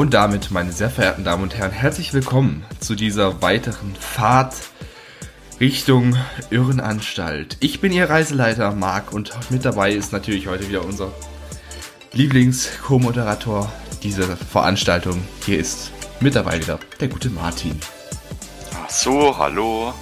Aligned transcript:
Und 0.00 0.14
damit, 0.14 0.50
meine 0.50 0.72
sehr 0.72 0.88
verehrten 0.88 1.24
Damen 1.24 1.42
und 1.42 1.58
Herren, 1.58 1.72
herzlich 1.72 2.14
willkommen 2.14 2.64
zu 2.78 2.94
dieser 2.94 3.42
weiteren 3.42 3.94
Fahrt 3.94 4.54
Richtung 5.60 6.16
Irrenanstalt. 6.48 7.58
Ich 7.60 7.82
bin 7.82 7.92
Ihr 7.92 8.08
Reiseleiter 8.08 8.74
Marc 8.74 9.12
und 9.12 9.30
mit 9.50 9.62
dabei 9.66 9.92
ist 9.92 10.10
natürlich 10.14 10.48
heute 10.48 10.66
wieder 10.70 10.86
unser 10.86 11.12
Lieblings-Co-Moderator 12.14 13.70
dieser 14.02 14.38
Veranstaltung. 14.38 15.22
Hier 15.44 15.58
ist 15.58 15.92
mit 16.20 16.34
dabei 16.34 16.62
wieder 16.62 16.80
der 16.98 17.08
gute 17.08 17.28
Martin. 17.28 17.78
Ach 18.82 18.88
so, 18.88 19.36
hallo. 19.36 19.92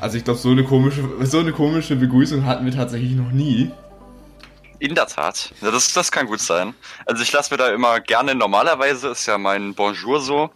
Also 0.00 0.16
ich 0.16 0.24
glaube, 0.24 0.40
so 0.40 0.52
eine 0.52 0.64
komische, 0.64 1.06
so 1.26 1.40
eine 1.40 1.52
komische 1.52 1.94
Begrüßung 1.94 2.46
hatten 2.46 2.64
wir 2.64 2.72
tatsächlich 2.72 3.12
noch 3.12 3.32
nie. 3.32 3.70
In 4.80 4.94
der 4.94 5.06
Tat. 5.06 5.52
Ja, 5.60 5.70
das, 5.70 5.92
das 5.92 6.12
kann 6.12 6.26
gut 6.26 6.40
sein. 6.40 6.74
Also 7.04 7.22
ich 7.22 7.32
lasse 7.32 7.52
mir 7.52 7.58
da 7.58 7.68
immer 7.68 8.00
gerne, 8.00 8.34
normalerweise 8.34 9.08
ist 9.08 9.26
ja 9.26 9.36
mein 9.36 9.74
Bonjour 9.74 10.20
so, 10.20 10.50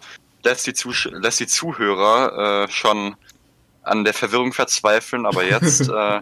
lässt 0.45 0.67
die, 0.67 0.75
Zusch 0.75 1.09
lässt 1.13 1.41
die 1.41 1.47
Zuhörer 1.47 2.65
äh, 2.65 2.71
schon 2.71 3.17
an 3.83 4.05
der 4.05 4.15
Verwirrung 4.15 4.53
verzweifeln, 4.53 5.27
aber 5.27 5.45
jetzt 5.45 5.89
äh, 5.89 6.21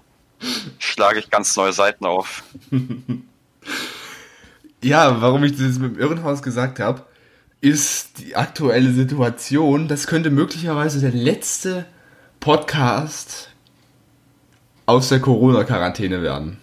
schlage 0.79 1.19
ich 1.19 1.31
ganz 1.31 1.57
neue 1.57 1.73
Seiten 1.73 2.07
auf. 2.07 2.43
ja, 4.83 5.21
warum 5.21 5.45
ich 5.45 5.53
das 5.53 5.79
mit 5.79 5.97
dem 5.97 6.01
Irrenhaus 6.01 6.43
gesagt 6.43 6.81
habe, 6.81 7.05
ist 7.61 8.19
die 8.19 8.37
aktuelle 8.37 8.93
Situation. 8.93 9.89
Das 9.89 10.07
könnte 10.07 10.31
möglicherweise 10.31 11.01
der 11.01 11.13
letzte 11.13 11.85
Podcast 12.41 13.51
aus 14.87 15.11
der 15.11 15.21
Corona-Quarantäne 15.21 16.23
werden. 16.23 16.59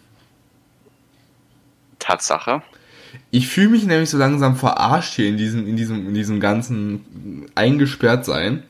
Tatsache. 2.07 2.61
Ich 3.31 3.47
fühle 3.47 3.69
mich 3.69 3.85
nämlich 3.85 4.09
so 4.09 4.17
langsam 4.17 4.55
verarscht 4.55 5.13
hier 5.13 5.27
in 5.27 5.37
diesem, 5.37 5.67
in 5.67 5.75
diesem, 5.75 6.07
in 6.07 6.13
diesem 6.13 6.39
ganzen 6.39 7.45
eingesperrt 7.55 8.25
sein. 8.25 8.63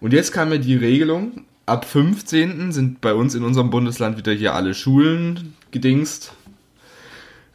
Und 0.00 0.12
jetzt 0.12 0.32
kam 0.32 0.50
mir 0.50 0.60
die 0.60 0.76
Regelung, 0.76 1.44
ab 1.64 1.84
15. 1.84 2.70
sind 2.70 3.00
bei 3.00 3.14
uns 3.14 3.34
in 3.34 3.42
unserem 3.42 3.70
Bundesland 3.70 4.16
wieder 4.16 4.32
hier 4.32 4.54
alle 4.54 4.74
Schulen 4.74 5.56
gedingst. 5.72 6.32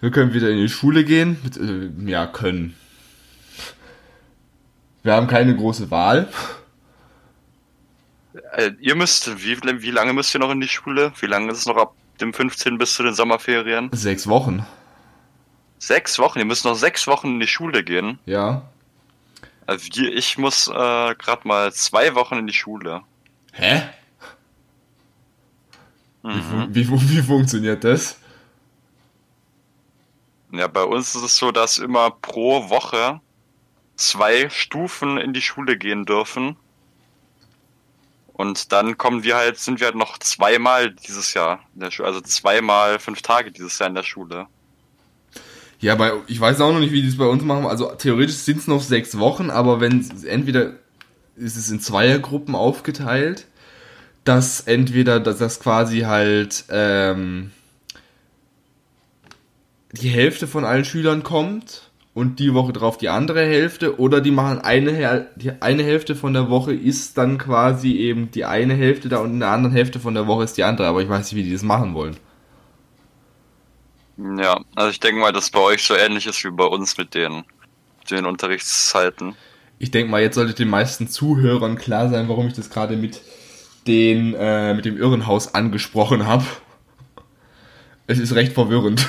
Wir 0.02 0.12
können 0.12 0.34
wieder 0.34 0.50
in 0.50 0.58
die 0.58 0.70
Schule 0.70 1.06
gehen. 1.06 1.38
Äh, 1.58 2.10
ja, 2.10 2.26
können. 2.26 2.76
Wir 5.04 5.14
haben 5.14 5.28
keine 5.28 5.56
große 5.56 5.90
Wahl. 5.92 6.28
Äh, 8.54 8.72
ihr 8.82 8.96
müsst, 8.96 9.44
wie, 9.44 9.58
wie 9.62 9.92
lange 9.92 10.14
müsst 10.14 10.36
ihr 10.36 10.40
noch 10.40 10.52
in 10.52 10.60
die 10.60 10.68
Schule? 10.68 11.14
Wie 11.20 11.28
lange 11.28 11.52
ist 11.52 11.60
es 11.60 11.66
noch 11.66 11.78
ab 11.78 11.94
dem 12.20 12.34
15. 12.34 12.78
bis 12.78 12.96
zu 12.96 13.04
den 13.04 13.14
Sommerferien? 13.14 13.90
Sechs 13.94 14.28
Wochen. 14.28 14.66
Sechs 15.82 16.20
Wochen? 16.20 16.38
Ihr 16.38 16.46
müsst 16.46 16.64
noch 16.64 16.76
sechs 16.76 17.08
Wochen 17.08 17.28
in 17.30 17.40
die 17.40 17.48
Schule 17.48 17.84
gehen? 17.84 18.20
Ja. 18.28 18.70
Also 19.66 19.90
ich 20.00 20.38
muss 20.38 20.68
äh, 20.68 20.72
gerade 20.72 21.48
mal 21.48 21.74
zwei 21.74 22.14
Wochen 22.14 22.36
in 22.36 22.46
die 22.46 22.54
Schule. 22.54 23.02
Hä? 23.52 23.90
Mhm. 26.22 26.68
Wie, 26.70 26.88
wie, 26.88 27.10
wie 27.10 27.22
funktioniert 27.24 27.84
das? 27.84 28.20
Ja, 30.52 30.68
bei 30.68 30.84
uns 30.84 31.16
ist 31.16 31.24
es 31.24 31.38
so, 31.38 31.52
dass 31.52 31.80
immer 31.80 32.12
pro 32.12 32.70
Woche 32.70 33.20
zwei 33.96 34.50
Stufen 34.52 35.18
in 35.18 35.34
die 35.34 35.42
Schule 35.42 35.80
gehen 35.80 36.06
dürfen. 36.06 36.58
Und 38.34 38.72
dann 38.72 39.00
kommen 39.00 39.24
wir 39.24 39.36
halt, 39.36 39.58
sind 39.58 39.80
wir 39.80 39.88
halt 39.88 39.96
noch 39.96 40.20
zweimal 40.20 40.92
dieses 40.92 41.34
Jahr 41.34 41.62
in 41.74 41.80
der 41.80 41.90
Schule, 41.90 42.08
also 42.08 42.22
zweimal 42.22 43.00
fünf 43.00 43.24
Tage 43.24 43.52
dieses 43.52 43.80
Jahr 43.80 43.90
in 43.90 43.96
der 43.96 44.04
Schule. 44.04 44.46
Ja, 45.82 45.96
bei, 45.96 46.14
ich 46.28 46.40
weiß 46.40 46.62
auch 46.62 46.72
noch 46.72 46.80
nicht, 46.80 46.94
wie 46.94 47.02
die 47.02 47.08
es 47.08 47.18
bei 47.18 47.26
uns 47.26 47.44
machen. 47.44 47.66
Also 47.66 47.92
theoretisch 47.98 48.36
sind 48.36 48.60
es 48.60 48.68
noch 48.68 48.82
sechs 48.82 49.18
Wochen, 49.18 49.50
aber 49.50 49.82
wenn 49.82 50.06
entweder 50.26 50.74
ist 51.36 51.58
es 51.58 51.72
in 51.72 51.80
Zweiergruppen 51.80 52.56
aufgeteilt, 52.56 53.48
dass 54.24 54.62
entweder, 54.62 55.20
dass 55.20 55.40
das 55.40 55.60
quasi 55.60 56.02
halt 56.02 56.66
ähm, 56.70 57.50
die 59.94 60.10
Hälfte 60.10 60.48
von 60.48 60.66
allen 60.66 60.86
Schülern 60.86 61.24
kommt 61.24 61.90
und 62.14 62.38
die 62.38 62.54
Woche 62.54 62.74
drauf 62.74 63.00
die 63.00 63.10
andere 63.10 63.42
Hälfte, 63.42 64.00
oder 64.00 64.22
die 64.22 64.30
machen 64.30 64.60
eine, 64.60 65.28
die 65.36 65.52
eine 65.62 65.84
Hälfte 65.84 66.16
von 66.16 66.34
der 66.34 66.50
Woche 66.52 66.74
ist 66.74 67.18
dann 67.18 67.40
quasi 67.40 67.94
eben 67.94 68.30
die 68.30 68.46
eine 68.46 68.76
Hälfte 68.76 69.10
da 69.10 69.18
und 69.18 69.32
in 69.32 69.40
der 69.40 69.50
anderen 69.50 69.74
Hälfte 69.74 70.00
von 70.00 70.14
der 70.14 70.28
Woche 70.28 70.44
ist 70.44 70.58
die 70.58 70.64
andere, 70.64 70.88
aber 70.88 71.02
ich 71.02 71.10
weiß 71.10 71.32
nicht, 71.32 71.36
wie 71.36 71.48
die 71.48 71.54
das 71.54 71.64
machen 71.64 71.96
wollen. 71.96 72.18
Ja, 74.38 74.60
also 74.76 74.90
ich 74.90 75.00
denke 75.00 75.20
mal, 75.20 75.34
dass 75.34 75.50
bei 75.50 75.60
euch 75.60 75.84
so 75.84 75.96
ähnlich 75.96 76.28
ist 76.28 76.44
wie 76.44 76.52
bei 76.52 76.66
uns 76.66 76.98
mit 76.98 77.16
den, 77.16 77.44
den 78.10 78.26
Unterrichtszeiten. 78.26 79.36
Ich 79.80 79.90
denke 79.90 80.12
mal, 80.12 80.22
jetzt 80.22 80.36
sollte 80.36 80.54
den 80.54 80.70
meisten 80.70 81.08
Zuhörern 81.08 81.76
klar 81.76 82.10
sein, 82.10 82.30
warum 82.30 82.48
ich 82.48 82.54
das 82.54 82.70
gerade 82.70 82.98
mit 82.98 83.22
den 83.88 84.36
äh, 84.36 84.76
mit 84.76 84.86
dem 84.86 84.98
Irrenhaus 84.98 85.56
angesprochen 85.56 86.28
habe. 86.28 86.46
Es 88.06 88.20
ist 88.20 88.36
recht 88.36 88.54
verwirrend. 88.54 89.08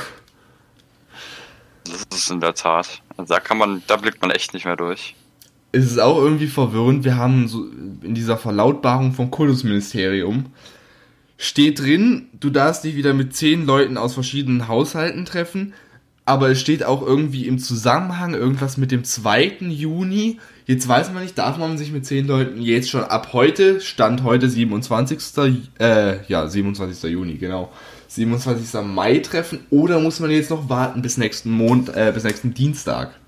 Das 1.85 2.07
ist 2.19 2.31
in 2.31 2.41
der 2.41 2.55
Tat. 2.55 3.03
Also 3.17 3.35
da 3.35 3.41
kann 3.41 3.59
man, 3.59 3.83
da 3.87 3.97
blickt 3.97 4.23
man 4.23 4.31
echt 4.31 4.55
nicht 4.55 4.65
mehr 4.65 4.77
durch. 4.77 5.15
Es 5.73 5.85
ist 5.85 5.99
auch 5.99 6.17
irgendwie 6.17 6.47
verwirrend. 6.47 7.05
Wir 7.05 7.17
haben 7.17 7.49
so 7.49 7.67
in 8.03 8.15
dieser 8.15 8.39
Verlautbarung 8.39 9.13
vom 9.13 9.31
Kultusministerium 9.31 10.47
steht 11.43 11.81
drin, 11.81 12.29
du 12.39 12.51
darfst 12.51 12.85
dich 12.85 12.95
wieder 12.95 13.15
mit 13.15 13.35
zehn 13.35 13.67
Leuten 13.67 13.97
aus 13.97 14.15
verschiedenen 14.15 14.69
Haushalten 14.69 15.25
treffen, 15.25 15.75
aber 16.25 16.51
es 16.51 16.61
steht 16.61 16.85
auch 16.85 17.03
irgendwie 17.03 17.49
im 17.49 17.59
Zusammenhang 17.59 18.33
irgendwas 18.33 18.77
mit 18.77 18.93
dem 18.93 19.03
2. 19.03 19.57
Juni. 19.69 20.39
Jetzt 20.67 20.87
weiß 20.87 21.13
man 21.13 21.25
nicht, 21.25 21.37
darf 21.37 21.59
man 21.59 21.77
sich 21.79 21.91
mit 21.91 22.07
zehn 22.07 22.29
Leuten 22.29 22.63
jetzt 22.63 22.91
schon 22.91 23.03
ab 23.03 23.31
heute, 23.33 23.81
Stand 23.81 24.23
heute 24.23 24.49
27. 24.49 25.19
Äh, 25.81 26.25
ja, 26.29 26.47
27. 26.47 27.11
Juni, 27.11 27.35
genau. 27.35 27.73
27. 28.07 28.81
Mai 28.85 29.19
treffen 29.19 29.67
oder 29.71 29.99
muss 29.99 30.21
man 30.21 30.31
jetzt 30.31 30.51
noch 30.51 30.69
warten 30.69 31.03
bis 31.03 31.17
nächsten 31.17 31.51
Mond, 31.51 31.89
äh, 31.89 32.13
bis 32.15 32.23
nächsten 32.23 32.55
Dienstag? 32.55 33.19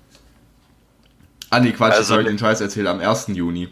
Ah 1.49 1.59
nee, 1.59 1.73
Quatsch, 1.73 1.95
also, 1.95 2.19
ich 2.19 2.27
den 2.27 2.39
Scheiß 2.39 2.61
erzählt, 2.61 2.87
am 2.87 3.01
1. 3.01 3.27
Juni. 3.33 3.67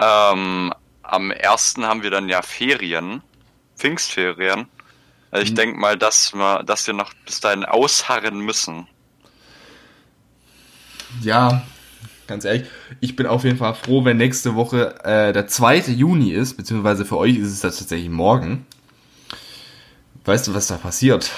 Ähm, 0.00 0.72
am 1.08 1.30
ersten 1.30 1.86
haben 1.86 2.02
wir 2.02 2.10
dann 2.10 2.28
ja 2.28 2.42
Ferien, 2.42 3.22
Pfingstferien. 3.76 4.66
Also 5.30 5.44
ich 5.44 5.52
mhm. 5.52 5.56
denke 5.56 5.78
mal, 5.78 5.96
dass 5.96 6.34
wir, 6.34 6.62
dass 6.62 6.86
wir 6.86 6.94
noch 6.94 7.12
bis 7.24 7.40
dahin 7.40 7.64
ausharren 7.64 8.38
müssen. 8.40 8.86
Ja, 11.22 11.62
ganz 12.26 12.44
ehrlich, 12.44 12.68
ich 13.00 13.16
bin 13.16 13.26
auf 13.26 13.44
jeden 13.44 13.56
Fall 13.56 13.74
froh, 13.74 14.04
wenn 14.04 14.18
nächste 14.18 14.54
Woche 14.54 15.02
äh, 15.04 15.32
der 15.32 15.46
2. 15.46 15.78
Juni 15.92 16.32
ist, 16.32 16.56
beziehungsweise 16.56 17.04
für 17.04 17.16
euch 17.16 17.36
ist 17.36 17.52
es 17.52 17.60
das 17.60 17.78
tatsächlich 17.78 18.10
morgen. 18.10 18.66
Weißt 20.24 20.46
du, 20.46 20.54
was 20.54 20.66
da 20.66 20.76
passiert? 20.76 21.30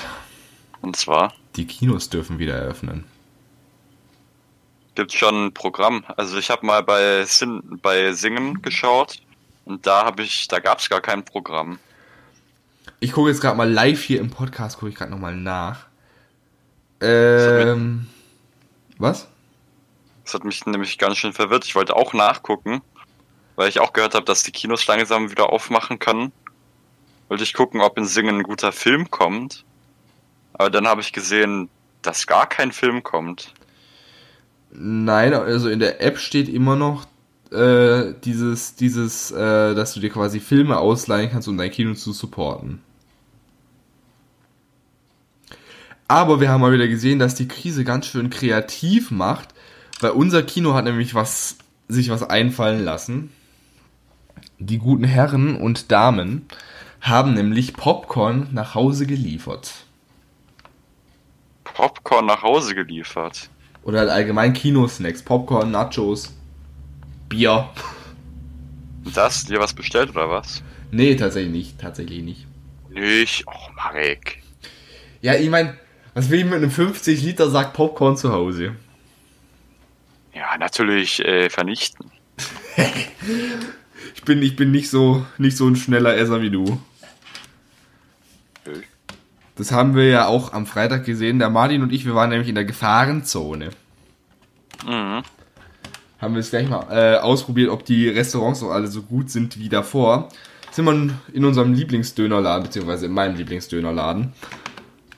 Und 0.82 0.97
zwar? 0.97 1.32
Die 1.54 1.66
Kinos 1.66 2.10
dürfen 2.10 2.41
wieder 2.41 2.54
eröffnen. 2.54 3.04
Gibt 4.97 5.12
schon 5.12 5.47
ein 5.47 5.54
Programm. 5.54 6.04
Also 6.16 6.37
ich 6.38 6.50
habe 6.50 6.66
mal 6.66 6.82
bei, 6.82 7.25
Sin 7.25 7.78
bei 7.81 8.12
Singen 8.12 8.62
geschaut 8.62 9.20
und 9.70 9.86
da 9.86 10.04
habe 10.04 10.22
ich, 10.22 10.48
da 10.48 10.58
gab 10.58 10.81
es 10.81 10.91
gar 10.91 11.00
kein 11.00 11.25
Programm. 11.25 11.78
Ich 12.98 13.12
gucke 13.12 13.31
jetzt 13.31 13.41
gerade 13.41 13.56
mal 13.56 13.70
live 13.70 14.03
hier 14.03 14.20
im 14.20 14.31
Podcast, 14.31 14.78
gucke 14.78 14.91
ich 14.91 14.97
gerade 14.97 15.10
nochmal 15.10 15.34
nach. 15.34 15.86
Ähm, 17.00 18.06
was? 18.98 19.28
Das 20.25 20.34
hat 20.34 20.44
mich 20.44 20.66
nämlich 20.66 20.98
ganz 20.98 21.16
schön 21.16 21.32
verwirrt. 21.32 21.64
Ich 21.64 21.75
wollte 21.75 21.97
auch 21.97 22.12
nachgucken, 22.12 22.82
weil 23.56 23.69
ich 23.69 23.81
auch 23.81 23.93
gehört 23.93 24.14
habe, 24.14 24.26
dass 24.26 24.43
die 24.43 24.52
Kinos 24.52 24.87
langsam 24.87 25.31
wieder 25.31 25.50
aufmachen 25.50 25.99
können. 25.99 26.32
Wollte 27.28 27.44
ich 27.44 27.55
gucken, 27.55 27.81
ob 27.81 27.96
in 27.96 28.06
Singen 28.06 28.38
ein 28.38 28.43
guter 28.43 28.72
Film 28.72 29.11
kommt. 29.11 29.64
Aber 30.52 30.69
dann 30.69 30.87
habe 30.87 31.00
ich 31.00 31.12
gesehen, 31.12 31.70
dass 32.02 32.26
gar 32.26 32.49
kein 32.49 32.72
Film 32.72 33.02
kommt. 33.02 33.55
Nein, 34.72 35.32
also 35.32 35.69
in 35.69 35.78
der 35.78 36.02
App 36.02 36.19
steht 36.19 36.49
immer 36.49 36.76
noch 36.76 37.06
äh, 37.52 38.14
dieses, 38.25 38.75
dieses, 38.76 39.31
äh, 39.31 39.75
dass 39.75 39.94
du 39.94 40.00
dir 40.00 40.11
quasi 40.11 40.41
Filme 40.41 40.79
ausleihen 40.79 41.31
kannst, 41.31 41.49
um 41.49 41.58
dein 41.58 41.70
Kino 41.70 41.94
zu 41.94 42.12
supporten. 42.12 42.81
Aber 46.08 46.41
wir 46.41 46.50
haben 46.50 46.61
mal 46.61 46.73
wieder 46.73 46.88
gesehen, 46.88 47.20
dass 47.20 47.37
die 47.37 47.49
Krise 47.49 47.85
ganz 47.85 48.06
schön 48.06 48.31
kreativ 48.31 49.11
macht, 49.11 49.50
weil 50.00 50.11
unser 50.11 50.43
Kino 50.43 50.75
hat 50.75 50.85
nämlich 50.85 51.14
was, 51.14 51.56
sich 51.88 52.11
was 52.11 52.29
einfallen 52.29 52.85
lassen. 52.85 53.31
Die 54.58 54.79
guten 54.79 55.05
Herren 55.05 55.56
und 55.56 55.93
Damen 55.93 56.46
haben 57.00 57.35
nämlich 57.35 57.75
Popcorn 57.75 58.49
nach 58.53 58.75
Hause 58.75 59.06
geliefert. 59.06 59.85
Popcorn 61.62 62.26
nach 62.26 62.43
Hause 62.43 62.75
geliefert? 62.75 63.49
Oder 63.82 64.00
halt 64.00 64.11
allgemein 64.11 64.53
Kinosnacks, 64.53 65.23
Popcorn, 65.23 65.70
Nachos. 65.70 66.35
Bier. 67.31 67.71
Das? 69.15 69.47
Dir 69.47 69.61
was 69.61 69.73
bestellt 69.73 70.11
oder 70.11 70.29
was? 70.29 70.62
Nee, 70.91 71.15
tatsächlich 71.17 71.53
nicht. 71.53 71.81
Tatsächlich 71.81 72.23
nicht. 72.23 72.47
Nicht? 72.91 73.47
Och, 73.47 73.71
Marek. 73.75 74.43
Ja, 75.23 75.35
ich 75.35 75.49
meine, 75.49 75.79
Was 76.12 76.29
will 76.29 76.41
ich 76.41 76.44
mit 76.44 76.55
einem 76.55 76.71
50 76.71 77.23
Liter 77.23 77.49
Sack 77.50 77.73
Popcorn 77.73 78.17
zu 78.17 78.32
Hause? 78.32 78.75
Ja, 80.35 80.59
natürlich 80.59 81.25
äh, 81.25 81.49
vernichten. 81.49 82.11
ich 84.15 84.23
bin, 84.25 84.43
ich 84.43 84.56
bin 84.56 84.71
nicht 84.73 84.91
so, 84.91 85.25
nicht 85.38 85.56
so 85.56 85.69
ein 85.69 85.77
schneller 85.77 86.17
Esser 86.17 86.43
wie 86.43 86.50
du. 86.50 86.81
Das 89.55 89.73
haben 89.73 89.94
wir 89.94 90.09
ja 90.09 90.27
auch 90.27 90.53
am 90.53 90.67
Freitag 90.67 91.05
gesehen. 91.05 91.38
Der 91.38 91.50
Martin 91.50 91.82
und 91.82 91.93
ich, 91.93 92.06
wir 92.06 92.15
waren 92.15 92.31
nämlich 92.31 92.49
in 92.49 92.55
der 92.55 92.65
Gefahrenzone. 92.65 93.71
Mhm. 94.87 95.23
Haben 96.20 96.34
wir 96.34 96.40
es 96.40 96.50
gleich 96.50 96.69
mal 96.69 96.87
äh, 96.90 97.19
ausprobiert, 97.19 97.70
ob 97.70 97.84
die 97.84 98.08
Restaurants 98.08 98.62
auch 98.62 98.70
alle 98.70 98.88
so 98.88 99.02
gut 99.02 99.31
sind 99.31 99.58
wie 99.58 99.69
davor. 99.69 100.28
Sind 100.70 100.84
wir 100.84 101.14
in 101.32 101.44
unserem 101.44 101.72
Lieblingsdönerladen, 101.72 102.64
beziehungsweise 102.64 103.06
in 103.06 103.12
meinem 103.12 103.37
Lieblingsdönerladen. 103.37 104.32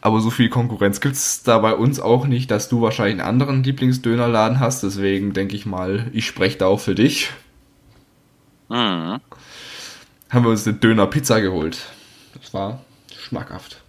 Aber 0.01 0.21
so 0.21 0.31
viel 0.31 0.49
Konkurrenz 0.49 1.01
gibt 1.01 1.15
es 1.15 1.43
da 1.43 1.59
bei 1.59 1.75
uns 1.75 2.01
auch 2.01 2.27
nicht, 2.27 2.51
dass 2.51 2.69
du 2.69 2.83
wahrscheinlich 2.83 3.21
einen 3.21 3.29
anderen 3.29 3.63
Lieblingsdönerladen 3.63 4.59
hast. 4.61 4.83
Deswegen 4.83 5.33
denke 5.33 5.55
ich 5.55 5.67
mal, 5.67 6.09
ich 6.13 6.27
spreche 6.27 6.59
da 6.59 6.67
auch 6.67 6.81
für 6.81 6.95
dich. 6.95 7.31
Mhm. 8.69 9.21
Haben 10.31 10.45
wir 10.45 10.51
uns 10.51 10.67
eine 10.67 10.77
Döner-Pizza 10.77 11.41
geholt. 11.41 11.79
Das 12.41 12.55
war 12.55 12.81
schmackhaft. 13.17 13.83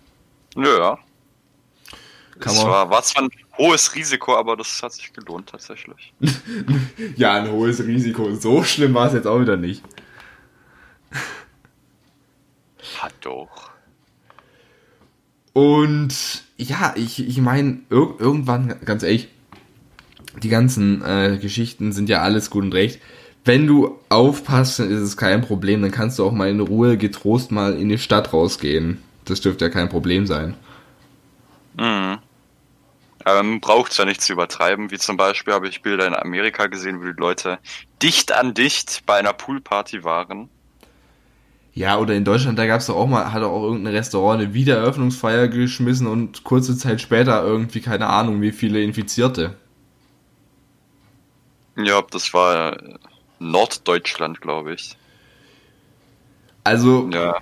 Ja. 0.56 1.00
Kann 2.40 2.56
man. 2.58 2.68
War, 2.68 2.90
war 2.90 3.02
zwar 3.04 3.24
ein 3.24 3.30
hohes 3.58 3.96
Risiko, 3.96 4.36
aber 4.36 4.56
das 4.58 4.82
hat 4.82 4.94
sich 4.94 5.14
gelohnt 5.14 5.50
tatsächlich. 5.50 6.14
ja, 7.16 7.34
ein 7.34 7.52
hohes 7.52 7.86
Risiko. 7.86 8.34
So 8.36 8.64
schlimm 8.64 8.94
war 8.94 9.08
es 9.08 9.14
jetzt 9.14 9.28
auch 9.28 9.40
wieder 9.40 9.58
nicht. 9.58 9.84
Hat 13.00 13.14
doch. 13.22 13.72
Und 15.54 16.44
ja, 16.58 16.94
ich, 16.96 17.28
ich 17.28 17.38
meine, 17.40 17.80
ir 17.90 18.16
irgendwann, 18.20 18.76
ganz 18.86 19.04
ehrlich, 19.04 19.30
die 20.42 20.50
ganzen 20.50 21.04
äh, 21.04 21.38
Geschichten 21.40 21.92
sind 21.92 22.10
ja 22.10 22.22
alles 22.22 22.50
gut 22.50 22.64
und 22.64 22.74
recht. 22.74 23.00
Wenn 23.46 23.68
du 23.68 24.00
aufpasst, 24.10 24.80
dann 24.80 24.90
ist 24.90 25.02
es 25.02 25.18
kein 25.18 25.42
Problem. 25.42 25.82
Dann 25.82 25.92
kannst 25.92 26.18
du 26.18 26.26
auch 26.26 26.32
mal 26.32 26.50
in 26.50 26.60
Ruhe 26.60 26.98
getrost 26.98 27.52
mal 27.52 27.76
in 27.76 27.90
die 27.90 27.98
Stadt 27.98 28.34
rausgehen. 28.34 29.00
Das 29.26 29.42
dürfte 29.42 29.66
ja 29.66 29.70
kein 29.70 29.90
Problem 29.90 30.26
sein. 30.26 30.56
Mhm. 31.78 32.20
Man 33.26 33.62
braucht 33.62 33.92
es 33.92 33.98
ja 33.98 34.06
nicht 34.06 34.22
zu 34.22 34.34
übertreiben, 34.34 34.92
wie 34.92 34.98
zum 34.98 35.18
Beispiel 35.18 35.54
habe 35.54 35.68
ich 35.68 35.82
Bilder 35.82 36.08
in 36.08 36.16
Amerika 36.16 36.68
gesehen, 36.68 37.00
wo 37.00 37.06
die 37.06 37.20
Leute 37.20 37.60
dicht 38.02 38.32
an 38.32 38.54
dicht 38.54 39.04
bei 39.06 39.16
einer 39.16 39.34
Poolparty 39.34 40.04
waren. 40.04 40.50
Ja, 41.76 41.98
oder 41.98 42.14
in 42.14 42.26
Deutschland, 42.26 42.60
da 42.60 42.68
gab 42.68 42.82
es 42.82 42.88
doch 42.88 42.96
auch 42.96 43.08
mal, 43.08 43.34
hat 43.34 43.42
auch 43.42 43.64
irgendein 43.64 43.96
Restaurant 43.96 44.42
eine 44.42 44.54
Wiedereröffnungsfeier 44.54 45.48
geschmissen 45.48 46.06
und 46.06 46.44
kurze 46.44 46.78
Zeit 46.78 47.02
später 47.02 47.44
irgendwie, 47.44 47.82
keine 47.82 48.08
Ahnung, 48.08 48.42
wie 48.42 48.52
viele 48.52 48.84
Infizierte. 48.84 49.56
Ja, 51.76 52.04
das 52.04 52.32
war 52.34 52.78
Norddeutschland, 53.40 54.42
glaube 54.42 54.76
ich. 54.76 54.96
Also, 56.64 57.10
ja. 57.12 57.42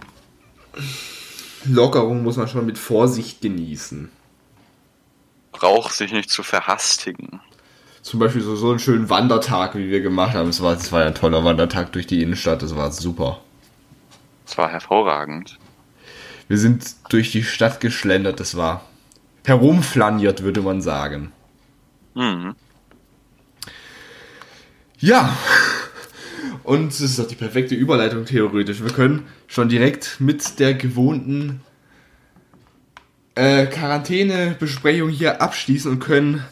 Lockerung 1.66 2.24
muss 2.24 2.38
man 2.38 2.48
schon 2.48 2.66
mit 2.66 2.78
Vorsicht 2.78 3.42
genießen. 3.42 4.10
Braucht 5.52 5.94
sich 5.94 6.12
nicht 6.12 6.30
zu 6.30 6.44
verhastigen. 6.44 7.42
Zum 8.02 8.20
Beispiel 8.20 8.42
so, 8.42 8.56
so 8.56 8.70
einen 8.72 8.80
schönen 8.80 9.10
Wandertag, 9.10 9.76
wie 9.76 9.90
wir 9.90 10.02
gemacht 10.02 10.34
haben. 10.34 10.50
Es 10.50 10.62
war, 10.62 10.74
es 10.74 10.92
war 10.92 11.06
ein 11.06 11.16
toller 11.16 11.44
Wandertag 11.44 11.92
durch 11.92 12.08
die 12.08 12.22
Innenstadt, 12.22 12.62
das 12.62 12.76
war 12.76 12.92
super. 12.92 13.42
Das 14.46 14.58
war 14.58 14.70
hervorragend. 14.70 15.58
Wir 16.48 16.58
sind 16.58 16.84
durch 17.10 17.32
die 17.32 17.44
Stadt 17.44 17.80
geschlendert, 17.80 18.40
das 18.40 18.58
war 18.58 18.84
herumflaniert, 19.46 20.44
würde 20.44 20.62
man 20.62 20.82
sagen. 20.82 21.32
Mhm. 22.16 22.56
Ja. 25.00 25.36
Und 26.64 26.92
es 26.92 27.02
ist 27.02 27.20
doch 27.20 27.28
die 27.28 27.36
perfekte 27.36 27.76
Überleitung 27.76 28.26
theoretisch. 28.26 28.84
Wir 28.84 28.92
können 28.92 29.28
schon 29.48 29.70
direkt 29.70 30.18
mit 30.20 30.60
der 30.60 30.74
gewohnten 30.74 31.62
äh, 33.36 33.66
Quarantänebesprechung 33.68 35.10
hier 35.10 35.42
abschließen 35.42 35.92
und 35.92 36.00
können 36.00 36.46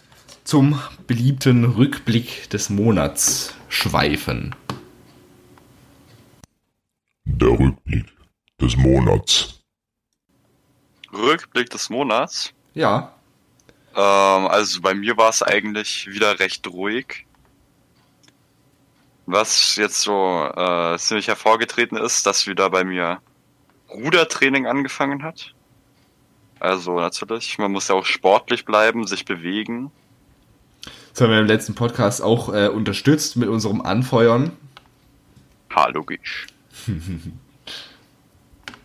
zum 0.44 0.80
beliebten 1.08 1.66
Rückblick 1.66 2.50
des 2.50 2.70
Monats 2.70 3.54
schweifen. 3.68 4.56
Der 7.26 7.50
Rückblick 7.50 8.08
des 8.60 8.76
Monats. 8.78 9.62
Rückblick 11.14 11.70
des 11.70 11.90
Monats? 11.90 12.54
Ja. 12.74 13.14
Ähm, 13.96 14.48
also 14.48 14.82
bei 14.82 14.94
mir 14.94 15.18
war 15.18 15.30
es 15.30 15.44
eigentlich 15.44 16.08
wieder 16.08 16.40
recht 16.40 16.68
ruhig. 16.68 17.26
Was 19.26 19.76
jetzt 19.76 20.02
so 20.02 20.50
äh, 20.56 20.98
ziemlich 20.98 21.28
hervorgetreten 21.28 21.98
ist, 21.98 22.26
dass 22.26 22.48
wieder 22.48 22.70
bei 22.70 22.84
mir 22.84 23.22
Rudertraining 23.90 24.66
angefangen 24.66 25.22
hat. 25.24 25.54
Also 26.60 27.00
natürlich, 27.00 27.58
man 27.58 27.72
muss 27.72 27.88
ja 27.88 27.96
auch 27.96 28.06
sportlich 28.06 28.66
bleiben, 28.66 29.08
sich 29.08 29.26
bewegen. 29.26 29.92
Das 31.12 31.22
haben 31.22 31.32
wir 31.32 31.40
im 31.40 31.48
letzten 31.48 31.76
Podcast 31.76 32.22
auch 32.22 32.54
äh, 32.54 32.68
unterstützt 32.68 33.38
mit 33.38 33.50
unserem 33.50 33.82
Anfeuern. 33.82 34.52
Ha, 35.76 35.88
logisch. 35.90 36.48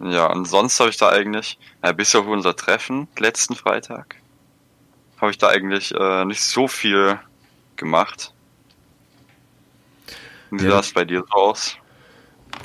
ja, 0.00 0.26
und 0.32 0.46
sonst 0.46 0.78
habe 0.80 0.90
ich 0.90 0.96
da 0.96 1.10
eigentlich, 1.10 1.58
ja, 1.82 1.92
bis 1.92 2.14
auf 2.14 2.26
unser 2.26 2.54
Treffen 2.54 3.08
letzten 3.18 3.54
Freitag, 3.54 4.16
habe 5.20 5.30
ich 5.30 5.38
da 5.38 5.48
eigentlich 5.48 5.94
äh, 5.94 6.24
nicht 6.24 6.42
so 6.42 6.68
viel 6.68 7.18
gemacht. 7.76 8.32
Wie 10.50 10.64
ja. 10.64 10.70
sah 10.70 10.80
es 10.80 10.92
bei 10.92 11.04
dir 11.04 11.24
so 11.28 11.34
aus? 11.34 11.76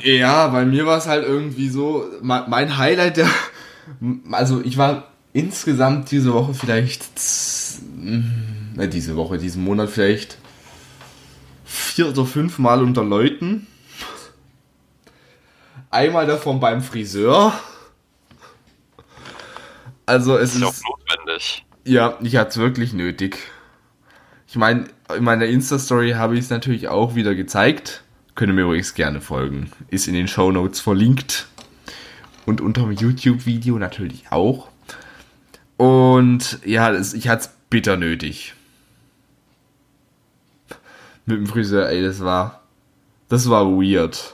Ja, 0.04 0.48
bei 0.48 0.66
mir 0.66 0.86
war 0.86 0.98
es 0.98 1.08
halt 1.08 1.26
irgendwie 1.26 1.70
so, 1.70 2.06
mein 2.22 2.78
Highlight 2.78 3.18
der, 3.18 3.30
also 4.32 4.62
ich 4.62 4.78
war 4.78 5.12
insgesamt 5.34 6.12
diese 6.12 6.34
Woche 6.34 6.54
vielleicht, 6.54 7.04
äh, 8.78 8.88
diese 8.88 9.16
Woche, 9.16 9.38
diesen 9.38 9.64
Monat 9.64 9.90
vielleicht 9.90 10.38
vier 11.66 12.10
oder 12.10 12.26
fünf 12.26 12.58
Mal 12.60 12.82
unter 12.82 13.04
Leuten. 13.04 13.68
Einmal 15.92 16.28
davon 16.28 16.60
beim 16.60 16.82
Friseur. 16.82 17.54
Also 20.06 20.38
es 20.38 20.56
ist, 20.56 20.62
ist 20.62 20.84
notwendig. 20.84 21.66
Ja, 21.84 22.18
ich 22.22 22.36
hatte 22.36 22.50
es 22.50 22.58
wirklich 22.58 22.94
nötig. 22.94 23.38
Ich 24.48 24.56
meine, 24.56 24.86
in 25.16 25.24
meiner 25.24 25.46
Insta-Story 25.46 26.12
habe 26.12 26.36
ich 26.36 26.42
es 26.42 26.50
natürlich 26.50 26.88
auch 26.88 27.16
wieder 27.16 27.36
gezeigt. 27.36 28.04
Könnt 28.34 28.52
ihr 28.52 28.56
mir 28.56 28.64
übrigens 28.64 28.94
gerne 28.94 29.22
folgen. 29.22 29.72
Ist 29.90 30.08
in 30.08 30.14
den 30.14 30.28
Show 30.28 30.52
Notes 30.52 30.80
verlinkt. 30.80 31.48
Und 32.50 32.62
unter 32.62 32.82
dem 32.82 32.92
YouTube-Video 32.92 33.78
natürlich 33.78 34.26
auch. 34.32 34.70
Und 35.78 36.60
ja, 36.66 36.92
das, 36.92 37.14
ich 37.14 37.28
hatte 37.28 37.44
es 37.44 37.50
bitter 37.70 37.96
nötig. 37.96 38.56
Mit 41.26 41.38
dem 41.38 41.48
Friseur, 41.48 41.88
ey, 41.90 42.02
das 42.02 42.22
war. 42.22 42.64
Das 43.30 43.50
war 43.50 43.68
weird 43.68 44.34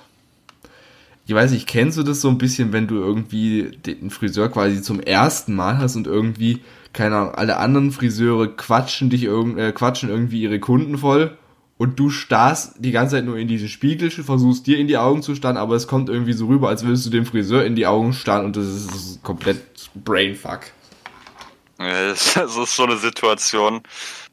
ich 1.27 1.33
weiß 1.33 1.51
nicht, 1.51 1.67
kennst 1.67 1.97
du 1.97 2.03
das 2.03 2.21
so 2.21 2.29
ein 2.29 2.37
bisschen, 2.37 2.71
wenn 2.71 2.87
du 2.87 2.95
irgendwie 2.97 3.71
den 3.85 4.11
Friseur 4.11 4.49
quasi 4.49 4.81
zum 4.81 4.99
ersten 4.99 5.55
Mal 5.55 5.79
hast 5.79 5.95
und 5.95 6.05
irgendwie, 6.05 6.61
keine 6.93 7.15
Ahnung, 7.15 7.35
alle 7.35 7.57
anderen 7.57 7.91
Friseure 7.91 8.47
quatschen 8.55 9.09
dich 9.09 9.23
irgend, 9.23 9.57
äh, 9.57 9.71
quatschen 9.71 10.09
irgendwie 10.09 10.41
ihre 10.41 10.59
Kunden 10.59 10.97
voll 10.97 11.35
und 11.77 11.99
du 11.99 12.09
starrst 12.09 12.75
die 12.79 12.91
ganze 12.91 13.15
Zeit 13.15 13.25
nur 13.25 13.37
in 13.37 13.47
diese 13.47 13.67
Spiegel, 13.67 14.09
versuchst 14.09 14.65
dir 14.65 14.77
in 14.77 14.87
die 14.87 14.97
Augen 14.97 15.21
zu 15.21 15.35
starren, 15.35 15.57
aber 15.57 15.75
es 15.75 15.87
kommt 15.87 16.09
irgendwie 16.09 16.33
so 16.33 16.47
rüber, 16.47 16.69
als 16.69 16.85
würdest 16.85 17.05
du 17.05 17.09
dem 17.09 17.25
Friseur 17.25 17.65
in 17.65 17.75
die 17.75 17.85
Augen 17.85 18.13
starren 18.13 18.45
und 18.45 18.55
das 18.55 18.65
ist, 18.65 19.23
komplett 19.23 19.89
Brainfuck. 19.93 20.61
Das 21.77 22.37
ist 22.37 22.75
so 22.75 22.83
eine 22.85 22.97
Situation. 22.97 23.81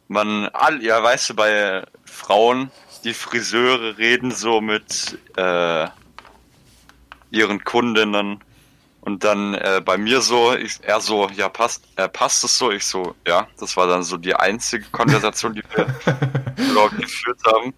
Man, 0.08 0.49
ja, 0.80 1.02
weißt 1.02 1.30
du, 1.30 1.34
bei 1.34 1.84
Frauen, 2.04 2.70
die 3.04 3.14
Friseure 3.14 3.99
reden 3.99 4.30
so 4.30 4.61
mit, 4.61 5.18
äh, 5.37 5.88
ihren 7.32 7.64
Kundinnen. 7.64 8.40
Und 9.02 9.25
dann 9.25 9.54
äh, 9.54 9.82
bei 9.85 9.99
mir 9.99 10.21
so, 10.21 10.54
ich, 10.54 10.78
er 10.82 11.00
so, 11.00 11.28
ja, 11.37 11.49
passt, 11.49 11.82
äh, 11.97 12.09
passt 12.09 12.44
es 12.44 12.56
so? 12.56 12.71
Ich 12.71 12.85
so, 12.85 13.16
ja, 13.26 13.49
das 13.59 13.76
war 13.76 13.88
dann 13.88 14.04
so 14.04 14.16
die 14.16 14.35
einzige 14.35 14.85
Konversation, 14.92 15.54
die 15.54 15.62
wir 15.75 15.87
überhaupt 16.71 16.97
geführt 16.97 17.40
haben. 17.44 17.75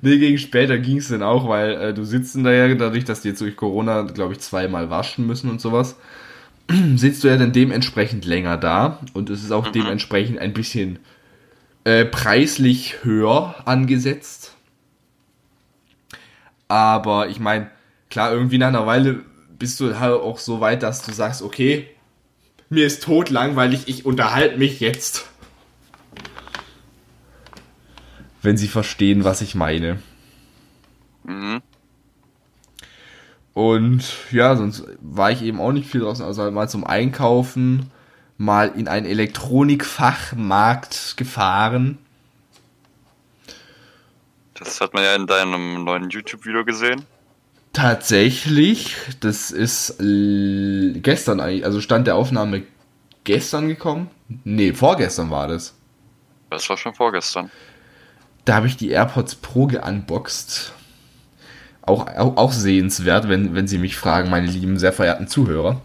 Nee, 0.00 0.16
gegen 0.16 0.38
später 0.38 0.78
ging 0.78 0.96
es 0.96 1.08
dann 1.08 1.22
auch, 1.22 1.46
weil 1.46 1.72
äh, 1.72 1.94
du 1.94 2.04
sitzt 2.04 2.36
da 2.36 2.50
ja, 2.50 2.74
dadurch, 2.74 3.04
dass 3.04 3.20
die 3.20 3.28
jetzt 3.28 3.42
durch 3.42 3.54
Corona, 3.54 4.02
glaube 4.02 4.32
ich, 4.32 4.40
zweimal 4.40 4.88
waschen 4.88 5.26
müssen 5.26 5.50
und 5.50 5.60
sowas, 5.60 5.96
sitzt 6.96 7.22
du 7.22 7.28
ja 7.28 7.36
dann 7.36 7.52
dementsprechend 7.52 8.24
länger 8.24 8.56
da 8.56 9.00
und 9.12 9.28
es 9.28 9.44
ist 9.44 9.52
auch 9.52 9.68
mhm. 9.68 9.72
dementsprechend 9.72 10.38
ein 10.38 10.54
bisschen 10.54 11.00
äh, 11.84 12.06
preislich 12.06 13.04
höher 13.04 13.56
angesetzt. 13.66 14.56
Aber 16.66 17.28
ich 17.28 17.40
meine, 17.40 17.70
klar, 18.08 18.32
irgendwie 18.32 18.56
nach 18.56 18.68
einer 18.68 18.86
Weile 18.86 19.22
bist 19.58 19.80
du 19.80 19.98
halt 19.98 20.20
auch 20.20 20.38
so 20.38 20.60
weit, 20.60 20.82
dass 20.82 21.02
du 21.02 21.12
sagst, 21.12 21.42
okay, 21.42 21.88
mir 22.68 22.86
ist 22.86 23.02
tot 23.02 23.30
langweilig, 23.30 23.84
ich 23.86 24.04
unterhalte 24.04 24.58
mich 24.58 24.80
jetzt. 24.80 25.30
Wenn 28.42 28.56
Sie 28.56 28.68
verstehen, 28.68 29.24
was 29.24 29.40
ich 29.40 29.54
meine. 29.54 30.00
Mhm. 31.24 31.62
Und 33.54 34.04
ja, 34.32 34.56
sonst 34.56 34.84
war 35.00 35.30
ich 35.30 35.42
eben 35.42 35.60
auch 35.60 35.72
nicht 35.72 35.90
viel 35.90 36.02
draußen, 36.02 36.24
also 36.24 36.50
mal 36.50 36.68
zum 36.68 36.84
Einkaufen, 36.84 37.90
mal 38.36 38.72
in 38.76 38.86
einen 38.86 39.06
Elektronikfachmarkt 39.06 41.16
gefahren. 41.16 41.96
Das 44.54 44.80
hat 44.80 44.94
man 44.94 45.04
ja 45.04 45.14
in 45.14 45.26
deinem 45.26 45.84
neuen 45.84 46.10
YouTube-Video 46.10 46.64
gesehen. 46.64 47.04
Tatsächlich, 47.76 48.96
das 49.20 49.50
ist 49.50 49.98
gestern 49.98 51.40
eigentlich, 51.40 51.66
also 51.66 51.82
stand 51.82 52.06
der 52.06 52.16
Aufnahme 52.16 52.62
gestern 53.24 53.68
gekommen. 53.68 54.08
Nee, 54.44 54.72
vorgestern 54.72 55.30
war 55.30 55.46
das. 55.46 55.74
Das 56.48 56.70
war 56.70 56.78
schon 56.78 56.94
vorgestern. 56.94 57.50
Da 58.46 58.54
habe 58.54 58.66
ich 58.66 58.78
die 58.78 58.88
AirPods 58.88 59.34
Pro 59.34 59.66
geunboxed. 59.66 60.72
Auch, 61.82 62.06
auch, 62.16 62.38
auch 62.38 62.52
sehenswert, 62.52 63.28
wenn, 63.28 63.54
wenn 63.54 63.68
Sie 63.68 63.76
mich 63.76 63.98
fragen, 63.98 64.30
meine 64.30 64.46
lieben, 64.46 64.78
sehr 64.78 64.94
verehrten 64.94 65.28
Zuhörer. 65.28 65.82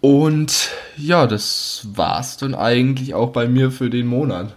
Und 0.00 0.70
ja, 0.96 1.26
das 1.26 1.86
war's 1.92 2.38
dann 2.38 2.54
eigentlich 2.54 3.12
auch 3.12 3.32
bei 3.32 3.48
mir 3.48 3.70
für 3.70 3.90
den 3.90 4.06
Monat. 4.06 4.56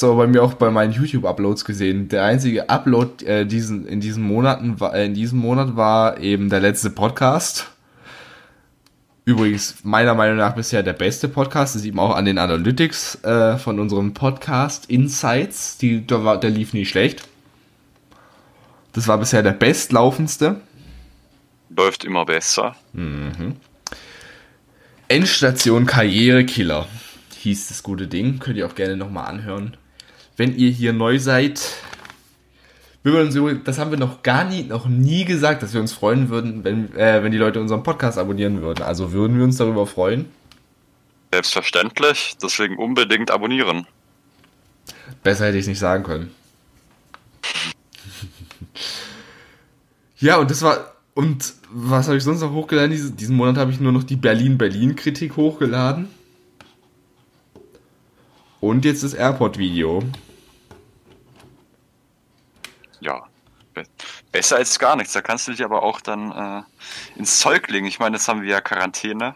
So, 0.00 0.16
bei 0.16 0.26
mir 0.26 0.42
auch 0.42 0.54
bei 0.54 0.70
meinen 0.70 0.94
YouTube-Uploads 0.94 1.66
gesehen. 1.66 2.08
Der 2.08 2.24
einzige 2.24 2.70
Upload 2.70 3.22
äh, 3.26 3.44
diesen, 3.44 3.86
in 3.86 4.00
diesen 4.00 4.22
Monaten 4.22 4.80
war, 4.80 4.94
äh, 4.94 5.04
in 5.04 5.12
diesem 5.12 5.38
Monat 5.40 5.76
war 5.76 6.18
eben 6.20 6.48
der 6.48 6.60
letzte 6.60 6.88
Podcast. 6.88 7.70
Übrigens, 9.26 9.84
meiner 9.84 10.14
Meinung 10.14 10.38
nach 10.38 10.54
bisher 10.54 10.82
der 10.82 10.94
beste 10.94 11.28
Podcast. 11.28 11.74
Das 11.74 11.82
sieht 11.82 11.94
man 11.94 12.06
auch 12.06 12.16
an 12.16 12.24
den 12.24 12.38
Analytics 12.38 13.22
äh, 13.24 13.58
von 13.58 13.78
unserem 13.78 14.14
Podcast 14.14 14.88
Insights. 14.88 15.76
Die, 15.76 16.00
der, 16.00 16.24
war, 16.24 16.40
der 16.40 16.48
lief 16.48 16.72
nie 16.72 16.86
schlecht. 16.86 17.28
Das 18.94 19.06
war 19.06 19.18
bisher 19.18 19.42
der 19.42 19.52
bestlaufendste. 19.52 20.62
Läuft 21.68 22.06
immer 22.06 22.24
besser. 22.24 22.74
Endstation 25.08 25.84
Karrierekiller 25.84 26.88
hieß 27.40 27.68
das 27.68 27.82
gute 27.82 28.06
Ding. 28.06 28.38
Könnt 28.38 28.56
ihr 28.56 28.66
auch 28.66 28.74
gerne 28.74 28.96
nochmal 28.96 29.26
anhören. 29.26 29.76
Wenn 30.40 30.56
ihr 30.56 30.70
hier 30.70 30.94
neu 30.94 31.18
seid, 31.18 31.60
wir 33.02 33.12
würden 33.12 33.36
übrigens- 33.36 33.64
das 33.64 33.78
haben 33.78 33.90
wir 33.90 33.98
noch 33.98 34.22
gar 34.22 34.44
nie, 34.44 34.62
noch 34.62 34.86
nie 34.86 35.26
gesagt, 35.26 35.62
dass 35.62 35.74
wir 35.74 35.82
uns 35.82 35.92
freuen 35.92 36.30
würden, 36.30 36.64
wenn, 36.64 36.96
äh, 36.96 37.22
wenn 37.22 37.30
die 37.30 37.36
Leute 37.36 37.60
unseren 37.60 37.82
Podcast 37.82 38.16
abonnieren 38.16 38.62
würden. 38.62 38.82
Also 38.82 39.12
würden 39.12 39.36
wir 39.36 39.44
uns 39.44 39.58
darüber 39.58 39.86
freuen. 39.86 40.30
Selbstverständlich. 41.30 42.38
Deswegen 42.42 42.78
unbedingt 42.78 43.30
abonnieren. 43.30 43.86
Besser 45.22 45.44
hätte 45.44 45.58
ich 45.58 45.64
es 45.64 45.68
nicht 45.68 45.78
sagen 45.78 46.04
können. 46.04 46.30
ja, 50.20 50.38
und 50.38 50.50
das 50.50 50.62
war. 50.62 50.94
Und 51.12 51.52
was 51.70 52.06
habe 52.06 52.16
ich 52.16 52.24
sonst 52.24 52.40
noch 52.40 52.52
hochgeladen? 52.52 52.92
Diese, 52.92 53.10
diesen 53.10 53.36
Monat 53.36 53.58
habe 53.58 53.72
ich 53.72 53.78
nur 53.78 53.92
noch 53.92 54.04
die 54.04 54.16
Berlin-Berlin-Kritik 54.16 55.36
hochgeladen. 55.36 56.08
Und 58.60 58.86
jetzt 58.86 59.04
das 59.04 59.12
Airport-Video. 59.12 60.02
Ja. 63.00 63.26
Be 63.74 63.84
besser 64.32 64.56
als 64.56 64.78
gar 64.78 64.96
nichts. 64.96 65.12
Da 65.12 65.20
kannst 65.20 65.46
du 65.46 65.52
dich 65.52 65.64
aber 65.64 65.82
auch 65.82 66.00
dann 66.00 66.32
äh, 66.32 67.18
ins 67.18 67.38
Zeug 67.38 67.68
legen. 67.68 67.86
Ich 67.86 67.98
meine, 67.98 68.16
jetzt 68.16 68.28
haben 68.28 68.42
wir 68.42 68.48
ja 68.50 68.60
Quarantäne. 68.60 69.34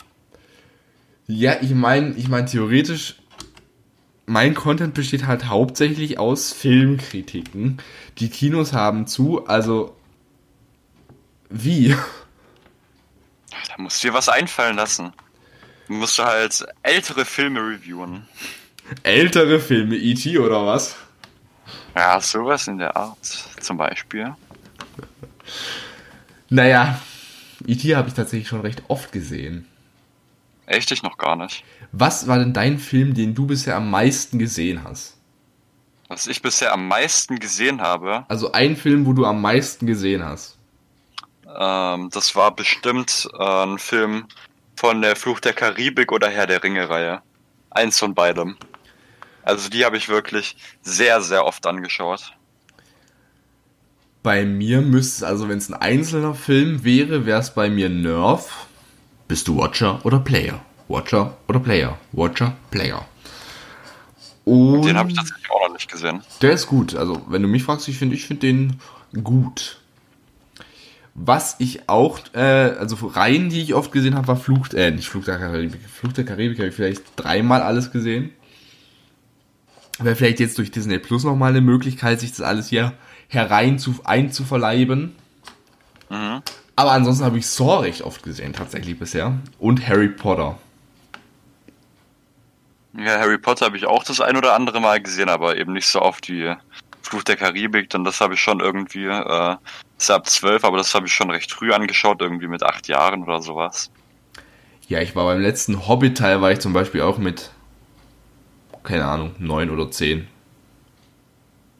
Ja, 1.26 1.56
ich 1.62 1.71
meine, 1.71 2.14
ich 2.16 2.28
meine, 2.28 2.47
theoretisch, 2.47 3.16
mein 4.26 4.54
Content 4.54 4.94
besteht 4.94 5.26
halt 5.26 5.47
hauptsächlich 5.47 6.18
aus 6.18 6.52
Filmkritiken. 6.52 7.78
Die 8.18 8.28
Kinos 8.28 8.73
haben 8.73 9.06
zu, 9.06 9.47
also. 9.47 9.97
Wie? 11.49 11.97
Da 13.68 13.83
musst 13.83 14.02
du 14.02 14.09
dir 14.09 14.14
was 14.14 14.28
einfallen 14.28 14.76
lassen. 14.76 15.12
Du 15.87 15.94
musst 15.94 16.18
du 16.18 16.25
halt 16.25 16.64
ältere 16.83 17.25
Filme 17.25 17.61
reviewen. 17.61 18.26
Ältere 19.02 19.61
Filme, 19.61 19.97
E.T. 19.97 20.38
oder 20.38 20.66
was? 20.66 20.97
Ja, 21.95 22.21
sowas 22.21 22.67
in 22.69 22.79
der 22.79 22.97
Art 22.97 23.25
zum 23.25 23.77
Beispiel. 23.77 24.35
Naja, 26.51 27.01
E.T. 27.67 27.95
habe 27.97 28.09
ich 28.09 28.15
tatsächlich 28.15 28.49
schon 28.49 28.61
recht 28.61 28.83
oft 28.89 29.13
gesehen. 29.13 29.67
Echt, 30.67 30.91
ich 30.91 31.03
noch 31.03 31.19
gar 31.19 31.37
nicht. 31.37 31.65
Was 31.93 32.27
war 32.27 32.39
denn 32.39 32.53
dein 32.53 32.79
Film, 32.79 33.15
den 33.15 33.35
du 33.35 33.47
bisher 33.47 33.77
am 33.77 33.91
meisten 33.91 34.39
gesehen 34.39 34.83
hast? 34.85 35.17
Was 36.09 36.27
ich 36.27 36.43
bisher 36.43 36.73
am 36.73 36.89
meisten 36.89 37.39
gesehen 37.39 37.81
habe, 37.81 38.25
Also 38.29 38.53
ein 38.53 38.77
Film, 38.77 39.07
wo 39.07 39.13
du 39.13 39.25
am 39.25 39.41
meisten 39.41 39.87
gesehen 39.87 40.25
hast. 40.25 40.57
ähm, 41.59 42.11
das 42.11 42.35
war 42.35 42.55
bestimmt 42.55 43.29
äh, 43.39 43.63
ein 43.65 43.79
Film 43.79 44.27
von 44.77 45.01
der 45.03 45.17
Fluch 45.17 45.41
der 45.41 45.53
Karibik 45.53 46.13
oder 46.13 46.29
Herr 46.29 46.47
der 46.47 46.63
Ringe-Reihe. 46.63 47.23
Eins 47.71 47.99
von 47.99 48.15
beidem. 48.15 48.57
Also 49.45 49.69
die 49.69 49.85
habe 49.85 49.97
ich 49.97 50.09
wirklich 50.09 50.57
sehr, 50.83 51.21
sehr 51.21 51.45
oft 51.45 51.67
angeschaut. 51.67 52.33
Bei 54.23 54.47
mir 54.47 54.81
müsste 54.81 55.17
es, 55.17 55.23
also 55.23 55.49
wenn 55.49 55.59
es 55.59 55.69
ein 55.69 55.75
einzelner 55.75 56.35
Film 56.35 56.83
wäre, 56.83 57.27
wäre 57.27 57.41
es 57.41 57.53
bei 57.53 57.69
mir 57.69 57.91
Nerf. 57.91 58.67
Bist 59.29 59.49
du 59.49 59.59
Watcher 59.59 60.05
oder 60.05 60.19
Player? 60.19 60.65
Watcher 60.89 61.37
oder 61.47 61.61
Player? 61.61 61.99
Watcher, 62.13 62.57
Player. 62.71 63.07
Und 64.47 64.83
Den 64.83 64.97
habe 64.97 65.11
ich 65.11 65.17
tatsächlich 65.17 65.51
auch 65.51 65.69
noch 65.69 65.75
nicht 65.75 65.91
gesehen. 65.91 66.23
Der 66.41 66.53
ist 66.53 66.67
gut. 66.67 66.95
Also, 66.95 67.23
wenn 67.29 67.43
du 67.43 67.49
mich 67.49 67.65
fragst, 67.65 67.89
ich 67.89 67.99
finde 67.99 68.15
ich 68.15 68.27
find 68.27 68.43
den 68.43 68.81
gut. 69.23 69.79
Was 71.15 71.57
ich 71.59 71.89
auch, 71.89 72.19
äh, 72.33 72.41
also 72.41 72.97
Reihen, 73.07 73.49
die 73.49 73.63
ich 73.63 73.75
oft 73.75 73.93
gesehen 73.93 74.17
habe, 74.17 74.27
war 74.27 74.37
Fluch, 74.37 74.73
äh, 74.73 74.91
nicht 74.91 75.09
Fluch 75.09 75.25
der 75.25 75.39
Karibik. 75.39 75.81
Fluch 75.89 76.13
der 76.13 76.25
Karibik 76.25 76.59
habe 76.59 76.69
ich 76.69 76.75
vielleicht 76.75 77.03
dreimal 77.17 77.63
alles 77.63 77.93
gesehen. 77.93 78.33
Wäre 79.99 80.17
vielleicht 80.17 80.41
jetzt 80.41 80.59
durch 80.59 80.71
Disney 80.71 80.99
Plus 80.99 81.25
nochmal 81.25 81.51
eine 81.51 81.61
Möglichkeit, 81.61 82.21
sich 82.21 82.31
das 82.31 82.41
alles 82.41 82.69
hier 82.69 82.93
herein 83.29 83.79
zu, 83.79 83.95
einzuverleiben. 84.05 85.15
Mhm. 86.11 86.43
Aber 86.77 86.93
ansonsten 86.93 87.25
habe 87.25 87.39
ich 87.39 87.47
Saw 87.47 87.81
recht 87.83 88.03
oft 88.03 88.23
gesehen, 88.23 88.53
tatsächlich 88.53 88.99
bisher. 88.99 89.39
Und 89.59 89.87
Harry 89.89 90.09
Potter. 90.09 90.59
Ja, 92.97 93.19
Harry 93.19 93.39
Potter 93.39 93.67
habe 93.67 93.77
ich 93.77 93.87
auch 93.87 94.05
das 94.05 94.21
ein 94.21 94.37
oder 94.37 94.55
andere 94.55 94.81
Mal 94.81 95.01
gesehen, 95.01 95.29
aber 95.29 95.57
eben 95.57 95.73
nicht 95.73 95.87
so 95.87 96.01
oft 96.01 96.29
wie 96.29 96.55
Fluch 97.03 97.23
der 97.23 97.37
Karibik, 97.37 97.91
denn 97.91 98.05
das 98.05 98.21
habe 98.21 98.35
ich 98.35 98.41
schon 98.41 98.61
irgendwie, 98.61 99.07
äh, 99.07 99.57
ist 99.99 100.11
ab 100.11 100.29
zwölf, 100.29 100.65
aber 100.65 100.77
das 100.77 100.95
habe 100.95 101.07
ich 101.07 101.13
schon 101.13 101.31
recht 101.31 101.53
früh 101.53 101.73
angeschaut, 101.73 102.21
irgendwie 102.21 102.49
mit 102.49 102.63
acht 102.63 102.89
Jahren 102.89 103.25
oder 103.25 103.43
sowas. 103.43 103.91
Ja, 104.89 105.01
ich 105.01 105.17
war 105.17 105.25
beim 105.25 105.41
letzten 105.41 105.89
Hobbit-Teil, 105.89 106.41
war 106.41 106.53
ich 106.53 106.61
zum 106.61 106.73
Beispiel 106.73 107.03
auch 107.03 107.19
mit, 107.19 107.51
keine 108.85 109.07
Ahnung, 109.07 109.35
neun 109.38 109.71
oder 109.71 109.91
zehn. 109.91 110.29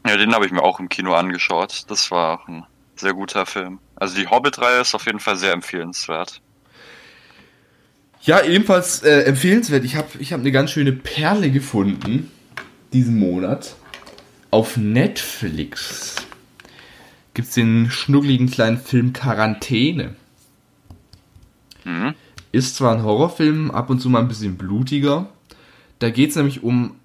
Ja, 0.06 0.16
den 0.16 0.34
habe 0.34 0.44
ich 0.44 0.52
mir 0.52 0.62
auch 0.62 0.80
im 0.80 0.88
Kino 0.88 1.14
angeschaut. 1.14 1.84
Das 1.88 2.11
war 2.11 2.40
auch 2.40 2.49
ein 2.49 2.64
sehr 2.96 3.14
guter 3.14 3.46
Film. 3.46 3.78
Also 3.96 4.16
die 4.16 4.26
Hobbit-Reihe 4.26 4.80
ist 4.80 4.94
auf 4.94 5.06
jeden 5.06 5.20
Fall 5.20 5.37
sehr 5.37 5.52
empfehlenswert. 5.52 6.40
Ja, 8.23 8.42
ebenfalls 8.42 9.02
äh, 9.02 9.23
empfehlenswert. 9.23 9.84
Ich 9.84 9.96
habe 9.96 10.08
ich 10.18 10.32
hab 10.32 10.40
eine 10.40 10.52
ganz 10.52 10.70
schöne 10.70 10.92
Perle 10.92 11.50
gefunden 11.50 12.30
diesen 12.92 13.18
Monat. 13.18 13.76
Auf 14.50 14.76
Netflix 14.76 16.16
gibt 17.34 17.49
es 17.49 17.54
den 17.54 17.90
schnuckligen 17.90 18.49
kleinen 18.49 18.78
Film 18.78 19.12
Quarantäne. 19.12 20.14
Mhm. 21.84 22.14
Ist 22.52 22.76
zwar 22.76 22.94
ein 22.94 23.02
Horrorfilm, 23.02 23.73
ab 23.73 23.90
und 23.90 24.00
zu 24.00 24.08
mal 24.08 24.20
ein 24.20 24.28
bisschen 24.28 24.56
blutiger. 24.56 25.28
Da 26.04 26.11
geht 26.11 26.28
es 26.28 26.37
nämlich 26.37 26.62
um 26.62 26.96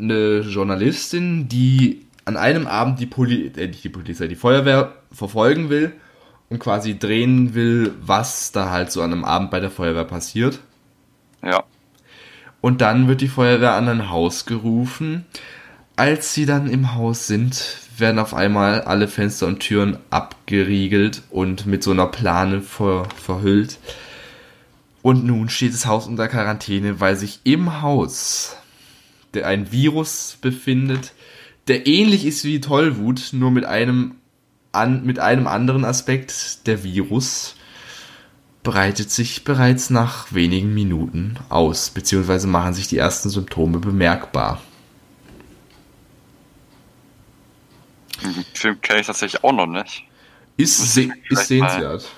eine 0.00 0.40
Journalistin, 0.40 1.48
die 1.48 2.04
an 2.24 2.36
einem 2.36 2.66
Abend 2.66 2.98
die, 2.98 3.06
Poli 3.06 3.52
äh, 3.56 3.68
nicht 3.68 3.84
die 3.84 3.88
Polizei, 3.88 4.26
die 4.26 4.34
Feuerwehr 4.34 4.94
verfolgen 5.12 5.70
will 5.70 5.92
und 6.48 6.58
quasi 6.58 6.98
drehen 6.98 7.54
will, 7.54 7.94
was 8.00 8.50
da 8.50 8.70
halt 8.70 8.90
so 8.90 9.00
an 9.00 9.12
einem 9.12 9.24
Abend 9.24 9.52
bei 9.52 9.60
der 9.60 9.70
Feuerwehr 9.70 10.02
passiert. 10.02 10.58
Ja. 11.40 11.62
Und 12.60 12.80
dann 12.80 13.06
wird 13.06 13.20
die 13.20 13.28
Feuerwehr 13.28 13.74
an 13.74 13.88
ein 13.88 14.10
Haus 14.10 14.44
gerufen. 14.44 15.24
Als 15.94 16.34
sie 16.34 16.44
dann 16.44 16.68
im 16.68 16.96
Haus 16.96 17.28
sind, 17.28 17.78
werden 17.96 18.18
auf 18.18 18.34
einmal 18.34 18.80
alle 18.80 19.06
Fenster 19.06 19.46
und 19.46 19.60
Türen 19.60 19.98
abgeriegelt 20.10 21.22
und 21.30 21.66
mit 21.66 21.84
so 21.84 21.92
einer 21.92 22.08
Plane 22.08 22.60
ver 22.62 23.06
verhüllt. 23.14 23.78
Und 25.02 25.24
nun 25.24 25.48
steht 25.48 25.74
das 25.74 25.86
Haus 25.86 26.06
unter 26.06 26.28
Quarantäne, 26.28 27.00
weil 27.00 27.16
sich 27.16 27.40
im 27.44 27.82
Haus 27.82 28.56
der 29.34 29.46
ein 29.46 29.72
Virus 29.72 30.38
befindet, 30.40 31.12
der 31.66 31.86
ähnlich 31.86 32.24
ist 32.24 32.44
wie 32.44 32.60
Tollwut, 32.60 33.30
nur 33.32 33.50
mit 33.50 33.64
einem, 33.64 34.16
an, 34.72 35.04
mit 35.04 35.18
einem 35.18 35.46
anderen 35.46 35.84
Aspekt, 35.84 36.66
der 36.66 36.82
Virus. 36.82 37.54
breitet 38.62 39.10
sich 39.10 39.44
bereits 39.44 39.88
nach 39.88 40.32
wenigen 40.32 40.74
Minuten 40.74 41.38
aus, 41.48 41.90
beziehungsweise 41.90 42.46
machen 42.46 42.74
sich 42.74 42.88
die 42.88 42.98
ersten 42.98 43.30
Symptome 43.30 43.78
bemerkbar. 43.78 44.60
Den 48.22 48.44
Film 48.52 48.80
kenne 48.80 49.00
ich 49.00 49.06
tatsächlich 49.06 49.42
auch 49.44 49.52
noch 49.52 49.66
nicht. 49.66 50.04
Ist, 50.56 50.92
se 50.92 51.08
ist 51.30 51.46
sehenswert. 51.46 52.10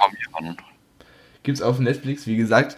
Gibt's 1.50 1.62
auf 1.62 1.80
Netflix, 1.80 2.28
wie 2.28 2.36
gesagt. 2.36 2.76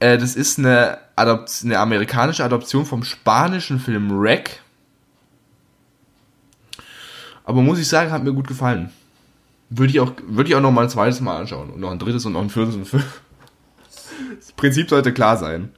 Äh, 0.00 0.18
das 0.18 0.36
ist 0.36 0.58
eine, 0.58 0.98
Adopt 1.16 1.62
eine 1.64 1.78
amerikanische 1.78 2.44
Adoption 2.44 2.84
vom 2.84 3.04
spanischen 3.04 3.80
Film 3.80 4.20
Wreck. 4.20 4.60
Aber 7.44 7.62
muss 7.62 7.78
ich 7.78 7.88
sagen, 7.88 8.10
hat 8.10 8.22
mir 8.22 8.34
gut 8.34 8.46
gefallen. 8.46 8.90
Würde 9.70 9.90
ich 9.90 10.00
auch, 10.00 10.12
würde 10.26 10.50
ich 10.50 10.54
auch 10.54 10.60
noch 10.60 10.72
mal 10.72 10.82
ein 10.82 10.90
zweites 10.90 11.22
Mal 11.22 11.38
anschauen. 11.38 11.70
Und 11.70 11.80
noch 11.80 11.90
ein 11.90 11.98
drittes 11.98 12.26
und 12.26 12.34
noch 12.34 12.42
ein 12.42 12.50
viertes 12.50 12.74
und 12.74 12.84
fünftes. 12.84 13.20
Das 14.36 14.52
Prinzip 14.52 14.90
sollte 14.90 15.14
klar 15.14 15.38
sein. 15.38 15.70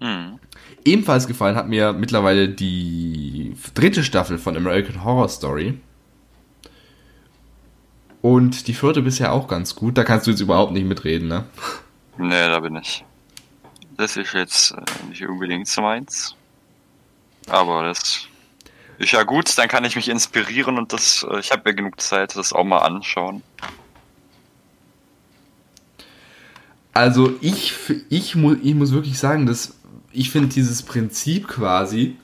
Hm. 0.00 0.38
Ebenfalls 0.86 1.26
gefallen 1.26 1.56
hat 1.56 1.68
mir 1.68 1.92
mittlerweile 1.92 2.48
die 2.48 3.54
dritte 3.74 4.02
Staffel 4.02 4.38
von 4.38 4.56
American 4.56 5.04
Horror 5.04 5.28
Story. 5.28 5.78
Und 8.20 8.66
die 8.66 8.74
vierte 8.74 9.02
bisher 9.02 9.32
auch 9.32 9.46
ganz 9.46 9.74
gut. 9.74 9.96
Da 9.96 10.04
kannst 10.04 10.26
du 10.26 10.30
jetzt 10.30 10.40
überhaupt 10.40 10.72
nicht 10.72 10.86
mitreden, 10.86 11.28
ne? 11.28 11.44
Nee, 12.16 12.48
da 12.48 12.58
bin 12.60 12.76
ich. 12.76 13.04
Das 13.96 14.16
ist 14.16 14.32
jetzt 14.32 14.72
äh, 14.72 15.08
nicht 15.08 15.26
unbedingt 15.26 15.68
so 15.68 15.82
meins. 15.82 16.34
Aber 17.48 17.84
das 17.84 18.26
ist 18.98 19.12
ja 19.12 19.22
gut, 19.22 19.56
dann 19.56 19.68
kann 19.68 19.84
ich 19.84 19.96
mich 19.96 20.08
inspirieren 20.08 20.78
und 20.78 20.92
das, 20.92 21.24
äh, 21.30 21.38
ich 21.38 21.52
habe 21.52 21.70
ja 21.70 21.76
genug 21.76 22.00
Zeit, 22.00 22.36
das 22.36 22.52
auch 22.52 22.64
mal 22.64 22.78
anschauen. 22.78 23.42
Also 26.92 27.36
ich, 27.40 27.74
ich, 28.08 28.34
mu 28.34 28.56
ich 28.60 28.74
muss 28.74 28.92
wirklich 28.92 29.18
sagen, 29.18 29.46
dass 29.46 29.76
ich 30.12 30.30
finde 30.30 30.48
dieses 30.48 30.82
Prinzip 30.82 31.46
quasi, 31.46 32.16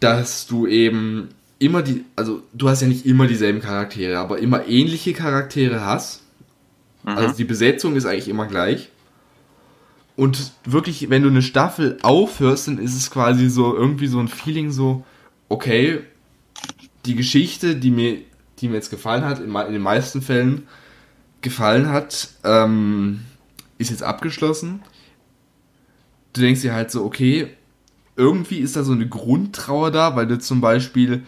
dass 0.00 0.46
du 0.46 0.66
eben 0.66 1.30
immer 1.64 1.82
die, 1.82 2.04
also 2.16 2.42
du 2.52 2.68
hast 2.68 2.82
ja 2.82 2.88
nicht 2.88 3.06
immer 3.06 3.26
dieselben 3.26 3.60
Charaktere, 3.60 4.18
aber 4.18 4.38
immer 4.38 4.66
ähnliche 4.66 5.12
Charaktere 5.12 5.84
hast. 5.84 6.22
Mhm. 7.04 7.10
Also 7.10 7.36
die 7.36 7.44
Besetzung 7.44 7.96
ist 7.96 8.06
eigentlich 8.06 8.28
immer 8.28 8.46
gleich. 8.46 8.90
Und 10.16 10.52
wirklich, 10.64 11.10
wenn 11.10 11.22
du 11.22 11.28
eine 11.28 11.42
Staffel 11.42 11.98
aufhörst, 12.02 12.68
dann 12.68 12.78
ist 12.78 12.94
es 12.94 13.10
quasi 13.10 13.48
so 13.48 13.74
irgendwie 13.74 14.06
so 14.06 14.20
ein 14.20 14.28
Feeling 14.28 14.70
so, 14.70 15.04
okay, 15.48 16.00
die 17.04 17.16
Geschichte, 17.16 17.76
die 17.76 17.90
mir, 17.90 18.18
die 18.58 18.68
mir 18.68 18.76
jetzt 18.76 18.90
gefallen 18.90 19.24
hat, 19.24 19.40
in, 19.40 19.54
in 19.54 19.72
den 19.72 19.82
meisten 19.82 20.22
Fällen 20.22 20.68
gefallen 21.40 21.90
hat, 21.90 22.28
ähm, 22.44 23.20
ist 23.78 23.90
jetzt 23.90 24.02
abgeschlossen. 24.02 24.82
Du 26.32 26.40
denkst 26.40 26.62
dir 26.62 26.74
halt 26.74 26.90
so, 26.90 27.04
okay, 27.04 27.48
irgendwie 28.16 28.58
ist 28.58 28.76
da 28.76 28.84
so 28.84 28.92
eine 28.92 29.08
Grundtrauer 29.08 29.90
da, 29.90 30.14
weil 30.14 30.26
du 30.26 30.38
zum 30.38 30.60
Beispiel, 30.60 31.24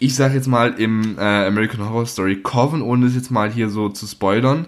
ich 0.00 0.16
sag 0.16 0.32
jetzt 0.32 0.48
mal 0.48 0.72
im 0.80 1.18
äh, 1.18 1.46
American 1.46 1.88
Horror 1.88 2.06
Story 2.06 2.36
Coven, 2.42 2.82
ohne 2.82 3.06
es 3.06 3.14
jetzt 3.14 3.30
mal 3.30 3.52
hier 3.52 3.68
so 3.68 3.90
zu 3.90 4.06
spoilern, 4.06 4.66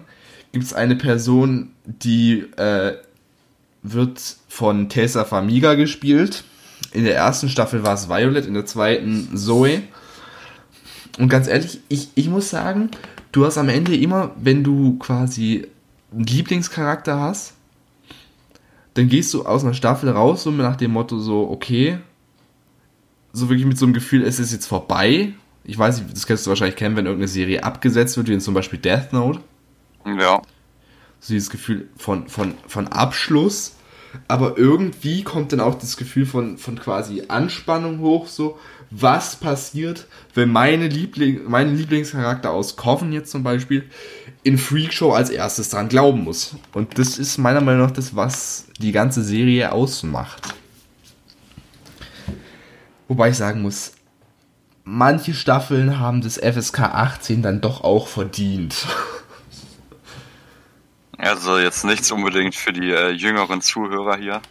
gibt 0.51 0.63
es 0.63 0.73
eine 0.73 0.95
Person, 0.95 1.71
die 1.85 2.45
äh, 2.55 2.93
wird 3.81 4.37
von 4.47 4.87
Tessa 4.89 5.25
Famiga 5.25 5.73
gespielt. 5.73 6.43
In 6.91 7.03
der 7.03 7.15
ersten 7.15 7.49
Staffel 7.49 7.83
war 7.83 7.95
es 7.95 8.07
Violet, 8.07 8.45
in 8.45 8.53
der 8.53 8.67
zweiten 8.67 9.35
Zoe. 9.35 9.81
Und 11.17 11.29
ganz 11.29 11.47
ehrlich, 11.47 11.79
ich, 11.89 12.09
ich 12.13 12.29
muss 12.29 12.51
sagen, 12.51 12.91
du 13.31 13.45
hast 13.45 13.57
am 13.57 13.69
Ende 13.69 13.95
immer, 13.97 14.31
wenn 14.39 14.63
du 14.63 14.97
quasi 14.99 15.67
einen 16.11 16.25
Lieblingscharakter 16.25 17.19
hast, 17.19 17.53
dann 18.93 19.09
gehst 19.09 19.33
du 19.33 19.45
aus 19.45 19.63
einer 19.63 19.73
Staffel 19.73 20.09
raus, 20.09 20.43
so 20.43 20.51
nach 20.51 20.75
dem 20.75 20.91
Motto 20.91 21.17
so, 21.17 21.49
okay, 21.49 21.97
so 23.33 23.49
wirklich 23.49 23.65
mit 23.65 23.77
so 23.77 23.85
einem 23.85 23.93
Gefühl, 23.93 24.23
es 24.23 24.39
ist 24.39 24.53
jetzt 24.53 24.67
vorbei. 24.67 25.33
Ich 25.65 25.77
weiß 25.77 26.01
nicht, 26.01 26.15
das 26.15 26.27
kannst 26.27 26.45
du 26.45 26.49
wahrscheinlich 26.49 26.75
kennen, 26.75 26.95
wenn 26.95 27.05
irgendeine 27.05 27.27
Serie 27.27 27.63
abgesetzt 27.63 28.15
wird, 28.15 28.27
wie 28.29 28.37
zum 28.37 28.53
Beispiel 28.53 28.79
Death 28.79 29.11
Note 29.11 29.39
Ja. 30.05 30.41
so 31.19 31.33
dieses 31.33 31.49
Gefühl 31.49 31.89
von, 31.97 32.27
von, 32.27 32.53
von 32.67 32.87
Abschluss, 32.89 33.75
aber 34.27 34.57
irgendwie 34.57 35.23
kommt 35.23 35.51
dann 35.51 35.59
auch 35.59 35.75
das 35.75 35.97
Gefühl 35.97 36.25
von, 36.25 36.57
von 36.57 36.77
quasi 36.77 37.23
Anspannung 37.29 37.99
hoch, 37.99 38.27
so, 38.27 38.59
was 38.91 39.37
passiert, 39.37 40.07
wenn 40.35 40.49
meine 40.49 40.87
Liebling, 40.87 41.41
mein 41.47 41.75
Lieblingscharakter 41.75 42.51
aus 42.51 42.75
Coven 42.75 43.11
jetzt 43.11 43.31
zum 43.31 43.41
Beispiel 43.41 43.89
in 44.43 44.57
Freakshow 44.59 45.13
als 45.13 45.31
erstes 45.31 45.69
dran 45.69 45.89
glauben 45.89 46.23
muss. 46.23 46.55
Und 46.73 46.99
das 46.99 47.17
ist 47.17 47.37
meiner 47.39 47.61
Meinung 47.61 47.87
nach 47.87 47.91
das, 47.91 48.15
was 48.15 48.65
die 48.79 48.91
ganze 48.91 49.23
Serie 49.23 49.71
ausmacht. 49.71 50.53
Wobei 53.13 53.29
ich 53.29 53.37
sagen 53.37 53.61
muss, 53.61 53.93
manche 54.85 55.35
Staffeln 55.35 55.99
haben 55.99 56.21
das 56.21 56.39
FSK 56.39 56.79
18 56.79 57.43
dann 57.43 57.61
doch 57.61 57.83
auch 57.83 58.07
verdient. 58.07 58.87
Also 61.19 61.57
jetzt 61.57 61.85
nichts 61.85 62.11
unbedingt 62.11 62.53
für 62.53 62.73
die 62.73 62.89
äh, 62.91 63.11
jüngeren 63.11 63.61
Zuhörer 63.61 64.17
hier. 64.17 64.41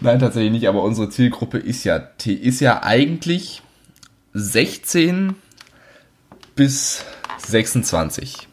Nein, 0.00 0.18
tatsächlich 0.18 0.50
nicht, 0.50 0.66
aber 0.66 0.82
unsere 0.82 1.10
Zielgruppe 1.10 1.58
ist 1.58 1.84
ja, 1.84 1.96
ist 2.24 2.60
ja 2.60 2.82
eigentlich 2.82 3.62
16 4.32 5.36
bis 6.56 7.04
26. 7.38 8.48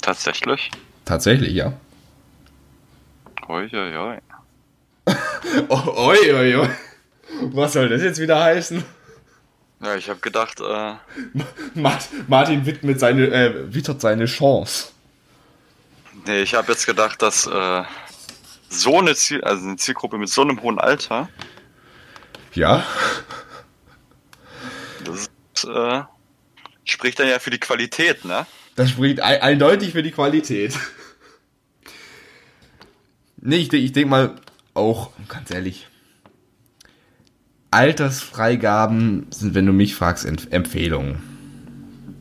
Tatsächlich. 0.00 0.70
Tatsächlich, 1.04 1.52
ja. 1.52 1.74
Oi, 3.48 3.68
oi, 3.74 3.96
oi. 3.96 4.18
Oi, 5.68 6.32
oi, 6.32 6.56
oi. 6.56 6.68
Was 7.42 7.72
soll 7.74 7.88
das 7.88 8.02
jetzt 8.02 8.20
wieder 8.20 8.42
heißen? 8.42 8.82
Ja, 9.82 9.94
ich 9.94 10.08
habe 10.08 10.20
gedacht, 10.20 10.60
äh, 10.60 10.94
Mart- 11.74 12.08
Martin 12.28 12.64
widmet 12.66 12.98
seine, 12.98 13.26
äh, 13.28 13.74
wittert 13.74 14.00
seine 14.00 14.24
Chance. 14.26 14.88
nee, 16.26 16.40
ich 16.42 16.54
habe 16.54 16.72
jetzt 16.72 16.86
gedacht, 16.86 17.20
dass 17.20 17.46
äh, 17.46 17.82
so 18.70 18.98
eine 18.98 19.14
Ziel, 19.14 19.44
also 19.44 19.66
eine 19.66 19.76
Zielgruppe 19.76 20.18
mit 20.18 20.28
so 20.30 20.42
einem 20.42 20.62
hohen 20.62 20.78
Alter, 20.78 21.28
Ja? 22.54 22.84
das 25.04 25.28
äh, 25.64 26.02
spricht 26.84 27.18
dann 27.18 27.28
ja 27.28 27.38
für 27.38 27.50
die 27.50 27.60
Qualität, 27.60 28.24
ne? 28.24 28.46
Das 28.76 28.90
spricht 28.90 29.20
ein, 29.20 29.40
eindeutig 29.42 29.92
für 29.92 30.02
die 30.02 30.10
Qualität. 30.10 30.74
Nee, 33.36 33.56
ich, 33.56 33.72
ich 33.72 33.92
denke 33.92 34.08
mal 34.10 34.36
auch, 34.74 35.10
ganz 35.28 35.50
ehrlich, 35.50 35.86
Altersfreigaben 37.70 39.26
sind, 39.30 39.54
wenn 39.54 39.66
du 39.66 39.72
mich 39.72 39.94
fragst, 39.94 40.24
Empf 40.24 40.48
Empfehlungen. 40.50 41.22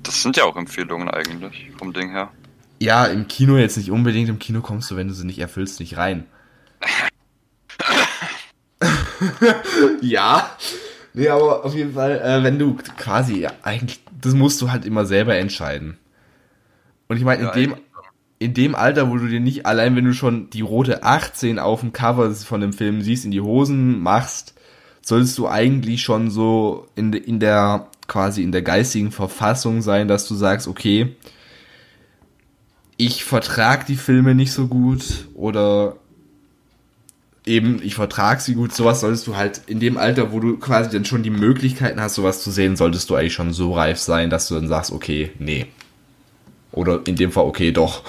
Das 0.04 0.22
sind 0.22 0.38
ja 0.38 0.46
auch 0.46 0.56
Empfehlungen 0.56 1.10
eigentlich, 1.10 1.72
vom 1.78 1.94
Ding 1.94 2.12
her. 2.12 2.32
Ja, 2.80 3.06
im 3.06 3.28
Kino 3.28 3.58
jetzt 3.58 3.78
nicht 3.78 3.92
unbedingt. 3.92 4.30
Im 4.30 4.40
Kino 4.40 4.62
kommst 4.62 4.92
du, 4.92 4.96
wenn 4.96 5.08
du 5.08 5.14
sie 5.14 5.26
nicht 5.26 5.40
erfüllst, 5.40 5.80
nicht 5.80 5.98
rein. 5.98 6.26
ja. 10.02 10.58
Nee, 11.14 11.30
aber 11.30 11.64
auf 11.66 11.74
jeden 11.74 11.94
Fall, 11.94 12.20
äh, 12.20 12.44
wenn 12.44 12.60
du 12.60 12.76
quasi, 12.98 13.40
ja, 13.40 13.52
eigentlich, 13.64 14.04
das 14.22 14.34
musst 14.34 14.62
du 14.62 14.72
halt 14.72 14.86
immer 14.86 15.06
selber 15.06 15.36
entscheiden. 15.38 15.98
Und 17.08 17.18
ich 17.18 17.24
meine, 17.24 17.44
in 17.44 17.48
Ja, 17.48 17.54
dem, 17.54 17.76
in 18.40 18.54
dem 18.54 18.76
Alter, 18.76 19.10
wo 19.10 19.18
du 19.18 19.28
dir 19.28 19.40
nicht, 19.40 19.66
allein 19.66 19.96
wenn 19.96 20.06
du 20.06 20.14
schon 20.14 20.50
die 20.50 20.62
rote 20.62 21.04
18 21.04 21.60
auf 21.60 21.82
dem 21.82 21.94
Cover 21.94 22.32
von 22.36 22.62
dem 22.62 22.74
Film 22.74 23.02
siehst, 23.02 23.26
in 23.26 23.32
die 23.32 23.42
Hosen 23.42 24.00
machst, 24.02 24.56
solltest 25.06 25.38
du 25.38 25.48
eigentlich 25.48 26.02
schon 26.02 26.32
so 26.32 26.88
in, 26.96 27.12
de, 27.12 27.22
in 27.22 27.40
der, 27.40 27.88
quasi 28.08 28.42
in 28.42 28.52
der 28.52 28.64
geistigen 28.64 29.12
Verfassung 29.12 29.84
sein, 29.84 30.08
dass 30.08 30.28
du 30.28 30.34
sagst, 30.34 30.68
okay, 30.68 31.16
ich 32.98 33.24
vertrag 33.24 33.86
die 33.86 33.98
Filme 33.98 34.34
nicht 34.34 34.52
so 34.52 34.68
gut 34.68 35.28
oder 35.36 35.98
eben, 37.46 37.84
ich 37.84 37.94
vertrag 37.94 38.42
sie 38.42 38.56
gut, 38.56 38.74
sowas 38.74 39.02
solltest 39.02 39.28
du 39.28 39.36
halt 39.36 39.62
in 39.68 39.80
dem 39.80 39.98
Alter, 39.98 40.32
wo 40.32 40.40
du 40.40 40.58
quasi 40.58 40.90
dann 40.90 41.06
schon 41.06 41.22
die 41.22 41.30
Möglichkeiten 41.30 42.02
hast, 42.02 42.16
sowas 42.16 42.42
zu 42.42 42.50
sehen, 42.50 42.76
solltest 42.76 43.08
du 43.12 43.16
eigentlich 43.16 43.34
schon 43.34 43.54
so 43.54 43.74
reif 43.76 44.00
sein, 44.00 44.32
dass 44.32 44.48
du 44.48 44.56
dann 44.56 44.68
sagst, 44.68 44.92
okay, 44.92 45.32
nee. 45.38 45.68
Oder 46.72 47.02
in 47.06 47.16
dem 47.16 47.32
Fall, 47.32 47.46
okay, 47.46 47.72
doch. 47.72 48.02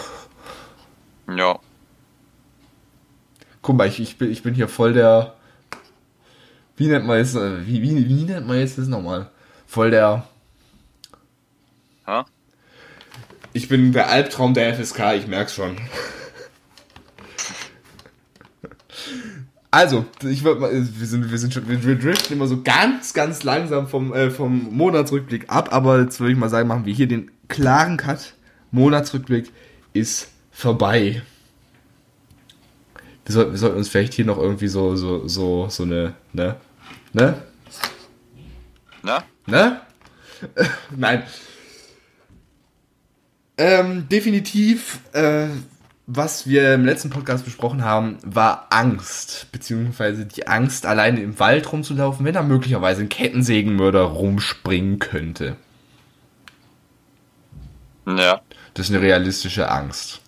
Ja. 1.36 1.58
Guck 3.60 3.76
mal, 3.76 3.86
ich, 3.86 4.00
ich, 4.00 4.16
bin, 4.16 4.30
ich 4.30 4.42
bin 4.42 4.54
hier 4.54 4.68
voll 4.68 4.94
der. 4.94 5.35
Wie 6.76 6.88
nennt 6.88 7.06
man 7.06 7.18
jetzt, 7.18 7.34
äh, 7.34 7.66
wie, 7.66 7.82
wie, 7.82 8.08
wie 8.08 8.24
nennt 8.24 8.46
man 8.46 8.58
jetzt 8.58 8.78
das 8.78 8.88
nochmal? 8.88 9.30
Voll 9.66 9.90
der. 9.90 10.26
Ha? 12.06 12.26
Ich 13.52 13.68
bin 13.68 13.92
der 13.92 14.10
Albtraum 14.10 14.52
der 14.52 14.74
FSK, 14.74 15.14
ich 15.16 15.26
merk's 15.26 15.54
schon. 15.54 15.76
Also, 19.70 20.06
ich 20.22 20.44
würd 20.44 20.60
mal, 20.60 20.70
wir 20.72 21.06
sind, 21.06 21.30
wir 21.30 21.38
sind 21.38 21.52
schon, 21.52 21.68
wir, 21.68 21.82
wir 21.84 21.98
driften 21.98 22.36
immer 22.36 22.46
so 22.46 22.62
ganz, 22.62 23.12
ganz 23.12 23.42
langsam 23.42 23.88
vom, 23.88 24.12
äh, 24.14 24.30
vom 24.30 24.74
Monatsrückblick 24.74 25.50
ab, 25.50 25.72
aber 25.72 26.00
jetzt 26.00 26.20
würde 26.20 26.32
ich 26.32 26.38
mal 26.38 26.48
sagen, 26.48 26.68
machen 26.68 26.86
wir 26.86 26.94
hier 26.94 27.08
den 27.08 27.30
klaren 27.48 27.96
Cut. 27.96 28.34
Monatsrückblick 28.70 29.52
ist 29.92 30.28
vorbei. 30.50 31.22
Wir, 33.24 33.32
soll, 33.32 33.50
wir 33.50 33.58
sollten 33.58 33.76
uns 33.76 33.88
vielleicht 33.88 34.14
hier 34.14 34.24
noch 34.24 34.38
irgendwie 34.38 34.68
so, 34.68 34.96
so, 34.96 35.26
so, 35.28 35.68
so 35.68 35.82
eine, 35.82 36.14
ne? 36.32 36.56
Ne? 37.16 37.34
Ne? 39.02 39.22
Ne? 39.46 39.80
Nein. 40.94 41.22
Ähm, 43.56 44.06
definitiv, 44.10 45.00
äh, 45.14 45.46
was 46.06 46.46
wir 46.46 46.74
im 46.74 46.84
letzten 46.84 47.08
Podcast 47.08 47.46
besprochen 47.46 47.82
haben, 47.84 48.18
war 48.22 48.66
Angst. 48.68 49.46
Beziehungsweise 49.50 50.26
die 50.26 50.46
Angst, 50.46 50.84
alleine 50.84 51.20
im 51.20 51.38
Wald 51.40 51.72
rumzulaufen, 51.72 52.26
wenn 52.26 52.34
da 52.34 52.42
möglicherweise 52.42 53.00
ein 53.00 53.08
Kettensägenmörder 53.08 54.02
rumspringen 54.02 54.98
könnte. 54.98 55.56
Ja. 58.06 58.42
Das 58.74 58.90
ist 58.90 58.94
eine 58.94 59.02
realistische 59.02 59.70
Angst. 59.70 60.20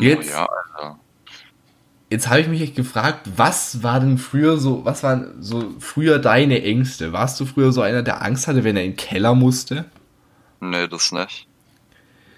Jetzt- 0.00 0.30
Ja. 0.30 0.48
Jetzt 2.10 2.28
habe 2.28 2.40
ich 2.40 2.48
mich 2.48 2.60
echt 2.60 2.74
gefragt, 2.74 3.28
was 3.36 3.84
war 3.84 4.00
denn 4.00 4.18
früher 4.18 4.58
so, 4.58 4.84
was 4.84 5.04
waren 5.04 5.40
so 5.40 5.72
früher 5.78 6.18
deine 6.18 6.60
Ängste? 6.60 7.12
Warst 7.12 7.38
du 7.38 7.46
früher 7.46 7.70
so 7.70 7.82
einer, 7.82 8.02
der 8.02 8.22
Angst 8.22 8.48
hatte, 8.48 8.64
wenn 8.64 8.76
er 8.76 8.82
in 8.82 8.92
den 8.92 8.96
Keller 8.96 9.36
musste? 9.36 9.84
Nee, 10.58 10.88
das 10.88 11.12
nicht. 11.12 11.46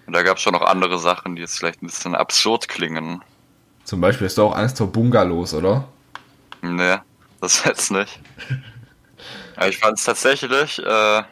Und 0.07 0.13
da 0.13 0.23
gab 0.23 0.37
es 0.37 0.43
schon 0.43 0.53
noch 0.53 0.63
andere 0.63 0.99
Sachen, 0.99 1.37
die 1.37 1.41
jetzt 1.41 1.59
vielleicht 1.59 1.83
ein 1.83 1.87
bisschen 1.87 2.15
absurd 2.15 2.69
klingen. 2.69 3.23
Zum 3.85 4.03
Beispiel 4.03 4.27
hast 4.27 4.37
du 4.37 4.43
auch 4.43 4.55
Angst 4.55 4.77
vor 4.77 4.93
Bungalows, 4.93 5.55
oder? 5.55 5.89
Nee, 6.61 6.99
das 7.41 7.65
jetzt 7.65 7.91
nicht. 7.91 8.21
Aber 9.57 9.69
ich 9.69 9.79
fand 9.79 9.99
es 9.99 10.05
tatsächlich, 10.05 10.79
äh, 10.85 11.23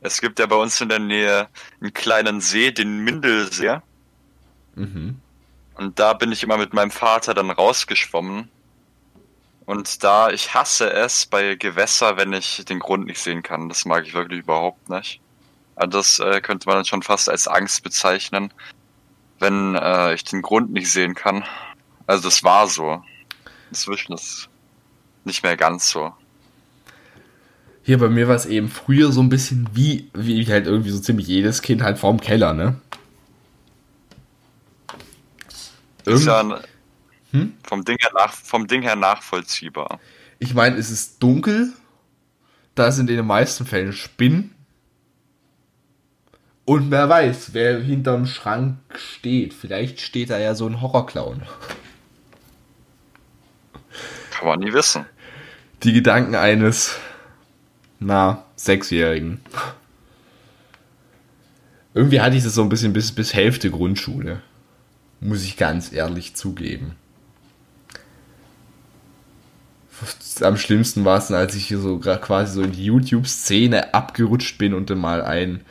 es 0.00 0.20
gibt 0.20 0.40
ja 0.40 0.46
bei 0.46 0.56
uns 0.56 0.80
in 0.80 0.88
der 0.88 0.98
Nähe 0.98 1.48
einen 1.80 1.94
kleinen 1.94 2.40
See, 2.40 2.72
den 2.72 3.04
Mindelsee. 3.04 3.78
Mhm. 4.74 5.20
Und 5.76 5.98
da 5.98 6.14
bin 6.14 6.32
ich 6.32 6.42
immer 6.42 6.56
mit 6.56 6.72
meinem 6.72 6.90
Vater 6.90 7.34
dann 7.34 7.50
rausgeschwommen. 7.50 8.48
Und 9.66 10.04
da, 10.04 10.30
ich 10.30 10.54
hasse 10.54 10.90
es 10.92 11.26
bei 11.26 11.56
Gewässer, 11.56 12.16
wenn 12.16 12.32
ich 12.32 12.64
den 12.64 12.78
Grund 12.78 13.06
nicht 13.06 13.20
sehen 13.20 13.42
kann. 13.42 13.68
Das 13.68 13.84
mag 13.84 14.06
ich 14.06 14.14
wirklich 14.14 14.40
überhaupt 14.40 14.88
nicht. 14.88 15.20
Also 15.74 15.98
das 15.98 16.18
äh, 16.20 16.40
könnte 16.40 16.66
man 16.68 16.76
dann 16.76 16.84
schon 16.84 17.02
fast 17.02 17.28
als 17.28 17.48
Angst 17.48 17.82
bezeichnen, 17.82 18.52
wenn 19.38 19.74
äh, 19.74 20.14
ich 20.14 20.24
den 20.24 20.40
Grund 20.40 20.72
nicht 20.72 20.90
sehen 20.90 21.14
kann. 21.14 21.44
Also 22.06 22.24
das 22.24 22.42
war 22.42 22.68
so. 22.68 23.02
Inzwischen 23.68 24.14
ist 24.14 24.48
nicht 25.24 25.42
mehr 25.42 25.56
ganz 25.56 25.90
so. 25.90 26.14
Hier 27.82 27.98
bei 27.98 28.08
mir 28.08 28.28
war 28.28 28.36
es 28.36 28.46
eben 28.46 28.68
früher 28.68 29.12
so 29.12 29.20
ein 29.20 29.28
bisschen 29.28 29.68
wie, 29.72 30.10
wie 30.14 30.44
halt 30.46 30.66
irgendwie 30.66 30.90
so 30.90 31.00
ziemlich 31.00 31.26
jedes 31.26 31.60
Kind 31.62 31.82
halt 31.82 31.98
vorm 31.98 32.20
Keller, 32.20 32.52
ne? 32.54 32.80
Ist 36.06 36.26
ja 36.26 36.60
Hm? 37.32 37.54
vom, 37.62 37.84
Ding 37.84 37.98
her 38.00 38.10
nach, 38.14 38.32
vom 38.32 38.66
Ding 38.66 38.82
her 38.82 38.96
nachvollziehbar. 38.96 40.00
Ich 40.38 40.54
meine, 40.54 40.76
es 40.76 40.90
ist 40.90 41.22
dunkel, 41.22 41.72
da 42.74 42.92
sind 42.92 43.10
in 43.10 43.16
den 43.16 43.26
meisten 43.26 43.66
Fällen 43.66 43.92
Spinnen. 43.92 44.54
Und 46.64 46.90
wer 46.90 47.08
weiß, 47.08 47.52
wer 47.52 47.80
hinterm 47.80 48.26
Schrank 48.26 48.78
steht. 48.96 49.54
Vielleicht 49.54 50.00
steht 50.00 50.30
da 50.30 50.38
ja 50.38 50.54
so 50.54 50.66
ein 50.66 50.80
Horrorclown. 50.80 51.42
Kann 54.30 54.48
man 54.48 54.60
nie 54.60 54.72
wissen. 54.72 55.06
Die 55.82 55.92
Gedanken 55.92 56.34
eines, 56.34 56.98
na, 58.00 58.44
Sechsjährigen. 58.56 59.40
Irgendwie 61.94 62.20
hatte 62.20 62.36
ich 62.36 62.44
das 62.44 62.54
so 62.54 62.62
ein 62.62 62.68
bisschen 62.68 62.92
bis, 62.92 63.12
bis 63.12 63.32
Hälfte 63.32 63.70
Grundschule. 63.70 64.42
Muss 65.20 65.44
ich 65.44 65.56
ganz 65.56 65.92
ehrlich 65.92 66.34
zugeben. 66.34 66.96
Am 70.42 70.58
schlimmsten 70.58 71.04
war 71.04 71.18
es 71.18 71.28
dann, 71.28 71.38
als 71.38 71.54
ich 71.54 71.66
hier 71.66 71.78
so 71.78 71.98
quasi 71.98 72.52
so 72.52 72.62
in 72.62 72.72
die 72.72 72.84
YouTube-Szene 72.84 73.94
abgerutscht 73.94 74.58
bin 74.58 74.74
und 74.74 74.90
dann 74.90 74.98
mal 74.98 75.22
ein 75.22 75.64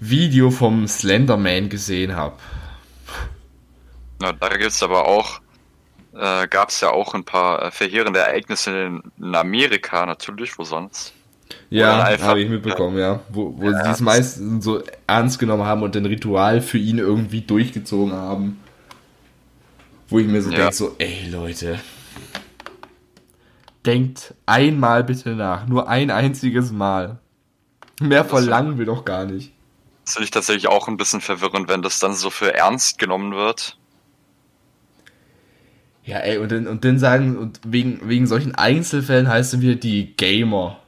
Video 0.00 0.50
vom 0.50 0.88
Slenderman 0.88 1.68
gesehen 1.68 2.16
habe. 2.16 2.36
Na, 4.20 4.32
da 4.32 4.48
gibt's 4.56 4.82
aber 4.82 5.06
auch, 5.06 5.40
äh, 6.14 6.48
gab's 6.48 6.80
ja 6.80 6.90
auch 6.90 7.14
ein 7.14 7.24
paar 7.24 7.62
äh, 7.62 7.70
verheerende 7.70 8.20
Ereignisse 8.20 9.00
in 9.18 9.34
Amerika, 9.34 10.04
natürlich, 10.06 10.58
wo 10.58 10.64
sonst. 10.64 11.12
Ja, 11.70 12.18
habe 12.20 12.40
ich 12.40 12.48
mitbekommen, 12.48 12.98
ja. 12.98 13.20
Wo, 13.28 13.56
wo 13.56 13.64
Ja, 13.64 13.70
sie 13.72 13.76
es 13.78 13.82
das- 13.84 14.00
meistens 14.00 14.64
so 14.64 14.82
ernst 15.06 15.38
genommen 15.38 15.64
haben 15.64 15.82
und 15.82 15.94
den 15.94 16.06
Ritual 16.06 16.60
für 16.60 16.78
ihn 16.78 16.98
irgendwie 16.98 17.40
durchgezogen 17.40 18.12
haben. 18.12 18.60
Wo 20.08 20.18
ich 20.18 20.26
mir 20.26 20.40
so 20.42 20.50
Ja. 20.50 20.56
denke, 20.58 20.74
so, 20.74 20.94
ey 20.98 21.28
Leute, 21.30 21.78
denkt 23.84 24.34
einmal 24.46 25.04
bitte 25.04 25.30
nach. 25.30 25.66
Nur 25.66 25.88
ein 25.88 26.10
einziges 26.10 26.72
Mal. 26.72 27.18
Mehr 28.00 28.24
verlangen 28.24 28.78
wir 28.78 28.84
doch 28.86 29.04
gar 29.04 29.24
nicht. 29.24 29.52
Das 30.04 30.14
finde 30.14 30.24
ich 30.24 30.30
tatsächlich 30.30 30.68
auch 30.68 30.86
ein 30.88 30.96
bisschen 30.96 31.20
verwirrend, 31.20 31.68
wenn 31.68 31.82
das 31.82 31.98
dann 31.98 32.14
so 32.14 32.30
für 32.30 32.54
ernst 32.54 32.98
genommen 32.98 33.34
wird. 33.34 33.76
Ja, 36.04 36.18
ey, 36.18 36.38
und 36.38 36.52
dann, 36.52 36.68
und 36.68 36.84
dann 36.84 37.00
sagen, 37.00 37.36
und 37.36 37.58
wegen, 37.66 38.00
wegen 38.08 38.28
solchen 38.28 38.54
Einzelfällen 38.54 39.26
heißt 39.26 39.54
es 39.54 39.60
wieder 39.60 39.74
die 39.74 40.14
Gamer. 40.16 40.78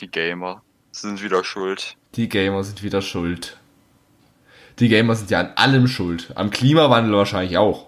Die 0.00 0.08
Gamer 0.10 0.62
sind 0.92 1.22
wieder 1.22 1.44
schuld. 1.44 1.96
Die 2.16 2.28
Gamer 2.28 2.62
sind 2.64 2.82
wieder 2.82 3.02
schuld. 3.02 3.58
Die 4.78 4.88
Gamer 4.88 5.14
sind 5.14 5.30
ja 5.30 5.40
an 5.40 5.52
allem 5.56 5.86
schuld. 5.86 6.32
Am 6.34 6.50
Klimawandel 6.50 7.14
wahrscheinlich 7.16 7.58
auch. 7.58 7.86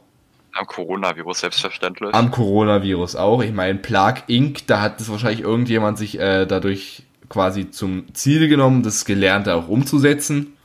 Am 0.53 0.67
Coronavirus 0.67 1.41
selbstverständlich. 1.41 2.15
Am 2.15 2.31
Coronavirus 2.31 3.17
auch. 3.17 3.43
Ich 3.43 3.53
meine, 3.53 3.79
Plague 3.79 4.23
Inc., 4.29 4.67
da 4.69 4.81
hat 4.81 5.01
es 5.01 5.11
wahrscheinlich 5.11 5.41
irgendjemand 5.41 5.99
sich 5.99 6.19
äh, 6.19 6.47
dadurch 6.47 7.03
quasi 7.29 7.71
zum 7.71 8.15
Ziel 8.15 8.49
genommen, 8.49 8.83
das 8.83 9.05
Gelernte 9.05 9.55
auch 9.55 9.69
umzusetzen. 9.69 10.57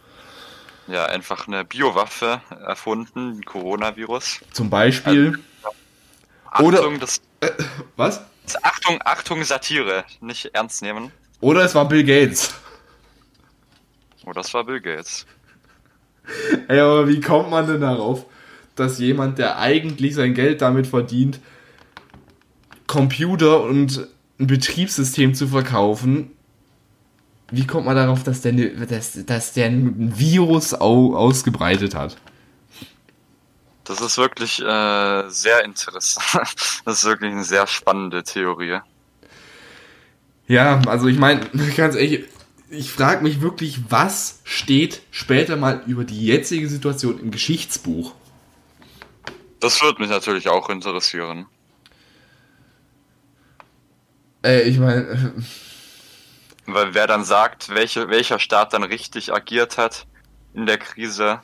ja, 0.88 1.06
einfach 1.06 1.47
eine 1.47 1.65
Biowaffe 1.65 2.41
erfunden, 2.65 3.39
ein 3.39 3.43
Coronavirus. 3.45 4.41
Zum 4.51 4.69
Beispiel. 4.69 5.39
Achtung, 6.51 6.67
Oder- 6.67 6.97
das, 6.99 7.21
Was? 7.97 8.21
das 8.45 8.63
Achtung, 8.63 8.99
Achtung, 9.04 9.43
Satire. 9.43 10.06
Nicht 10.21 10.45
ernst 10.54 10.82
nehmen. 10.84 11.12
Oder 11.41 11.65
es 11.65 11.75
war 11.75 11.88
Bill 11.88 12.04
Gates. 12.04 12.54
Oh, 14.25 14.32
das 14.32 14.54
war 14.54 14.63
Bill 14.63 14.80
Gates. 14.80 15.25
Ey, 16.67 16.80
aber 16.80 17.08
wie 17.08 17.19
kommt 17.19 17.49
man 17.49 17.67
denn 17.67 17.82
darauf, 17.82 18.25
dass 18.75 18.99
jemand, 18.99 19.39
der 19.39 19.58
eigentlich 19.58 20.15
sein 20.15 20.34
Geld 20.34 20.62
damit 20.62 20.88
verdient, 20.88 21.39
Computer 22.88 23.63
und 23.63 24.08
ein 24.39 24.47
Betriebssystem 24.47 25.34
zu 25.34 25.47
verkaufen, 25.47 26.32
wie 27.51 27.67
kommt 27.67 27.86
man 27.86 27.95
darauf, 27.95 28.23
dass 28.23 28.41
der, 28.41 28.54
dass, 28.54 29.25
dass 29.25 29.54
der 29.54 29.67
ein 29.67 30.17
Virus 30.17 30.73
au, 30.73 31.15
ausgebreitet 31.15 31.95
hat? 31.95 32.17
Das 33.84 33.99
ist 33.99 34.17
wirklich 34.17 34.62
äh, 34.62 35.30
sehr 35.30 35.65
interessant. 35.65 36.47
Das 36.86 36.99
ist 36.99 37.06
wirklich 37.06 37.32
eine 37.32 37.43
sehr 37.43 37.67
spannende 37.67 38.23
Theorie. 38.23 38.80
Ja, 40.47 40.82
also 40.88 41.08
ich 41.08 41.17
meine, 41.17 41.45
ganz 41.77 41.95
ehrlich, 41.95 42.25
ich 42.69 42.91
frage 42.91 43.23
mich 43.23 43.41
wirklich, 43.41 43.80
was 43.89 44.41
steht 44.43 45.01
später 45.12 45.58
mal 45.58 45.84
über 45.88 46.04
die 46.04 46.25
jetzige 46.25 46.69
Situation 46.69 47.19
im 47.19 47.32
Geschichtsbuch? 47.32 48.15
Das 49.60 49.82
würde 49.82 50.01
mich 50.01 50.10
natürlich 50.10 50.47
auch 50.47 50.69
interessieren. 50.69 51.45
Äh, 54.43 54.63
ich 54.63 54.80
meine, 54.80 55.34
Weil 56.65 56.93
wer 56.93 57.08
dann 57.08 57.25
sagt, 57.25 57.69
welche, 57.69 58.10
welcher 58.10 58.39
Staat 58.39 58.73
dann 58.73 58.84
richtig 58.84 59.34
agiert 59.34 59.77
hat 59.77 60.06
in 60.54 60.65
der 60.65 60.77
Krise, 60.77 61.41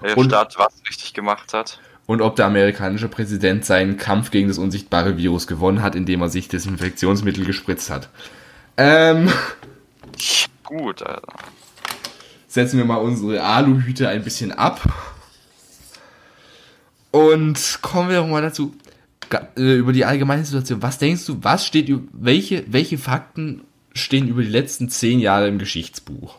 welcher 0.00 0.24
Staat 0.24 0.58
was 0.58 0.74
richtig 0.88 1.14
gemacht 1.14 1.52
hat. 1.54 1.80
Und 2.08 2.22
ob 2.22 2.36
der 2.36 2.46
amerikanische 2.46 3.06
Präsident 3.08 3.66
seinen 3.66 3.98
Kampf 3.98 4.30
gegen 4.30 4.48
das 4.48 4.56
unsichtbare 4.56 5.18
Virus 5.18 5.46
gewonnen 5.46 5.82
hat, 5.82 5.94
indem 5.94 6.22
er 6.22 6.30
sich 6.30 6.48
Desinfektionsmittel 6.48 7.44
gespritzt 7.44 7.90
hat. 7.90 8.08
Ähm, 8.78 9.30
Gut, 10.64 11.02
Alter. 11.02 11.34
setzen 12.46 12.78
wir 12.78 12.86
mal 12.86 12.96
unsere 12.96 13.42
Aluhüte 13.44 14.08
ein 14.08 14.24
bisschen 14.24 14.52
ab. 14.52 14.80
Und 17.10 17.78
kommen 17.82 18.08
wir 18.08 18.16
doch 18.18 18.26
mal 18.26 18.40
dazu, 18.42 18.74
äh, 19.56 19.74
über 19.74 19.92
die 19.92 20.06
allgemeine 20.06 20.44
Situation. 20.46 20.80
Was 20.82 20.96
denkst 20.98 21.26
du, 21.26 21.38
was 21.44 21.66
steht, 21.66 21.90
welche, 22.12 22.64
welche 22.72 22.96
Fakten 22.96 23.62
stehen 23.94 24.28
über 24.28 24.42
die 24.42 24.48
letzten 24.48 24.88
zehn 24.88 25.18
Jahre 25.20 25.48
im 25.48 25.58
Geschichtsbuch? 25.58 26.36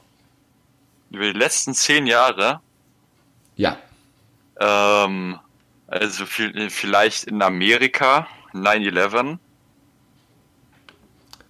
Über 1.12 1.32
die 1.32 1.38
letzten 1.38 1.76
zehn 1.76 2.08
Jahre, 2.08 2.60
Ja. 3.56 3.78
ähm, 4.60 5.38
also 5.90 6.26
viel, 6.26 6.70
vielleicht 6.70 7.26
in 7.26 7.42
Amerika, 7.42 8.28
9-11. 8.54 9.38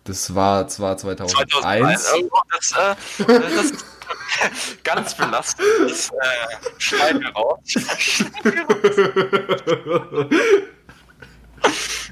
Das 0.06 0.34
war 0.34 0.68
zwar 0.68 0.98
2001. 0.98 2.04
2001. 2.04 2.32
Oh, 2.32 2.42
das, 2.52 2.72
äh, 2.72 2.96
das, 3.28 3.74
ganz 4.84 5.16
belastend 5.16 5.68
ist, 5.86 6.12
äh, 6.12 6.16
schneiden 6.80 7.22
wir 7.22 7.30
raus. 7.32 7.60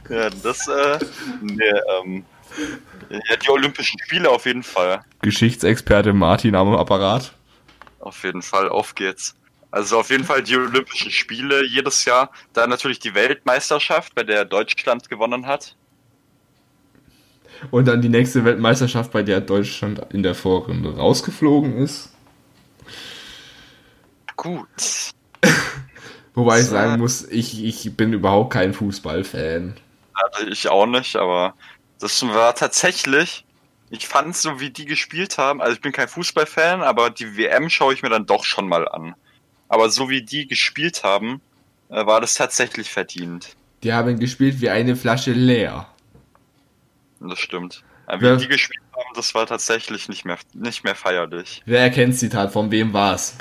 ja, 0.10 0.30
das, 0.30 0.68
äh, 0.68 1.00
nee, 1.42 1.64
ähm, 2.00 2.26
ja, 3.10 3.36
die 3.38 3.50
Olympischen 3.50 4.00
Spiele 4.04 4.30
auf 4.30 4.46
jeden 4.46 4.64
Fall. 4.64 5.04
Geschichtsexperte 5.22 6.14
Martin 6.14 6.56
am 6.56 6.74
Apparat. 6.76 7.34
Auf 8.00 8.24
jeden 8.24 8.42
Fall, 8.42 8.70
auf 8.70 8.96
geht's. 8.96 9.36
Also 9.78 10.00
auf 10.00 10.10
jeden 10.10 10.24
Fall 10.24 10.42
die 10.42 10.58
Olympischen 10.58 11.12
Spiele 11.12 11.64
jedes 11.64 12.04
Jahr. 12.06 12.32
Dann 12.54 12.72
natürlich 12.72 12.98
die 12.98 13.14
Weltmeisterschaft, 13.14 14.16
bei 14.16 14.24
der 14.24 14.44
Deutschland 14.44 15.08
gewonnen 15.08 15.46
hat. 15.46 15.76
Und 17.70 17.88
dann 17.88 18.02
die 18.02 18.10
nächste 18.10 18.44
Weltmeisterschaft, 18.44 19.12
bei 19.12 19.22
der 19.22 19.40
Deutschland 19.40 20.02
in 20.12 20.24
der 20.24 20.34
Vorrunde 20.34 20.96
rausgeflogen 20.98 21.78
ist. 21.78 22.12
Gut. 24.36 25.12
Wobei 26.34 26.62
ich 26.62 26.66
sagen 26.66 27.00
muss, 27.00 27.28
ich, 27.30 27.64
ich 27.64 27.96
bin 27.96 28.14
überhaupt 28.14 28.54
kein 28.54 28.74
Fußballfan. 28.74 29.76
Also 30.14 30.48
ich 30.48 30.70
auch 30.70 30.88
nicht, 30.88 31.16
aber 31.16 31.54
das 32.00 32.20
war 32.28 32.56
tatsächlich, 32.56 33.46
ich 33.92 34.08
fand 34.08 34.36
so, 34.36 34.60
wie 34.60 34.72
die 34.72 34.86
gespielt 34.86 35.38
haben, 35.38 35.62
also 35.62 35.74
ich 35.74 35.82
bin 35.82 35.92
kein 35.92 36.08
Fußballfan, 36.08 36.82
aber 36.82 37.12
die 37.12 37.38
WM 37.38 37.70
schaue 37.70 37.94
ich 37.94 38.02
mir 38.02 38.10
dann 38.10 38.26
doch 38.26 38.44
schon 38.44 38.68
mal 38.68 38.88
an. 38.88 39.14
Aber 39.70 39.90
so 39.90 40.10
wie 40.10 40.22
die 40.22 40.48
gespielt 40.48 41.04
haben, 41.04 41.42
äh, 41.90 42.06
war 42.06 42.22
das 42.22 42.34
tatsächlich 42.36 42.90
verdient. 42.90 43.56
Die 43.84 43.94
haben 43.94 44.20
gespielt 44.20 44.62
wie 44.62 44.70
eine 44.70 44.96
Flasche 44.96 45.32
leer. 45.34 45.88
Das 47.20 47.40
stimmt. 47.40 47.84
Aber 48.06 48.22
wie 48.22 48.26
Ja. 48.26 48.36
die 48.38 48.48
gespielt 48.48 48.82
haben, 48.94 49.10
das 49.16 49.36
war 49.36 49.46
tatsächlich 49.46 50.08
nicht 50.10 50.26
mehr, 50.26 50.38
nicht 50.54 50.84
mehr 50.84 50.96
feierlich. 50.96 51.62
Wer 51.66 51.82
erkennt 51.82 52.18
Zitat? 52.18 52.52
Von 52.54 52.72
wem 52.72 52.94
war's? 52.94 53.36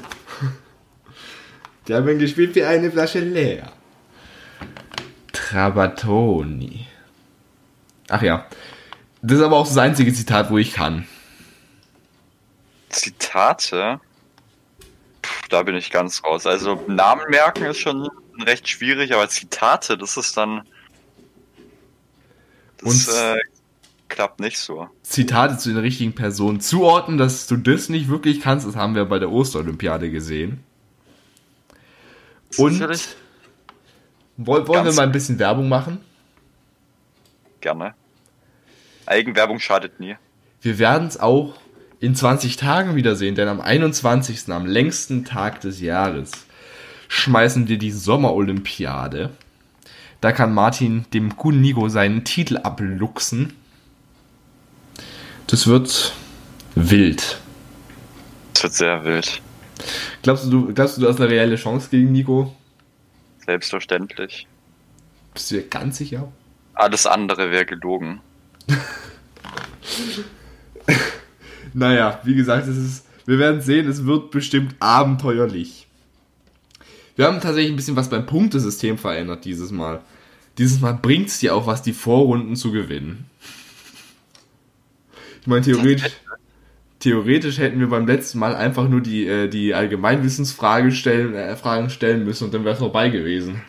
Die 1.86 1.94
haben 1.94 2.18
gespielt 2.18 2.54
wie 2.56 2.64
eine 2.64 2.90
Flasche 2.90 3.20
leer. 3.20 3.70
Trabatoni. 5.32 6.86
Ach 8.08 8.22
ja. 8.22 8.46
Das 9.22 9.38
ist 9.38 9.44
aber 9.44 9.56
auch 9.56 9.66
das 9.66 9.78
einzige 9.78 10.12
Zitat, 10.12 10.50
wo 10.50 10.58
ich 10.58 10.72
kann. 10.72 11.06
Zitate? 12.88 14.00
Da 15.48 15.62
bin 15.62 15.76
ich 15.76 15.90
ganz 15.90 16.24
raus. 16.24 16.46
Also 16.46 16.82
Namen 16.88 17.22
merken 17.30 17.64
ist 17.66 17.78
schon 17.78 18.08
recht 18.44 18.68
schwierig, 18.68 19.14
aber 19.14 19.28
Zitate, 19.28 19.96
das 19.96 20.16
ist 20.16 20.36
dann. 20.36 20.62
Das 22.78 23.08
Und- 23.08 23.14
äh, 23.14 23.36
klappt 24.08 24.40
nicht 24.40 24.58
so. 24.58 24.88
Zitate 25.02 25.56
zu 25.58 25.70
den 25.70 25.78
richtigen 25.78 26.14
Personen 26.14 26.60
zuordnen, 26.60 27.18
dass 27.18 27.46
du 27.46 27.56
das 27.56 27.88
nicht 27.88 28.08
wirklich 28.08 28.40
kannst, 28.40 28.66
das 28.66 28.76
haben 28.76 28.94
wir 28.94 29.04
bei 29.04 29.18
der 29.18 29.30
Osterolympiade 29.30 30.10
gesehen. 30.10 30.62
Und 32.56 32.80
wollen 34.36 34.66
wir 34.66 34.92
mal 34.92 35.02
ein 35.02 35.12
bisschen 35.12 35.38
Werbung 35.38 35.68
machen? 35.68 36.00
gerne. 37.60 37.94
Eigenwerbung 39.06 39.58
schadet 39.58 39.98
nie. 39.98 40.16
Wir 40.60 40.78
werden 40.78 41.08
es 41.08 41.18
auch 41.18 41.54
in 42.06 42.14
20 42.14 42.56
Tagen 42.56 42.94
wiedersehen, 42.94 43.34
denn 43.34 43.48
am 43.48 43.60
21., 43.60 44.48
am 44.52 44.64
längsten 44.64 45.24
Tag 45.24 45.60
des 45.60 45.80
Jahres, 45.80 46.30
schmeißen 47.08 47.66
wir 47.66 47.78
die 47.78 47.90
Sommerolympiade. 47.90 49.30
Da 50.20 50.30
kann 50.30 50.54
Martin 50.54 51.04
dem 51.12 51.36
guten 51.36 51.60
Nico 51.60 51.88
seinen 51.88 52.22
Titel 52.22 52.58
abluchsen. 52.58 53.54
Das 55.48 55.66
wird 55.66 56.14
wild. 56.76 57.40
Das 58.54 58.62
wird 58.62 58.74
sehr 58.74 59.04
wild. 59.04 59.42
Glaubst 60.22 60.50
du, 60.50 60.72
glaubst 60.72 60.96
du, 60.96 61.00
du 61.00 61.08
hast 61.08 61.20
eine 61.20 61.28
reelle 61.28 61.56
Chance 61.56 61.88
gegen 61.90 62.12
Nico? 62.12 62.54
Selbstverständlich. 63.44 64.46
Bist 65.34 65.50
du 65.50 65.56
dir 65.56 65.66
ganz 65.66 65.98
sicher? 65.98 66.28
Alles 66.74 67.04
andere 67.04 67.50
wäre 67.50 67.66
gelogen. 67.66 68.20
Naja, 71.76 72.20
wie 72.24 72.34
gesagt, 72.34 72.66
es 72.68 72.76
ist, 72.78 73.06
wir 73.26 73.38
werden 73.38 73.60
sehen, 73.60 73.86
es 73.86 74.06
wird 74.06 74.30
bestimmt 74.30 74.74
abenteuerlich. 74.80 75.86
Wir 77.16 77.26
haben 77.26 77.38
tatsächlich 77.42 77.70
ein 77.70 77.76
bisschen 77.76 77.96
was 77.96 78.08
beim 78.08 78.24
Punktesystem 78.24 78.96
verändert 78.96 79.44
dieses 79.44 79.72
Mal. 79.72 80.00
Dieses 80.56 80.80
Mal 80.80 80.94
bringt 80.94 81.28
es 81.28 81.38
dir 81.38 81.54
auch 81.54 81.66
was, 81.66 81.82
die 81.82 81.92
Vorrunden 81.92 82.56
zu 82.56 82.72
gewinnen. 82.72 83.26
Ich 85.42 85.46
meine, 85.46 85.66
theoretisch, 85.66 86.12
theoretisch 86.98 87.58
hätten 87.58 87.78
wir 87.78 87.90
beim 87.90 88.06
letzten 88.06 88.38
Mal 88.38 88.56
einfach 88.56 88.88
nur 88.88 89.02
die, 89.02 89.26
äh, 89.26 89.48
die 89.48 89.74
Allgemeinwissensfrage 89.74 90.92
stellen, 90.92 91.34
äh, 91.34 91.56
Fragen 91.56 91.90
stellen 91.90 92.24
müssen 92.24 92.44
und 92.44 92.54
dann 92.54 92.64
wäre 92.64 92.72
es 92.72 92.78
vorbei 92.78 93.10
gewesen. 93.10 93.60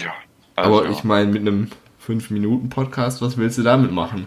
Ja. 0.00 0.12
Aber 0.56 0.80
also, 0.82 0.92
ich 0.92 1.04
meine, 1.04 1.30
mit 1.30 1.42
einem 1.42 1.70
5-Minuten-Podcast, 2.06 3.22
was 3.22 3.36
willst 3.36 3.58
du 3.58 3.62
damit 3.62 3.92
machen? 3.92 4.26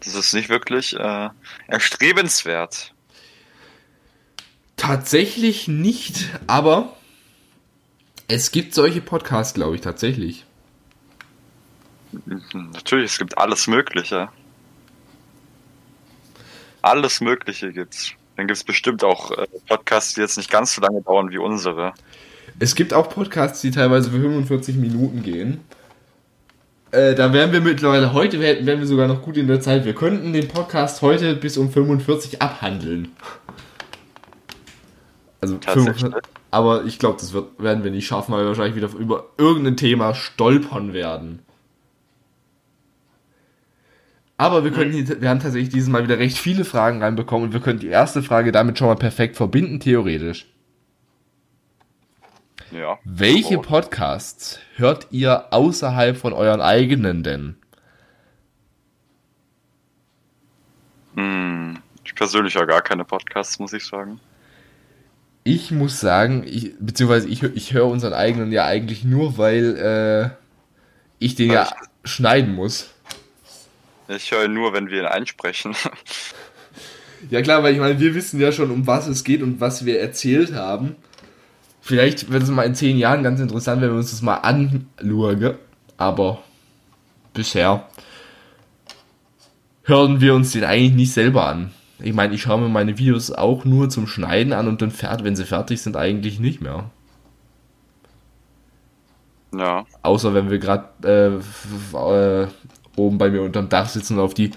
Das 0.00 0.14
ist 0.14 0.32
nicht 0.32 0.48
wirklich 0.48 0.94
äh, 0.96 1.28
erstrebenswert. 1.66 2.92
Tatsächlich 4.76 5.66
nicht, 5.66 6.28
aber 6.46 6.96
es 8.28 8.52
gibt 8.52 8.74
solche 8.74 9.00
Podcasts, 9.00 9.54
glaube 9.54 9.74
ich, 9.74 9.80
tatsächlich. 9.80 10.44
Mhm, 12.12 12.70
Natürlich, 12.72 13.12
es 13.12 13.18
gibt 13.18 13.36
alles 13.38 13.66
Mögliche. 13.66 14.28
Alles 16.82 17.20
Mögliche 17.20 17.72
gibt's. 17.72 18.12
Dann 18.36 18.46
gibt's 18.46 18.62
bestimmt 18.62 19.02
auch 19.02 19.32
äh, 19.32 19.46
Podcasts, 19.66 20.14
die 20.14 20.20
jetzt 20.20 20.36
nicht 20.36 20.50
ganz 20.50 20.74
so 20.74 20.80
lange 20.80 21.02
dauern 21.02 21.30
wie 21.30 21.38
unsere. 21.38 21.92
Es 22.60 22.74
gibt 22.76 22.94
auch 22.94 23.08
Podcasts, 23.08 23.60
die 23.62 23.72
teilweise 23.72 24.10
für 24.10 24.20
45 24.20 24.76
Minuten 24.76 25.22
gehen. 25.22 25.60
Äh, 26.90 27.14
da 27.14 27.32
wären 27.32 27.52
wir 27.52 27.60
mittlerweile, 27.60 28.12
heute 28.14 28.40
wären, 28.40 28.64
wären 28.64 28.80
wir 28.80 28.86
sogar 28.86 29.08
noch 29.08 29.22
gut 29.22 29.36
in 29.36 29.46
der 29.46 29.60
Zeit. 29.60 29.84
Wir 29.84 29.94
könnten 29.94 30.32
den 30.32 30.48
Podcast 30.48 31.02
heute 31.02 31.34
bis 31.34 31.58
um 31.58 31.70
45 31.70 32.40
abhandeln. 32.40 33.08
Also 35.40 35.56
Tatsächlich. 35.58 36.00
45, 36.00 36.32
aber 36.50 36.84
ich 36.84 36.98
glaube, 36.98 37.18
das 37.20 37.32
wird, 37.32 37.62
werden 37.62 37.84
wir 37.84 37.90
nicht 37.90 38.06
schaffen, 38.06 38.32
weil 38.32 38.40
wir 38.42 38.48
wahrscheinlich 38.48 38.74
wieder 38.76 38.88
über 38.98 39.26
irgendein 39.36 39.76
Thema 39.76 40.14
stolpern 40.14 40.92
werden. 40.94 41.40
Aber 44.38 44.64
wir 44.64 44.70
können, 44.70 44.92
hier- 44.92 45.20
wir 45.20 45.28
haben 45.28 45.40
tatsächlich 45.40 45.68
dieses 45.68 45.88
Mal 45.88 46.04
wieder 46.04 46.18
recht 46.18 46.38
viele 46.38 46.64
Fragen 46.64 47.02
reinbekommen 47.02 47.48
und 47.48 47.52
wir 47.52 47.60
können 47.60 47.80
die 47.80 47.88
erste 47.88 48.22
Frage 48.22 48.50
damit 48.52 48.78
schon 48.78 48.86
mal 48.88 48.94
perfekt 48.96 49.36
verbinden, 49.36 49.78
theoretisch. 49.80 50.46
Ja. 52.70 52.98
Welche. 53.04 53.58
Podcasts 53.58 54.58
hört 54.76 55.08
ihr 55.10 55.52
außerhalb 55.52 56.16
von 56.16 56.32
euren 56.32 56.60
eigenen 56.60 57.22
denn? 57.22 57.56
Hm, 61.14 61.78
ich 62.04 62.14
persönlich 62.14 62.54
ja 62.54 62.64
gar 62.64 62.82
keine 62.82 63.04
Podcasts, 63.04 63.58
muss 63.58 63.72
ich 63.72 63.84
sagen. 63.84 64.20
Ich 65.44 65.70
muss 65.70 65.98
sagen, 65.98 66.44
ich, 66.46 66.74
beziehungsweise 66.78 67.28
ich, 67.28 67.42
ich 67.42 67.72
höre 67.72 67.86
unseren 67.86 68.12
eigenen 68.12 68.52
ja 68.52 68.66
eigentlich 68.66 69.04
nur, 69.04 69.38
weil 69.38 69.76
äh, 69.76 70.30
ich 71.18 71.34
den 71.34 71.50
ja 71.50 71.70
schneiden 72.04 72.54
muss. 72.54 72.90
Ich 74.08 74.30
höre 74.30 74.48
nur, 74.48 74.72
wenn 74.72 74.90
wir 74.90 75.00
ihn 75.00 75.06
einsprechen. 75.06 75.74
Ja 77.30 77.42
klar, 77.42 77.62
weil 77.62 77.74
ich 77.74 77.80
meine, 77.80 77.98
wir 77.98 78.14
wissen 78.14 78.40
ja 78.40 78.52
schon, 78.52 78.70
um 78.70 78.86
was 78.86 79.08
es 79.08 79.24
geht 79.24 79.42
und 79.42 79.60
was 79.60 79.84
wir 79.84 80.00
erzählt 80.00 80.54
haben. 80.54 80.94
Vielleicht 81.88 82.30
wird 82.30 82.42
es 82.42 82.50
mal 82.50 82.64
in 82.64 82.74
zehn 82.74 82.98
Jahren 82.98 83.22
ganz 83.22 83.40
interessant, 83.40 83.80
wenn 83.80 83.88
wir 83.88 83.96
uns 83.96 84.10
das 84.10 84.20
mal 84.20 84.34
anschauen. 84.34 85.54
Aber 85.96 86.42
bisher 87.32 87.86
hören 89.84 90.20
wir 90.20 90.34
uns 90.34 90.52
den 90.52 90.64
eigentlich 90.64 90.92
nicht 90.92 91.14
selber 91.14 91.46
an. 91.46 91.70
Ich 91.98 92.12
meine, 92.12 92.34
ich 92.34 92.42
schaue 92.42 92.60
mir 92.60 92.68
meine 92.68 92.98
Videos 92.98 93.32
auch 93.32 93.64
nur 93.64 93.88
zum 93.88 94.06
Schneiden 94.06 94.52
an 94.52 94.68
und 94.68 94.82
dann 94.82 94.90
fährt, 94.90 95.24
wenn 95.24 95.34
sie 95.34 95.46
fertig 95.46 95.80
sind, 95.80 95.96
eigentlich 95.96 96.38
nicht 96.40 96.60
mehr. 96.60 96.90
ja. 99.54 99.86
Außer 100.02 100.34
wenn 100.34 100.50
wir 100.50 100.58
gerade 100.58 101.42
äh, 101.94 101.96
äh, 101.96 102.48
oben 102.96 103.16
bei 103.16 103.30
mir 103.30 103.40
unterm 103.40 103.70
Dach 103.70 103.88
sitzen 103.88 104.18
und 104.18 104.24
auf 104.24 104.34
die 104.34 104.50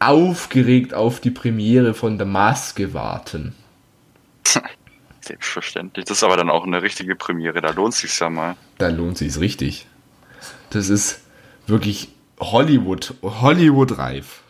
aufgeregt 0.00 0.92
auf 0.92 1.20
die 1.20 1.30
Premiere 1.30 1.94
von 1.94 2.18
der 2.18 2.26
Maske 2.26 2.94
warten. 2.94 3.54
Selbstverständlich. 5.22 6.04
Das 6.04 6.18
ist 6.18 6.24
aber 6.24 6.36
dann 6.36 6.50
auch 6.50 6.64
eine 6.64 6.82
richtige 6.82 7.14
Premiere, 7.14 7.60
da 7.60 7.70
lohnt 7.70 7.94
sich's 7.94 8.18
ja 8.18 8.28
mal. 8.28 8.56
Da 8.78 8.88
lohnt 8.88 9.18
sich's 9.18 9.38
richtig. 9.40 9.86
Das 10.70 10.88
ist 10.88 11.20
wirklich 11.66 12.08
Hollywood, 12.40 13.14
Hollywood 13.22 13.98
reif. 13.98 14.42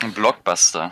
Ein 0.00 0.12
Blockbuster. 0.12 0.90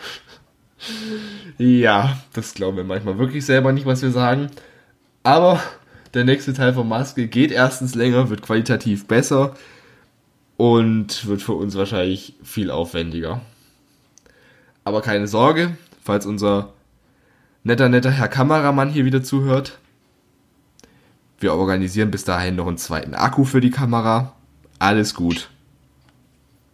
Ja, 1.58 2.18
das 2.32 2.54
glauben 2.54 2.76
wir 2.76 2.84
manchmal 2.84 3.18
wirklich 3.18 3.44
selber 3.44 3.72
nicht, 3.72 3.86
was 3.86 4.02
wir 4.02 4.10
sagen. 4.10 4.50
Aber 5.22 5.60
der 6.14 6.24
nächste 6.24 6.52
Teil 6.52 6.74
von 6.74 6.88
Maske 6.88 7.26
geht 7.26 7.50
erstens 7.50 7.94
länger, 7.94 8.30
wird 8.30 8.42
qualitativ 8.42 9.06
besser 9.06 9.54
und 10.56 11.26
wird 11.26 11.42
für 11.42 11.54
uns 11.54 11.76
wahrscheinlich 11.76 12.34
viel 12.42 12.70
aufwendiger. 12.70 13.40
Aber 14.84 15.02
keine 15.02 15.26
Sorge, 15.28 15.76
falls 16.02 16.26
unser 16.26 16.72
netter, 17.64 17.88
netter 17.88 18.10
Herr 18.10 18.28
Kameramann 18.28 18.90
hier 18.90 19.04
wieder 19.04 19.22
zuhört. 19.22 19.78
Wir 21.38 21.54
organisieren 21.54 22.10
bis 22.10 22.24
dahin 22.24 22.56
noch 22.56 22.68
einen 22.68 22.78
zweiten 22.78 23.14
Akku 23.14 23.44
für 23.44 23.60
die 23.60 23.70
Kamera. 23.70 24.34
Alles 24.78 25.14
gut. 25.14 25.50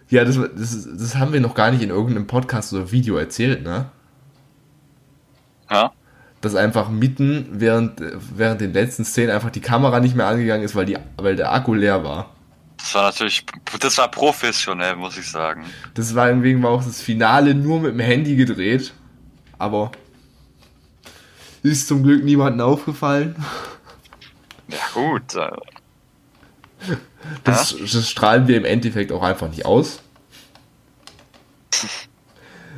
Ja, 0.08 0.24
das, 0.24 0.36
das, 0.36 0.88
das 0.88 1.16
haben 1.16 1.34
wir 1.34 1.42
noch 1.42 1.56
gar 1.56 1.72
nicht 1.72 1.82
in 1.82 1.90
irgendeinem 1.90 2.28
Podcast 2.28 2.72
oder 2.74 2.92
Video 2.92 3.18
erzählt, 3.18 3.64
ne? 3.64 3.88
Ja? 5.70 5.94
Dass 6.42 6.54
einfach 6.54 6.90
mitten 6.90 7.48
während, 7.54 8.00
während 8.36 8.62
den 8.62 8.72
letzten 8.72 9.04
Szenen 9.04 9.32
einfach 9.32 9.50
die 9.50 9.62
Kamera 9.62 10.00
nicht 10.00 10.16
mehr 10.16 10.28
angegangen 10.28 10.64
ist, 10.64 10.76
weil, 10.76 10.86
die, 10.86 10.96
weil 11.18 11.36
der 11.36 11.52
Akku 11.52 11.74
leer 11.74 12.04
war. 12.04 12.35
Das 12.86 12.94
war 12.94 13.04
natürlich, 13.06 13.44
das 13.80 13.98
war 13.98 14.12
professionell, 14.12 14.96
muss 14.96 15.18
ich 15.18 15.28
sagen. 15.28 15.66
Das 15.96 16.14
war 16.14 16.32
deswegen 16.32 16.62
war 16.62 16.70
auch 16.70 16.84
das 16.84 17.02
Finale 17.02 17.56
nur 17.56 17.80
mit 17.80 17.94
dem 17.94 18.00
Handy 18.00 18.36
gedreht. 18.36 18.94
Aber 19.58 19.92
ist 21.64 21.88
zum 21.88 22.04
Glück 22.04 22.24
niemandem 22.24 22.64
aufgefallen. 22.64 23.44
Ja, 24.68 24.78
gut. 24.94 25.36
Das, 27.44 27.76
das 27.76 28.08
strahlen 28.08 28.48
wir 28.48 28.56
im 28.56 28.66
Endeffekt 28.66 29.12
auch 29.12 29.24
einfach 29.24 29.50
nicht 29.50 29.66
aus. 29.66 30.04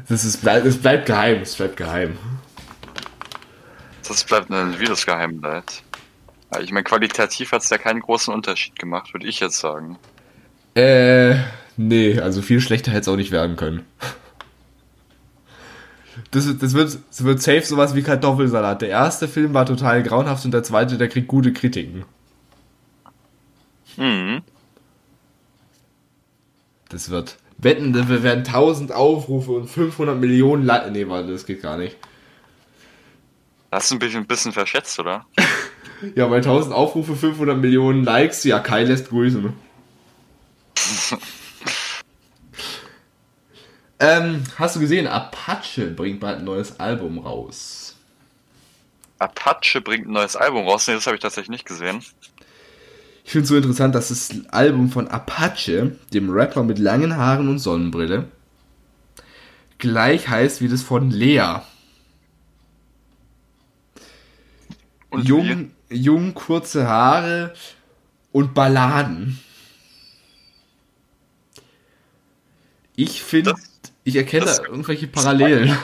Das 0.08 0.24
ist, 0.24 0.42
es 0.46 0.78
bleibt 0.78 1.06
geheim, 1.06 1.42
es 1.42 1.56
bleibt 1.56 1.76
geheim. 1.76 2.18
Das 4.08 4.24
bleibt 4.24 4.50
ein 4.52 4.80
wildes 4.80 5.06
Geheimnis. 5.06 5.84
Ja, 6.54 6.60
Ich 6.62 6.72
meine, 6.72 6.84
qualitativ 6.84 7.52
hat 7.52 7.64
es 7.64 7.70
ja 7.70 7.78
keinen 7.78 8.02
großen 8.02 8.34
Unterschied 8.34 8.78
gemacht, 8.78 9.14
würde 9.14 9.28
ich 9.28 9.40
jetzt 9.40 9.60
sagen. 9.60 9.98
Äh, 10.76 11.36
nee, 11.76 12.20
also 12.20 12.42
viel 12.42 12.62
schlechter 12.62 12.92
hätte 12.92 13.02
es 13.02 13.08
auch 13.08 13.16
nicht 13.16 13.32
werden 13.32 13.56
können. 13.56 13.86
Das, 16.32 16.46
das, 16.58 16.74
wird, 16.74 16.98
das 17.10 17.24
wird 17.24 17.42
safe 17.42 17.62
sowas 17.62 17.96
wie 17.96 18.02
Kartoffelsalat. 18.04 18.82
Der 18.82 18.90
erste 18.90 19.28
Film 19.28 19.54
war 19.54 19.66
total 19.66 20.04
grauenhaft 20.04 20.46
und 20.46 20.52
der 20.52 20.64
zweite, 20.64 20.98
der 20.98 21.10
kriegt 21.10 21.28
gute 21.28 21.54
Kritiken. 21.54 22.06
Mhm. 23.98 24.42
Das 26.90 27.10
wird. 27.10 27.38
Wetten, 27.58 27.94
wir 27.94 28.24
werden 28.24 28.46
1000 28.46 28.92
Aufrufe 28.92 29.52
und 29.52 29.68
500 29.68 30.18
Millionen 30.20 30.64
Likes. 30.64 30.92
Nee, 30.92 31.08
warte, 31.08 31.32
das 31.32 31.46
geht 31.46 31.62
gar 31.62 31.78
nicht. 31.78 31.98
Hast 33.72 33.92
du 33.92 33.96
ein 33.96 34.00
bisschen, 34.00 34.22
ein 34.22 34.28
bisschen 34.28 34.54
verschätzt, 34.54 35.00
oder? 35.00 35.26
Ja, 36.16 36.28
bei 36.28 36.38
1000 36.38 36.74
Aufrufe, 36.74 37.16
500 37.16 37.58
Millionen 37.58 38.04
Likes, 38.04 38.44
ja, 38.44 38.60
Kai 38.60 38.84
lässt 38.84 39.10
grüßen. 39.10 39.54
ähm, 44.00 44.44
hast 44.58 44.76
du 44.76 44.80
gesehen, 44.80 45.08
Apache 45.08 45.88
bringt 45.88 46.20
bald 46.20 46.40
ein 46.40 46.46
neues 46.46 46.80
Album 46.80 47.20
raus. 47.20 47.96
Apache 49.20 49.82
bringt 49.82 50.08
ein 50.08 50.14
neues 50.14 50.36
Album 50.36 50.68
raus. 50.68 50.88
Nee, 50.88 50.94
das 50.94 51.08
habe 51.08 51.16
ich 51.16 51.22
tatsächlich 51.22 51.50
nicht 51.50 51.66
gesehen. 51.66 52.04
Ich 53.26 53.32
finde 53.32 53.44
es 53.44 53.50
so 53.50 53.58
interessant, 53.58 53.96
dass 53.96 54.10
das 54.10 54.30
Album 54.52 54.90
von 54.90 55.08
Apache, 55.08 55.98
dem 56.14 56.30
Rapper 56.30 56.64
mit 56.64 56.80
langen 56.80 57.18
Haaren 57.18 57.50
und 57.50 57.60
Sonnenbrille, 57.60 58.30
gleich 59.80 60.30
heißt 60.30 60.62
wie 60.62 60.70
das 60.70 60.82
von 60.82 61.10
Lea. 61.10 61.62
Und 65.10 65.24
wie? 65.24 65.28
jung, 65.28 65.72
jung, 65.90 66.34
kurze 66.34 66.88
Haare 66.88 67.54
und 68.32 68.54
Balladen. 68.54 69.40
Ich 72.96 73.22
finde, 73.24 73.52
Das- 73.52 73.70
ich 74.04 74.16
erkenne 74.16 74.46
das- 74.46 74.58
da 74.58 74.66
irgendwelche 74.66 75.08
Parallelen. 75.08 75.78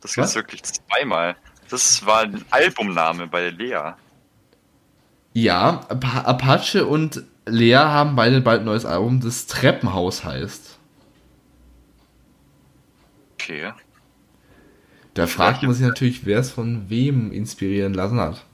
Das 0.00 0.16
Was? 0.16 0.34
gibt's 0.34 0.34
wirklich 0.36 0.62
zweimal. 0.62 1.36
Das 1.68 2.06
war 2.06 2.20
ein 2.22 2.44
Albumname 2.50 3.26
bei 3.26 3.50
Lea. 3.50 3.94
Ja, 5.34 5.80
Apa- 5.88 6.22
Apache 6.22 6.86
und 6.86 7.24
Lea 7.46 7.74
haben 7.74 8.14
beide 8.16 8.40
bald 8.40 8.60
ein 8.60 8.64
neues 8.66 8.84
Album, 8.86 9.20
das 9.20 9.46
Treppenhaus 9.46 10.24
heißt. 10.24 10.78
Okay. 13.34 13.72
Da 15.14 15.26
fragt 15.26 15.62
man 15.62 15.72
sich 15.74 15.84
natürlich, 15.86 16.24
wer 16.26 16.38
es 16.38 16.50
von 16.52 16.88
wem 16.88 17.32
inspirieren 17.32 17.94
lassen 17.94 18.20
hat. 18.20 18.44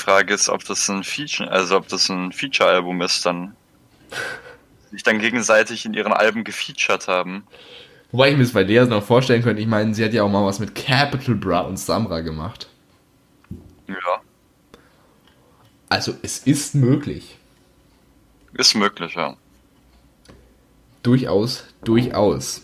Frage 0.00 0.34
ist, 0.34 0.48
ob 0.48 0.64
das 0.64 0.88
ein 0.88 1.04
Feature, 1.04 1.50
also 1.50 1.76
ob 1.76 1.88
das 1.88 2.08
ein 2.08 2.32
Feature-Album 2.32 3.02
ist, 3.02 3.24
dann 3.26 3.54
sich 4.90 5.02
dann 5.02 5.18
gegenseitig 5.20 5.84
in 5.86 5.94
ihren 5.94 6.12
Alben 6.12 6.42
gefeatured 6.42 7.06
haben. 7.06 7.44
Wobei 8.10 8.30
ich 8.30 8.36
mir 8.36 8.42
das 8.42 8.52
bei 8.52 8.64
Lea 8.64 8.86
noch 8.86 9.04
vorstellen 9.04 9.42
könnte, 9.42 9.62
ich 9.62 9.68
meine, 9.68 9.94
sie 9.94 10.04
hat 10.04 10.12
ja 10.12 10.24
auch 10.24 10.28
mal 10.28 10.44
was 10.44 10.58
mit 10.58 10.74
Capital 10.74 11.36
Bra 11.36 11.60
und 11.60 11.78
Samra 11.78 12.20
gemacht. 12.20 12.68
Ja, 13.86 14.20
Also 15.88 16.14
es 16.22 16.38
ist 16.38 16.74
möglich. 16.74 17.36
ist 18.54 18.74
möglich, 18.74 19.14
ja. 19.14 19.36
Durchaus, 21.02 21.64
durchaus. 21.84 22.62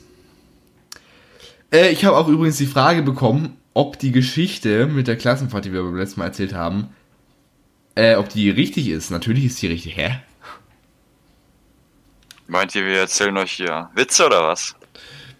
Äh, 1.72 1.90
ich 1.90 2.04
habe 2.04 2.16
auch 2.16 2.28
übrigens 2.28 2.58
die 2.58 2.66
Frage 2.66 3.02
bekommen, 3.02 3.56
ob 3.72 3.98
die 3.98 4.12
Geschichte 4.12 4.86
mit 4.86 5.06
der 5.06 5.16
Klassenfahrt, 5.16 5.64
die 5.64 5.72
wir 5.72 5.82
beim 5.82 5.96
letzten 5.96 6.20
Mal 6.20 6.26
erzählt 6.26 6.54
haben, 6.54 6.88
äh, 7.96 8.14
ob 8.14 8.28
die 8.28 8.48
richtig 8.50 8.88
ist. 8.88 9.10
Natürlich 9.10 9.46
ist 9.46 9.60
die 9.60 9.66
richtig. 9.66 9.96
Hä? 9.96 10.20
Meint 12.46 12.74
ihr, 12.76 12.86
wir 12.86 13.00
erzählen 13.00 13.36
euch 13.36 13.52
hier 13.52 13.90
Witze 13.94 14.26
oder 14.26 14.46
was? 14.46 14.76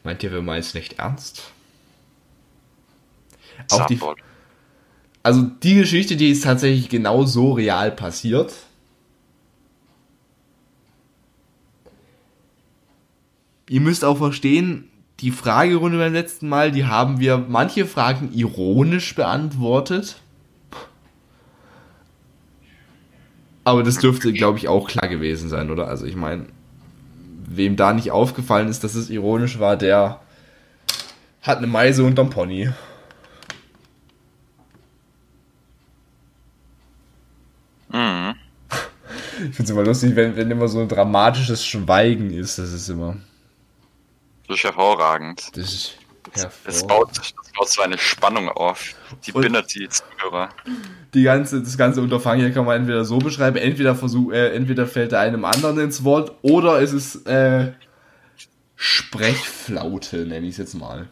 Meint 0.03 0.23
ihr, 0.25 0.33
wir 0.33 0.42
meinen 0.42 0.61
es 0.61 0.75
nicht 0.75 0.99
ernst? 0.99 1.53
Auch 3.71 3.87
die, 3.87 3.99
also 5.23 5.42
die 5.42 5.75
Geschichte, 5.75 6.16
die 6.16 6.31
ist 6.31 6.45
tatsächlich 6.45 6.88
genau 6.88 7.25
so 7.25 7.53
real 7.53 7.90
passiert. 7.90 8.53
Ihr 13.69 13.81
müsst 13.81 14.05
auch 14.05 14.19
verstehen, 14.19 14.88
die 15.21 15.31
Fragerunde 15.31 15.99
beim 15.99 16.12
letzten 16.12 16.49
Mal, 16.49 16.71
die 16.71 16.85
haben 16.85 17.19
wir 17.19 17.38
manche 17.38 17.87
Fragen 17.87 18.33
ironisch 18.33 19.14
beantwortet. 19.14 20.16
Aber 23.66 23.83
das 23.83 23.98
dürfte, 23.98 24.33
glaube 24.33 24.59
ich, 24.59 24.68
auch 24.68 24.87
klar 24.87 25.09
gewesen 25.09 25.48
sein, 25.48 25.72
oder? 25.72 25.88
Also 25.88 26.07
ich 26.07 26.14
meine, 26.14 26.46
wem 27.48 27.74
da 27.74 27.92
nicht 27.92 28.12
aufgefallen 28.12 28.68
ist, 28.68 28.85
dass 28.85 28.94
es 28.94 29.11
ironisch 29.11 29.59
war, 29.59 29.76
der 29.76 30.20
hat 31.42 31.59
eine 31.59 31.66
Meise 31.66 32.05
unterm 32.05 32.31
Pony. 32.31 32.70
Mhm. 37.88 38.37
Ich 39.50 39.57
finde 39.57 39.62
es 39.64 39.70
immer 39.70 39.83
lustig, 39.83 40.14
wenn, 40.14 40.37
wenn 40.37 40.48
immer 40.48 40.68
so 40.68 40.79
ein 40.79 40.88
dramatisches 40.88 41.66
Schweigen 41.66 42.31
ist. 42.31 42.61
Das 42.61 42.72
ist 42.72 42.88
immer. 42.88 43.16
Das 44.46 44.59
ist 44.59 44.64
hervorragend. 44.64 45.50
Das 45.57 45.74
ist 45.74 45.98
Es 46.65 46.87
baut, 46.87 47.17
das 47.17 47.33
baut 47.57 47.69
so 47.69 47.83
eine 47.83 47.99
Spannung 47.99 48.49
auf. 48.49 48.95
Die 49.27 49.33
Und- 49.33 49.43
bindet 49.43 49.75
die 49.75 49.89
Zuhörer. 49.89 50.49
Die 51.15 51.23
ganze, 51.23 51.62
das 51.62 51.79
ganze 51.79 52.03
Unterfangen 52.03 52.41
hier 52.41 52.53
kann 52.53 52.65
man 52.67 52.77
entweder 52.81 53.05
so 53.05 53.19
beschreiben, 53.19 53.57
entweder 53.57 53.95
versuch, 53.95 54.33
äh, 54.33 54.55
entweder 54.55 54.87
fällt 54.87 55.12
er 55.12 55.21
einem 55.21 55.45
anderen 55.45 55.79
ins 55.79 56.05
Wort 56.05 56.33
oder 56.43 56.81
es 56.83 56.93
ist 56.93 57.27
äh, 57.27 57.73
Sprechflaute, 58.75 60.27
nenne 60.27 60.47
ich 60.47 60.53
es 60.53 60.59
jetzt 60.59 60.75
mal. 60.75 61.09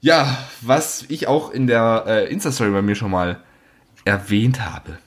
Ja, 0.00 0.36
was 0.60 1.04
ich 1.08 1.28
auch 1.28 1.50
in 1.50 1.66
der 1.66 2.04
äh, 2.06 2.32
Insta-Story 2.32 2.70
bei 2.70 2.82
mir 2.82 2.94
schon 2.96 3.10
mal 3.10 3.40
erwähnt 4.04 4.60
habe, 4.64 4.98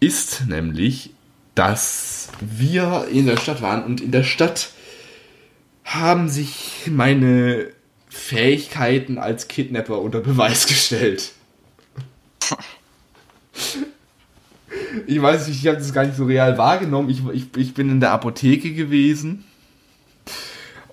ist 0.00 0.46
nämlich, 0.46 1.10
dass 1.54 2.28
wir 2.40 3.06
in 3.10 3.26
der 3.26 3.36
Stadt 3.36 3.62
waren 3.62 3.84
und 3.84 4.00
in 4.00 4.10
der 4.10 4.24
Stadt 4.24 4.70
haben 5.84 6.28
sich 6.28 6.90
meine 6.90 7.68
Fähigkeiten 8.08 9.18
als 9.18 9.48
Kidnapper 9.48 10.00
unter 10.00 10.20
Beweis 10.20 10.66
gestellt. 10.68 11.32
Ich 15.06 15.20
weiß 15.20 15.48
nicht, 15.48 15.60
ich 15.60 15.66
habe 15.66 15.78
das 15.78 15.92
gar 15.92 16.04
nicht 16.04 16.16
so 16.16 16.24
real 16.24 16.56
wahrgenommen. 16.58 17.10
Ich, 17.10 17.22
ich, 17.32 17.56
ich 17.56 17.74
bin 17.74 17.90
in 17.90 18.00
der 18.00 18.12
Apotheke 18.12 18.72
gewesen. 18.72 19.44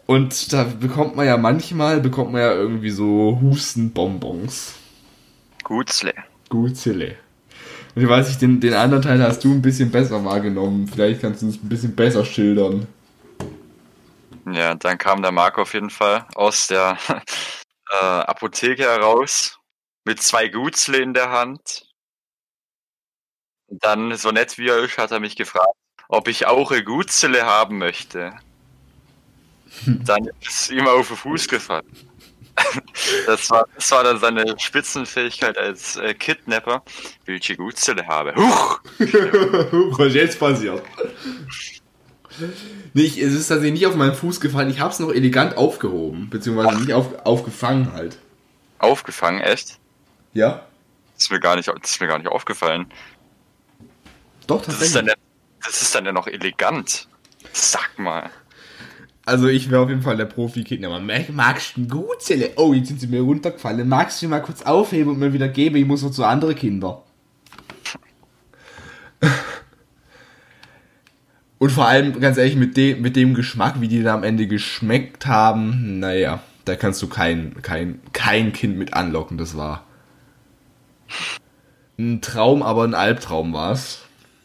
Und 0.06 0.52
da 0.52 0.64
bekommt 0.64 1.16
man 1.16 1.26
ja 1.26 1.38
manchmal, 1.38 2.02
bekommt 2.02 2.34
man 2.34 2.42
ja 2.42 2.54
irgendwie 2.54 2.90
so 2.90 3.40
Hustenbonbons. 3.42 4.74
Gutzle. 5.64 6.14
Gutzille. 6.50 7.16
Und 7.94 8.02
ich 8.02 8.08
weiß 8.08 8.28
nicht, 8.28 8.42
den, 8.42 8.60
den 8.62 8.74
anderen 8.74 9.04
Teil 9.04 9.22
hast 9.22 9.44
du 9.44 9.52
ein 9.52 9.62
bisschen 9.62 9.92
besser 9.92 10.24
wahrgenommen. 10.24 10.88
Vielleicht 10.88 11.22
kannst 11.22 11.42
du 11.42 11.50
es 11.50 11.56
ein 11.56 11.70
bisschen 11.70 11.96
besser 11.96 12.24
schildern. 12.24 12.88
Ja, 14.50 14.76
dann 14.76 14.98
kam 14.98 15.22
der 15.22 15.32
Marco 15.32 15.62
auf 15.62 15.74
jeden 15.74 15.90
Fall 15.90 16.26
aus 16.36 16.68
der 16.68 16.98
äh, 17.92 17.96
Apotheke 17.96 18.84
heraus 18.84 19.60
mit 20.06 20.22
zwei 20.22 20.48
Gutzle 20.48 20.98
in 20.98 21.14
der 21.14 21.30
Hand. 21.32 21.90
Und 23.68 23.84
dann, 23.84 24.16
so 24.18 24.32
nett 24.32 24.58
wie 24.58 24.68
er 24.68 24.80
ist, 24.80 24.98
hat 24.98 25.12
er 25.12 25.20
mich 25.20 25.36
gefragt, 25.36 25.76
ob 26.08 26.28
ich 26.28 26.48
auch 26.48 26.72
eine 26.72 26.84
Gutzelle 26.84 27.46
haben 27.46 27.78
möchte. 27.78 28.34
Dann 29.86 30.30
ist 30.42 30.70
ihm 30.70 30.88
auf 30.88 31.08
den 31.08 31.18
Fuß 31.18 31.48
gefallen. 31.48 32.11
Das 33.26 33.50
war, 33.50 33.68
das 33.76 33.92
war 33.92 34.04
dann 34.04 34.20
seine 34.20 34.56
Spitzenfähigkeit 34.60 35.58
als 35.58 35.98
äh, 35.98 36.14
Kidnapper. 36.14 36.84
Welche 37.26 37.56
Gutzelle 37.56 38.06
habe. 38.08 38.34
Huch! 38.36 38.80
Was 39.00 40.14
jetzt 40.14 40.40
passiert? 40.40 40.84
Nee, 42.94 43.04
ich, 43.04 43.18
es 43.22 43.34
ist 43.34 43.48
tatsächlich 43.48 43.74
nicht 43.74 43.88
auf 43.88 43.96
meinen 43.96 44.14
Fuß 44.16 44.40
gefallen. 44.40 44.70
Ich 44.70 44.80
habe 44.80 44.92
es 44.92 45.00
noch 45.00 45.12
elegant 45.12 45.58
aufgehoben. 45.58 46.30
Beziehungsweise 46.30 46.80
nicht 46.80 46.94
auf, 46.94 47.26
aufgefangen 47.26 47.94
halt. 47.94 48.18
Aufgefangen, 48.80 49.42
echt? 49.42 49.78
Ja? 50.34 50.66
Das 51.16 51.26
ist 51.26 51.32
mir 51.32 51.40
gar 51.40 51.56
nicht, 51.56 51.68
das 51.68 51.92
ist 51.92 52.02
mir 52.02 52.08
gar 52.08 52.18
nicht 52.18 52.30
aufgefallen. 52.30 52.86
Doch, 54.48 54.64
Das 54.66 54.76
ist 54.82 54.94
tatsächlich. 54.94 54.94
dann 54.94 55.08
ja, 55.08 55.14
das 55.66 55.82
ist 55.82 55.94
dann 55.94 56.06
ja 56.06 56.12
noch 56.12 56.28
elegant. 56.28 57.08
Sag 57.54 58.00
mal. 58.00 58.30
Also 59.26 59.48
ich 59.48 59.70
wäre 59.70 59.82
auf 59.84 59.90
jeden 59.90 60.02
Fall 60.02 60.18
der 60.18 60.26
Profi-Kidnapper. 60.26 61.00
Mag- 61.00 61.30
Magst 61.30 61.78
du 61.78 61.82
eine 61.82 61.88
Gutzelle? 61.90 62.52
Oh, 62.56 62.74
jetzt 62.74 62.88
sind 62.88 63.00
sie 63.00 63.08
mir 63.08 63.22
runtergefallen. 63.22 63.88
Magst 63.88 64.22
du 64.22 64.28
mal 64.28 64.42
kurz 64.42 64.64
aufheben 64.64 65.12
und 65.14 65.20
mir 65.20 65.32
wieder 65.34 65.48
geben? 65.48 65.76
Ich 65.76 65.86
muss 65.86 66.02
noch 66.02 66.12
zu 66.12 66.24
andere 66.26 66.56
Kinder. 66.56 67.04
Und 71.60 71.72
vor 71.72 71.88
allem, 71.88 72.20
ganz 72.20 72.38
ehrlich, 72.38 72.56
mit 72.56 72.76
dem, 72.76 73.02
mit 73.04 73.16
dem 73.16 73.36
Geschmack, 73.36 73.80
wie 73.82 73.88
die 73.88 74.02
da 74.02 74.16
am 74.16 74.24
Ende 74.24 74.48
geschmeckt 74.48 75.28
haben, 75.28 76.00
naja, 76.00 76.42
da 76.66 76.76
kannst 76.76 77.02
du 77.04 77.08
kein, 77.08 77.62
kein, 77.62 78.00
kein 78.14 78.52
Kind 78.52 78.78
mit 78.80 78.96
anlocken, 78.96 79.38
das 79.38 79.56
war. 79.56 79.86
Ein 82.00 82.20
Traum, 82.22 82.64
aber 82.64 82.84
ein 82.84 82.96
Albtraum 82.96 83.54
war's. 83.54 84.00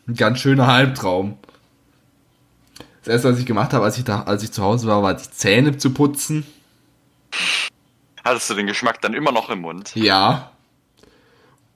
Ein 0.06 0.14
ganz 0.14 0.40
schöner 0.40 0.68
Albtraum. 0.68 1.38
Das 3.06 3.14
erste, 3.14 3.32
was 3.32 3.38
ich 3.38 3.46
gemacht 3.46 3.72
habe, 3.72 3.84
als 3.84 3.96
ich, 3.98 4.04
da, 4.04 4.22
als 4.22 4.42
ich 4.42 4.50
zu 4.50 4.64
Hause 4.64 4.88
war, 4.88 5.00
war 5.00 5.14
die 5.14 5.30
Zähne 5.30 5.76
zu 5.76 5.90
putzen. 5.90 6.44
Hattest 8.24 8.50
du 8.50 8.54
den 8.54 8.66
Geschmack 8.66 9.00
dann 9.00 9.14
immer 9.14 9.30
noch 9.30 9.48
im 9.48 9.60
Mund? 9.60 9.94
Ja. 9.94 10.50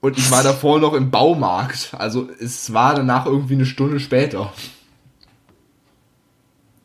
Und 0.01 0.19
ich 0.19 0.29
war 0.33 0.43
davor 0.43 0.81
noch 0.81 0.93
im 0.93 1.13
Baumarkt. 1.13 1.95
Also 1.97 2.29
es 2.41 2.73
war 2.73 2.97
danach 2.97 3.27
irgendwie 3.27 3.55
eine 3.55 3.65
Stunde 3.65 4.01
später. 4.01 4.53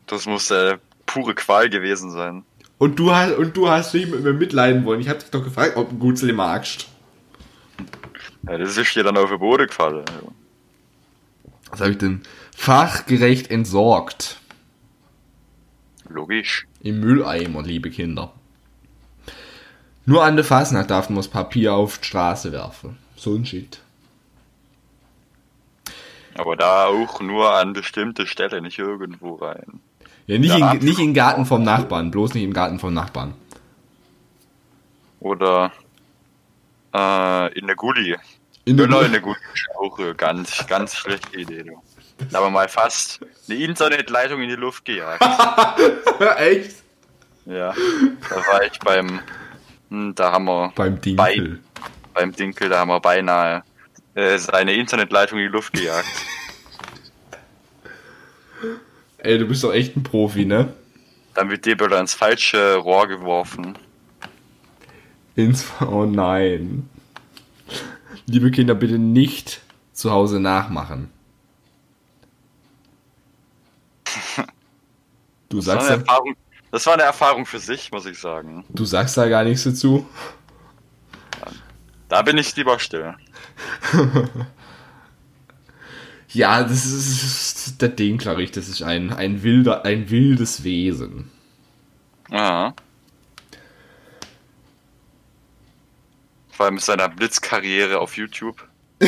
Das 0.06 0.26
muss 0.26 0.52
äh, 0.52 0.78
pure 1.06 1.34
Qual 1.34 1.68
gewesen 1.68 2.12
sein. 2.12 2.44
Und 2.78 3.00
du 3.00 3.12
hast, 3.12 3.32
und 3.32 3.56
du 3.56 3.68
hast 3.68 3.94
nicht 3.94 4.08
mit 4.12 4.22
mir 4.22 4.32
mitleiden 4.32 4.84
wollen. 4.84 5.00
Ich 5.00 5.08
hab 5.08 5.18
dich 5.18 5.30
doch 5.30 5.42
gefragt, 5.42 5.76
ob 5.76 5.90
du 5.90 5.98
Gutzli 5.98 6.32
magst. 6.32 6.86
Ja, 8.46 8.58
das 8.58 8.76
ist 8.76 8.94
dir 8.94 9.02
dann 9.02 9.16
auf 9.16 9.28
den 9.28 9.40
Boden 9.40 9.66
gefallen. 9.66 10.04
Was 11.72 11.80
habe 11.80 11.90
ich 11.90 11.98
denn? 11.98 12.22
Fachgerecht 12.56 13.50
entsorgt. 13.50 14.40
Logisch. 16.08 16.66
Im 16.80 16.98
Mülleimer, 16.98 17.62
liebe 17.62 17.90
Kinder. 17.90 18.32
Nur 20.04 20.24
an 20.24 20.34
der 20.34 20.44
Fasnacht 20.44 20.90
darf 20.90 21.08
man 21.08 21.16
das 21.16 21.28
Papier 21.28 21.74
auf 21.74 21.98
die 21.98 22.06
Straße 22.06 22.50
werfen. 22.50 22.96
So 23.14 23.36
ein 23.36 23.44
Shit. 23.44 23.80
Aber 26.34 26.56
da 26.56 26.86
auch 26.86 27.20
nur 27.20 27.54
an 27.54 27.72
bestimmte 27.72 28.26
Stellen, 28.26 28.64
nicht 28.64 28.78
irgendwo 28.78 29.34
rein. 29.34 29.80
Ja, 30.26 30.38
nicht, 30.38 30.56
in, 30.56 30.78
nicht 30.78 30.98
im 30.98 31.14
Garten 31.14 31.46
vom 31.46 31.62
Nachbarn. 31.62 32.10
Bloß 32.10 32.34
nicht 32.34 32.44
im 32.44 32.52
Garten 32.52 32.80
vom 32.80 32.94
Nachbarn. 32.94 33.34
Oder 35.20 35.72
äh, 36.92 37.58
in 37.58 37.66
der 37.66 37.76
Gully. 37.76 38.16
In 38.64 38.76
Genau, 38.76 39.00
in 39.02 39.12
der 39.12 39.20
Gully 39.20 39.38
ist 39.54 39.68
auch 39.78 39.98
eine 39.98 40.14
ganz, 40.14 40.66
ganz 40.66 40.96
schlechte 40.96 41.38
Idee. 41.38 41.62
Du. 41.62 41.80
Da 42.30 42.38
haben 42.38 42.46
wir 42.46 42.50
mal 42.50 42.68
fast 42.68 43.20
eine 43.48 43.58
Internetleitung 43.58 44.40
in 44.40 44.48
die 44.48 44.54
Luft 44.56 44.84
gejagt. 44.86 45.22
Echt? 46.38 46.76
Ja, 47.44 47.74
da 48.30 48.36
war 48.36 48.64
ich 48.64 48.78
beim, 48.80 49.20
hm, 49.90 50.14
da 50.14 50.32
haben 50.32 50.46
wir 50.46 50.72
Beim 50.74 51.00
Dinkel. 51.00 51.60
beim 52.14 52.32
Dinkel, 52.32 52.70
da 52.70 52.78
haben 52.80 52.88
wir 52.88 53.00
beinahe 53.00 53.62
äh, 54.14 54.38
seine 54.38 54.72
Internetleitung 54.74 55.38
in 55.38 55.44
die 55.46 55.52
Luft 55.52 55.74
gejagt. 55.74 56.08
Ey, 59.18 59.38
du 59.38 59.46
bist 59.46 59.62
doch 59.64 59.72
echt 59.72 59.96
ein 59.96 60.02
Profi, 60.02 60.44
ne? 60.44 60.72
Dann 61.34 61.50
wird 61.50 61.66
der 61.66 61.74
wieder 61.78 62.00
ins 62.00 62.14
falsche 62.14 62.76
Rohr 62.76 63.06
geworfen. 63.08 63.76
Ins. 65.34 65.66
Oh 65.80 66.04
nein. 66.06 66.88
Liebe 68.26 68.50
Kinder, 68.50 68.74
bitte 68.74 68.98
nicht 68.98 69.60
zu 69.92 70.10
Hause 70.10 70.40
nachmachen. 70.40 71.10
Du 75.48 75.60
Das 75.60 75.74
war, 75.74 75.80
sagst, 75.80 75.86
eine 75.86 75.98
da, 75.98 76.02
Erfahrung, 76.02 76.36
das 76.70 76.86
war 76.86 76.94
eine 76.94 77.02
Erfahrung 77.04 77.46
für 77.46 77.58
sich, 77.58 77.92
muss 77.92 78.06
ich 78.06 78.18
sagen. 78.18 78.64
du 78.68 78.84
sagst 78.84 79.16
da 79.16 79.28
gar 79.28 79.44
nichts 79.44 79.64
dazu. 79.64 80.06
Da 82.08 82.22
bin 82.22 82.38
ich 82.38 82.54
lieber 82.56 82.78
still. 82.78 83.14
Ja, 86.28 86.62
das 86.64 86.84
ist 86.84 87.80
der 87.80 87.88
Dinklerich, 87.88 88.50
das 88.50 88.68
ist 88.68 88.82
ein, 88.82 89.10
ein 89.12 89.42
wilder, 89.42 89.86
ein 89.86 90.10
wildes 90.10 90.64
Wesen. 90.64 91.30
Ja. 92.30 92.74
Vor 96.50 96.66
allem 96.66 96.74
mit 96.74 96.84
seiner 96.84 97.08
Blitzkarriere 97.08 97.98
auf 98.00 98.16
YouTube. 98.18 98.68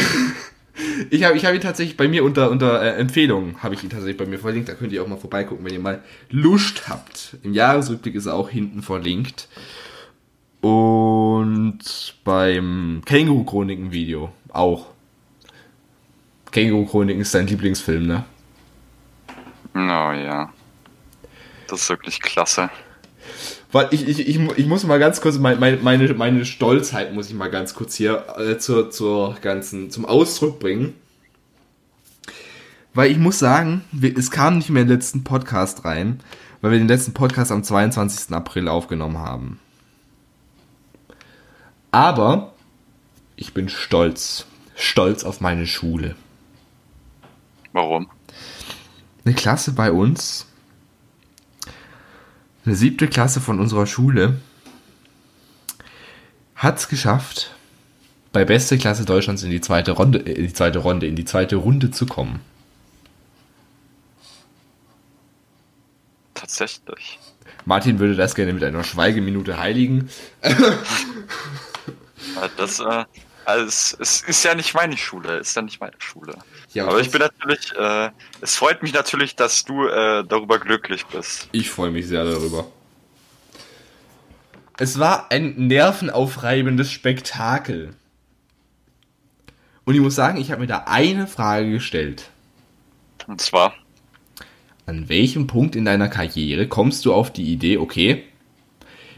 Ich 1.10 1.24
habe 1.24 1.36
ich 1.36 1.44
hab 1.44 1.54
ihn 1.54 1.60
tatsächlich 1.60 1.96
bei 1.96 2.08
mir 2.08 2.24
unter, 2.24 2.50
unter 2.50 2.82
äh, 2.82 2.98
Empfehlungen, 3.00 3.62
habe 3.62 3.74
ich 3.74 3.82
ihn 3.82 3.90
tatsächlich 3.90 4.16
bei 4.16 4.26
mir 4.26 4.38
verlinkt. 4.38 4.68
Da 4.68 4.74
könnt 4.74 4.92
ihr 4.92 5.02
auch 5.02 5.08
mal 5.08 5.16
vorbeigucken, 5.16 5.64
wenn 5.64 5.72
ihr 5.72 5.80
mal 5.80 6.02
Lust 6.30 6.88
habt. 6.88 7.36
Im 7.42 7.52
Jahresrückblick 7.52 8.14
ist 8.14 8.26
er 8.26 8.34
auch 8.34 8.48
hinten 8.48 8.82
verlinkt. 8.82 9.48
Und 10.60 12.14
beim 12.24 13.02
Känguru-Chroniken-Video 13.04 14.32
auch. 14.48 14.86
Känguru-Chroniken 16.50 17.22
ist 17.22 17.32
sein 17.32 17.46
Lieblingsfilm, 17.46 18.06
ne? 18.06 18.24
Oh 19.74 19.78
ja. 20.12 20.52
Das 21.68 21.82
ist 21.82 21.90
wirklich 21.90 22.20
klasse. 22.20 22.70
Weil 23.70 23.88
ich, 23.90 24.08
ich, 24.08 24.20
ich, 24.20 24.38
ich 24.56 24.66
muss 24.66 24.84
mal 24.84 24.98
ganz 24.98 25.20
kurz, 25.20 25.38
mein- 25.38 25.60
meine, 25.60 25.76
meine, 25.78 26.12
meine 26.14 26.44
Stolzheit 26.46 27.12
muss 27.14 27.28
ich 27.28 27.34
mal 27.34 27.50
ganz 27.50 27.74
kurz 27.74 27.94
hier 27.94 28.24
äh, 28.38 28.58
zur, 28.58 28.90
zur 28.90 29.34
ganzen, 29.42 29.90
zum 29.90 30.06
Ausdruck 30.06 30.58
bringen. 30.58 30.94
Weil 32.94 33.10
ich 33.10 33.18
muss 33.18 33.38
sagen, 33.38 33.84
es 34.16 34.30
kam 34.30 34.56
nicht 34.58 34.70
mehr 34.70 34.82
in 34.82 34.88
den 34.88 34.96
letzten 34.96 35.22
Podcast 35.22 35.84
rein, 35.84 36.20
weil 36.62 36.72
wir 36.72 36.78
den 36.78 36.88
letzten 36.88 37.12
Podcast 37.12 37.52
am 37.52 37.62
22. 37.62 38.34
April 38.34 38.68
aufgenommen 38.68 39.18
haben. 39.18 39.60
Aber 41.90 42.54
ich 43.36 43.54
bin 43.54 43.68
stolz. 43.68 44.46
Stolz 44.74 45.24
auf 45.24 45.40
meine 45.40 45.66
Schule. 45.66 46.16
Warum? 47.72 48.08
eine 49.24 49.34
Klasse 49.34 49.72
bei 49.72 49.92
uns, 49.92 50.46
eine 52.68 52.76
siebte 52.76 53.08
Klasse 53.08 53.40
von 53.40 53.60
unserer 53.60 53.86
Schule, 53.86 54.36
hat 56.54 56.78
es 56.78 56.88
geschafft, 56.88 57.54
bei 58.30 58.44
beste 58.44 58.76
Klasse 58.76 59.06
Deutschlands 59.06 59.42
in 59.42 59.50
die 59.50 59.62
zweite 59.62 59.92
Runde, 59.92 60.18
äh, 60.18 60.32
in 60.32 60.46
die 60.48 60.52
zweite 60.52 60.80
Runde, 60.80 61.06
in 61.06 61.16
die 61.16 61.24
zweite 61.24 61.56
Runde 61.56 61.90
zu 61.90 62.04
kommen. 62.04 62.40
Tatsächlich. 66.34 67.18
Martin 67.64 67.98
würde 67.98 68.16
das 68.16 68.34
gerne 68.34 68.52
mit 68.52 68.62
einer 68.62 68.84
Schweigeminute 68.84 69.58
heiligen. 69.58 70.10
Das, 72.56 72.78
äh, 72.78 73.04
also 73.44 73.66
es, 73.66 73.96
es 73.98 74.20
ist 74.22 74.44
ja 74.44 74.54
nicht 74.54 74.74
meine 74.74 74.96
Schule, 74.96 75.38
ist 75.38 75.56
ja 75.56 75.62
nicht 75.62 75.80
meine 75.80 75.96
Schule. 75.98 76.36
Ja, 76.74 76.86
Aber 76.86 77.00
ich 77.00 77.10
bin 77.10 77.20
natürlich, 77.20 77.72
äh, 77.76 78.10
es 78.40 78.56
freut 78.56 78.82
mich 78.82 78.92
natürlich, 78.92 79.36
dass 79.36 79.64
du 79.64 79.86
äh, 79.86 80.24
darüber 80.24 80.58
glücklich 80.58 81.06
bist. 81.06 81.48
Ich 81.52 81.70
freue 81.70 81.90
mich 81.90 82.06
sehr 82.06 82.24
darüber. 82.24 82.66
Es 84.78 84.98
war 84.98 85.30
ein 85.30 85.54
nervenaufreibendes 85.56 86.92
Spektakel. 86.92 87.94
Und 89.84 89.94
ich 89.94 90.00
muss 90.00 90.14
sagen, 90.14 90.38
ich 90.38 90.50
habe 90.52 90.60
mir 90.60 90.66
da 90.66 90.84
eine 90.86 91.26
Frage 91.26 91.70
gestellt. 91.70 92.30
Und 93.26 93.40
zwar, 93.40 93.74
An 94.86 95.08
welchem 95.08 95.46
Punkt 95.46 95.74
in 95.74 95.84
deiner 95.84 96.08
Karriere 96.08 96.68
kommst 96.68 97.04
du 97.04 97.12
auf 97.12 97.32
die 97.32 97.50
Idee, 97.50 97.78
okay, 97.78 98.24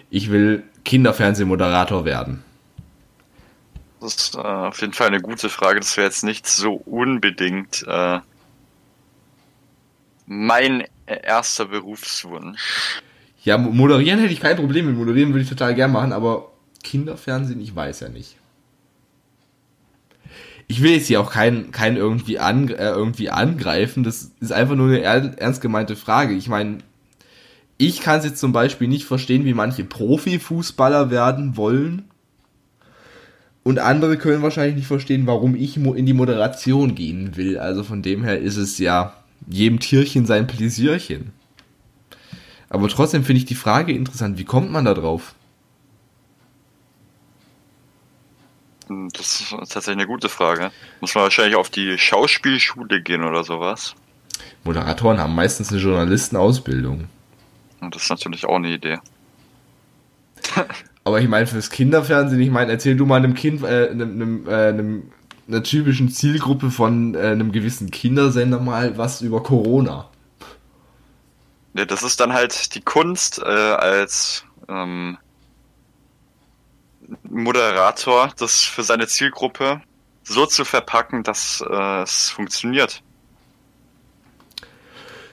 ich 0.08 0.30
will 0.30 0.62
Kinderfernsehmoderator 0.84 2.04
werden? 2.04 2.42
Das 4.00 4.14
ist 4.16 4.34
äh, 4.34 4.38
auf 4.38 4.80
jeden 4.80 4.92
Fall 4.92 5.08
eine 5.08 5.20
gute 5.20 5.48
Frage. 5.48 5.80
Das 5.80 5.96
wäre 5.96 6.06
jetzt 6.06 6.24
nicht 6.24 6.46
so 6.46 6.74
unbedingt 6.74 7.84
äh, 7.86 8.20
mein 10.26 10.84
erster 11.06 11.66
Berufswunsch. 11.66 13.02
Ja, 13.42 13.58
mo- 13.58 13.70
moderieren 13.72 14.20
hätte 14.20 14.32
ich 14.32 14.40
kein 14.40 14.56
Problem 14.56 14.86
mit. 14.86 14.96
Moderieren 14.96 15.30
würde 15.30 15.42
ich 15.42 15.48
total 15.48 15.74
gern 15.74 15.92
machen, 15.92 16.12
aber 16.12 16.52
Kinderfernsehen, 16.82 17.60
ich 17.60 17.74
weiß 17.74 18.00
ja 18.00 18.08
nicht. 18.08 18.36
ich 20.68 20.82
will 20.82 20.92
jetzt 20.92 21.08
hier 21.08 21.20
auch 21.20 21.32
keinen 21.32 21.72
keinen 21.72 21.96
irgendwie, 21.96 22.38
an, 22.38 22.68
äh, 22.68 22.90
irgendwie 22.90 23.30
angreifen. 23.30 24.04
Das 24.04 24.30
ist 24.40 24.52
einfach 24.52 24.76
nur 24.76 24.88
eine 24.88 25.02
ernst 25.02 25.60
gemeinte 25.60 25.96
Frage. 25.96 26.34
Ich 26.34 26.48
meine, 26.48 26.78
ich 27.78 28.00
kann 28.00 28.18
es 28.18 28.24
jetzt 28.24 28.40
zum 28.40 28.52
Beispiel 28.52 28.88
nicht 28.88 29.04
verstehen, 29.06 29.44
wie 29.44 29.54
manche 29.54 29.84
Profifußballer 29.84 31.10
werden 31.10 31.56
wollen. 31.56 32.08
Und 33.62 33.78
andere 33.78 34.16
können 34.16 34.42
wahrscheinlich 34.42 34.76
nicht 34.76 34.86
verstehen, 34.86 35.26
warum 35.26 35.54
ich 35.54 35.76
in 35.76 36.06
die 36.06 36.14
Moderation 36.14 36.94
gehen 36.94 37.36
will. 37.36 37.58
Also 37.58 37.84
von 37.84 38.02
dem 38.02 38.24
her 38.24 38.38
ist 38.38 38.56
es 38.56 38.78
ja 38.78 39.14
jedem 39.46 39.80
Tierchen 39.80 40.26
sein 40.26 40.46
Pläsierchen. 40.46 41.32
Aber 42.70 42.88
trotzdem 42.88 43.24
finde 43.24 43.38
ich 43.38 43.46
die 43.46 43.54
Frage 43.54 43.92
interessant. 43.92 44.38
Wie 44.38 44.44
kommt 44.44 44.70
man 44.70 44.84
da 44.84 44.94
drauf? 44.94 45.34
Das 49.12 49.40
ist 49.40 49.50
tatsächlich 49.50 49.98
eine 49.98 50.06
gute 50.06 50.28
Frage. 50.28 50.72
Muss 51.00 51.14
man 51.14 51.24
wahrscheinlich 51.24 51.54
auf 51.54 51.70
die 51.70 51.96
Schauspielschule 51.98 53.02
gehen 53.02 53.22
oder 53.22 53.44
sowas. 53.44 53.94
Moderatoren 54.64 55.18
haben 55.18 55.34
meistens 55.34 55.70
eine 55.70 55.80
Journalistenausbildung. 55.80 57.06
Und 57.80 57.94
das 57.94 58.04
ist 58.04 58.10
natürlich 58.10 58.44
auch 58.46 58.56
eine 58.56 58.70
Idee. 58.70 58.98
Aber 61.10 61.20
ich 61.20 61.28
meine, 61.28 61.48
fürs 61.48 61.70
Kinderfernsehen, 61.70 62.40
ich 62.40 62.52
meine, 62.52 62.70
erzähl 62.70 62.94
du 62.94 63.04
mal 63.04 63.16
einem 63.16 63.34
Kind, 63.34 63.64
äh, 63.64 63.88
einem, 63.90 64.12
einem, 64.12 64.48
äh, 64.48 64.68
einem, 64.68 65.12
einer 65.48 65.64
typischen 65.64 66.08
Zielgruppe 66.08 66.70
von 66.70 67.16
äh, 67.16 67.18
einem 67.18 67.50
gewissen 67.50 67.90
Kindersender 67.90 68.60
mal 68.60 68.96
was 68.96 69.20
über 69.20 69.42
Corona. 69.42 70.08
Ja, 71.74 71.84
das 71.84 72.04
ist 72.04 72.20
dann 72.20 72.32
halt 72.32 72.76
die 72.76 72.80
Kunst 72.80 73.40
äh, 73.40 73.44
als 73.44 74.44
ähm, 74.68 75.18
Moderator, 77.24 78.30
das 78.38 78.62
für 78.62 78.84
seine 78.84 79.08
Zielgruppe 79.08 79.82
so 80.22 80.46
zu 80.46 80.64
verpacken, 80.64 81.24
dass 81.24 81.60
äh, 81.68 82.02
es 82.02 82.30
funktioniert. 82.30 83.02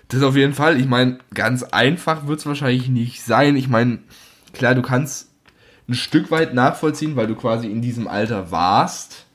Das 0.08 0.24
auf 0.24 0.36
jeden 0.36 0.56
Fall. 0.56 0.80
Ich 0.80 0.88
meine, 0.88 1.20
ganz 1.36 1.62
einfach 1.62 2.26
wird 2.26 2.40
es 2.40 2.48
wahrscheinlich 2.48 2.88
nicht 2.88 3.24
sein. 3.24 3.56
Ich 3.56 3.68
meine, 3.68 4.00
klar, 4.54 4.74
du 4.74 4.82
kannst 4.82 5.27
ein 5.88 5.94
Stück 5.94 6.32
weit 6.32 6.54
nachvollziehen, 6.54 7.16
weil 7.16 7.28
du 7.28 7.36
quasi 7.36 7.68
in 7.68 7.82
diesem 7.82 8.08
Alter 8.08 8.52
warst. 8.52 9.26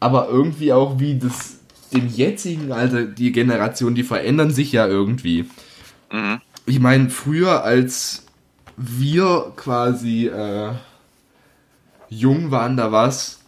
Aber 0.00 0.28
irgendwie 0.28 0.72
auch 0.72 0.98
wie 0.98 1.18
das 1.18 1.58
im 1.90 2.08
jetzigen 2.08 2.72
Alter, 2.72 3.04
die 3.04 3.32
Generation, 3.32 3.94
die 3.94 4.02
verändern 4.02 4.50
sich 4.50 4.72
ja 4.72 4.86
irgendwie. 4.86 5.48
Mhm. 6.12 6.40
Ich 6.66 6.80
meine, 6.80 7.10
früher 7.10 7.64
als 7.64 8.26
wir 8.76 9.52
quasi 9.56 10.26
äh, 10.26 10.72
jung 12.08 12.50
waren, 12.50 12.76
da 12.76 12.92
war 12.92 13.08
es 13.08 13.44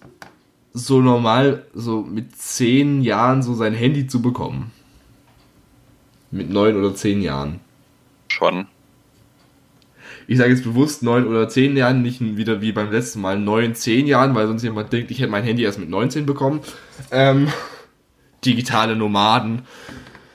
so 0.72 1.00
normal, 1.00 1.66
so 1.74 2.02
mit 2.02 2.36
zehn 2.36 3.02
Jahren 3.02 3.42
so 3.42 3.54
sein 3.54 3.74
Handy 3.74 4.06
zu 4.06 4.22
bekommen. 4.22 4.72
Mit 6.30 6.50
neun 6.50 6.76
oder 6.76 6.94
zehn 6.94 7.22
Jahren. 7.22 7.60
Schon. 8.28 8.66
Ich 10.30 10.38
sage 10.38 10.50
jetzt 10.52 10.62
bewusst 10.62 11.02
neun 11.02 11.26
oder 11.26 11.48
zehn 11.48 11.76
Jahren, 11.76 12.02
nicht 12.02 12.20
wieder 12.20 12.60
wie 12.60 12.70
beim 12.70 12.92
letzten 12.92 13.20
Mal 13.20 13.36
neun, 13.36 13.74
zehn 13.74 14.06
Jahren, 14.06 14.32
weil 14.36 14.46
sonst 14.46 14.62
jemand 14.62 14.92
denkt, 14.92 15.10
ich 15.10 15.18
hätte 15.18 15.32
mein 15.32 15.42
Handy 15.42 15.64
erst 15.64 15.80
mit 15.80 15.90
19 15.90 16.24
bekommen. 16.24 16.60
Ähm, 17.10 17.48
digitale 18.44 18.94
Nomaden. 18.94 19.62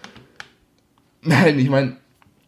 Nein, 1.21 1.57
ich 1.57 1.69
meine, 1.69 1.95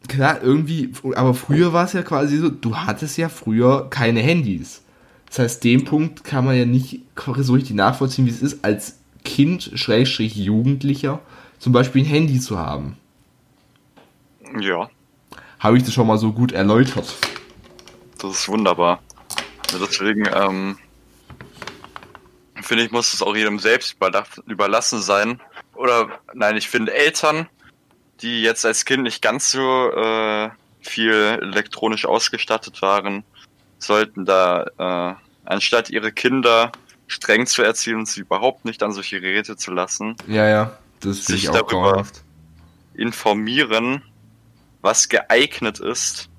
klar, 0.10 0.44
irgendwie, 0.44 0.92
aber 1.16 1.34
früher 1.34 1.72
war 1.72 1.86
es 1.86 1.94
ja 1.94 2.04
quasi 2.04 2.36
so, 2.36 2.50
du 2.50 2.76
hattest 2.76 3.18
ja 3.18 3.30
früher 3.30 3.90
keine 3.90 4.20
Handys. 4.20 4.82
Das 5.30 5.40
heißt, 5.40 5.64
den 5.64 5.86
Punkt 5.86 6.26
kann 6.26 6.44
man 6.44 6.58
ja 6.58 6.66
nicht 6.66 7.00
so 7.38 7.54
richtig 7.54 7.78
nachvollziehen, 7.78 8.26
wie 8.26 8.32
es 8.32 8.42
ist, 8.42 8.66
als 8.66 9.00
Kind, 9.24 9.72
Schrägstrich 9.74 10.36
Jugendlicher, 10.36 11.22
zum 11.60 11.72
Beispiel 11.72 12.02
ein 12.02 12.10
Handy 12.10 12.42
zu 12.42 12.60
haben. 12.60 12.98
Ja. 14.60 14.90
Habe 15.60 15.78
ich 15.78 15.84
das 15.84 15.94
schon 15.94 16.08
mal 16.08 16.18
so 16.18 16.34
gut 16.34 16.52
erläutert? 16.52 17.16
Das 18.18 18.32
ist 18.32 18.50
wunderbar. 18.50 19.02
Deswegen, 19.74 20.28
ähm, 20.34 20.78
finde 22.62 22.84
ich, 22.84 22.92
muss 22.92 23.14
es 23.14 23.22
auch 23.22 23.36
jedem 23.36 23.60
selbst 23.60 23.98
überlassen 24.46 25.02
sein. 25.02 25.42
Oder, 25.76 26.10
nein, 26.34 26.58
ich 26.58 26.70
finde 26.70 26.94
Eltern, 26.94 27.48
die 28.22 28.42
jetzt 28.42 28.66
als 28.66 28.86
Kind 28.86 29.04
nicht 29.04 29.22
ganz 29.22 29.52
so 29.52 29.92
äh, 29.92 30.50
viel 30.82 31.14
elektronisch 31.42 32.06
ausgestattet 32.06 32.82
waren, 32.82 33.24
sollten 33.80 34.26
da, 34.26 34.66
äh, 34.78 35.16
anstatt 35.46 35.90
ihre 35.90 36.12
Kinder 36.12 36.72
streng 37.08 37.46
zu 37.46 37.62
erziehen 37.62 37.96
und 37.96 38.08
sie 38.08 38.22
überhaupt 38.22 38.66
nicht 38.66 38.84
an 38.84 38.92
solche 38.92 39.22
Geräte 39.22 39.56
zu 39.56 39.72
lassen, 39.72 40.16
ja, 40.28 40.48
ja, 40.48 40.78
das 41.00 41.26
sich 41.26 41.46
darüber 41.46 41.64
grauenhaft. 41.66 42.24
informieren, 42.96 44.02
was 44.82 45.08
geeignet 45.08 45.80
ist 45.80 46.30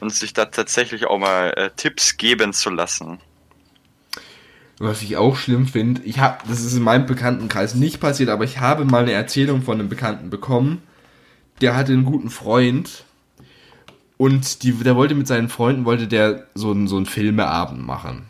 und 0.00 0.12
sich 0.12 0.32
da 0.32 0.46
tatsächlich 0.46 1.06
auch 1.06 1.18
mal 1.18 1.52
äh, 1.56 1.70
Tipps 1.76 2.16
geben 2.16 2.52
zu 2.52 2.70
lassen. 2.70 3.18
Was 4.78 5.00
ich 5.00 5.16
auch 5.16 5.36
schlimm 5.36 5.66
finde, 5.66 6.02
ich 6.02 6.18
habe, 6.18 6.38
das 6.48 6.60
ist 6.60 6.74
in 6.74 6.82
meinem 6.82 7.06
Bekanntenkreis 7.06 7.74
nicht 7.74 7.98
passiert, 7.98 8.28
aber 8.28 8.44
ich 8.44 8.58
habe 8.58 8.84
mal 8.84 9.02
eine 9.02 9.12
Erzählung 9.12 9.62
von 9.62 9.78
einem 9.78 9.88
Bekannten 9.88 10.28
bekommen. 10.28 10.82
Der 11.62 11.74
hatte 11.74 11.92
einen 11.92 12.04
guten 12.04 12.28
Freund 12.28 13.04
und 14.18 14.62
die, 14.62 14.72
der 14.72 14.96
wollte 14.96 15.14
mit 15.14 15.26
seinen 15.26 15.48
Freunden, 15.48 15.86
wollte 15.86 16.08
der 16.08 16.46
so 16.54 16.72
einen, 16.72 16.88
so 16.88 16.96
einen 16.96 17.06
Filmeabend 17.06 17.86
machen. 17.86 18.26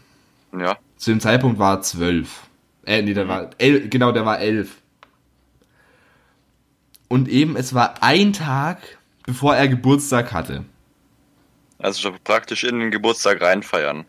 Ja. 0.56 0.76
Zu 0.96 1.10
dem 1.10 1.20
Zeitpunkt 1.20 1.58
war 1.58 1.78
er 1.78 1.82
zwölf. 1.82 2.42
Äh, 2.84 3.02
nee, 3.02 3.14
der 3.14 3.26
war, 3.26 3.50
elf, 3.58 3.90
genau, 3.90 4.12
der 4.12 4.24
war 4.24 4.38
elf. 4.38 4.76
Und 7.08 7.28
eben, 7.28 7.56
es 7.56 7.74
war 7.74 8.02
ein 8.02 8.32
Tag, 8.32 8.98
bevor 9.24 9.56
er 9.56 9.66
Geburtstag 9.66 10.32
hatte. 10.32 10.64
Also 11.79 12.12
praktisch 12.24 12.64
in 12.64 12.81
den 12.81 12.91
Geburtstag 12.91 13.41
reinfeiern. 13.41 14.05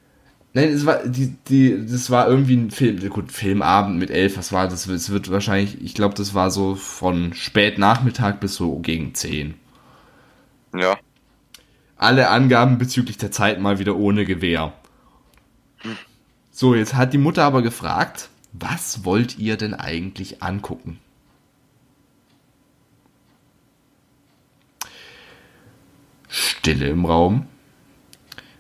Nein, 0.54 0.70
es 0.70 0.86
war, 0.86 1.06
die, 1.06 1.36
die, 1.50 1.86
das 1.86 2.10
war 2.10 2.28
irgendwie 2.28 2.56
ein 2.56 2.72
Film, 2.72 3.08
gut, 3.10 3.32
Filmabend 3.32 4.00
mit 4.00 4.10
elf, 4.10 4.38
was 4.38 4.52
war 4.52 4.68
das? 4.68 4.88
Es 4.88 5.10
wird 5.10 5.30
wahrscheinlich, 5.30 5.82
ich 5.82 5.94
glaube, 5.94 6.16
das 6.16 6.34
war 6.34 6.50
so 6.50 6.76
von 6.76 7.34
spät 7.34 7.78
Nachmittag 7.78 8.40
bis 8.40 8.56
so 8.56 8.80
gegen 8.80 9.14
zehn. 9.14 9.56
Ja 10.74 10.98
alle 11.98 12.30
Angaben 12.30 12.78
bezüglich 12.78 13.18
der 13.18 13.32
Zeit 13.32 13.60
mal 13.60 13.80
wieder 13.80 13.96
ohne 13.96 14.26
Gewehr. 14.26 14.74
So, 16.52 16.76
jetzt 16.76 16.96
hat 16.96 17.14
die 17.14 17.18
Mutter 17.18 17.44
aber 17.44 17.62
gefragt, 17.62 18.30
was 18.54 19.04
wollt 19.04 19.38
ihr 19.38 19.58
denn 19.58 19.74
eigentlich 19.74 20.42
angucken? 20.42 21.00
Stille 26.30 26.90
im 26.90 27.06
Raum. 27.06 27.48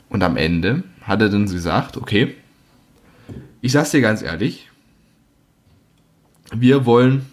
Und 0.10 0.24
am 0.24 0.38
Ende 0.38 0.84
hat 1.01 1.22
er 1.22 1.30
dann 1.30 1.45
gesagt, 1.45 1.97
okay, 1.97 2.36
ich 3.62 3.72
sag's 3.72 3.91
dir 3.91 4.01
ganz 4.01 4.22
ehrlich, 4.22 4.70
wir 6.53 6.86
wollen 6.86 7.26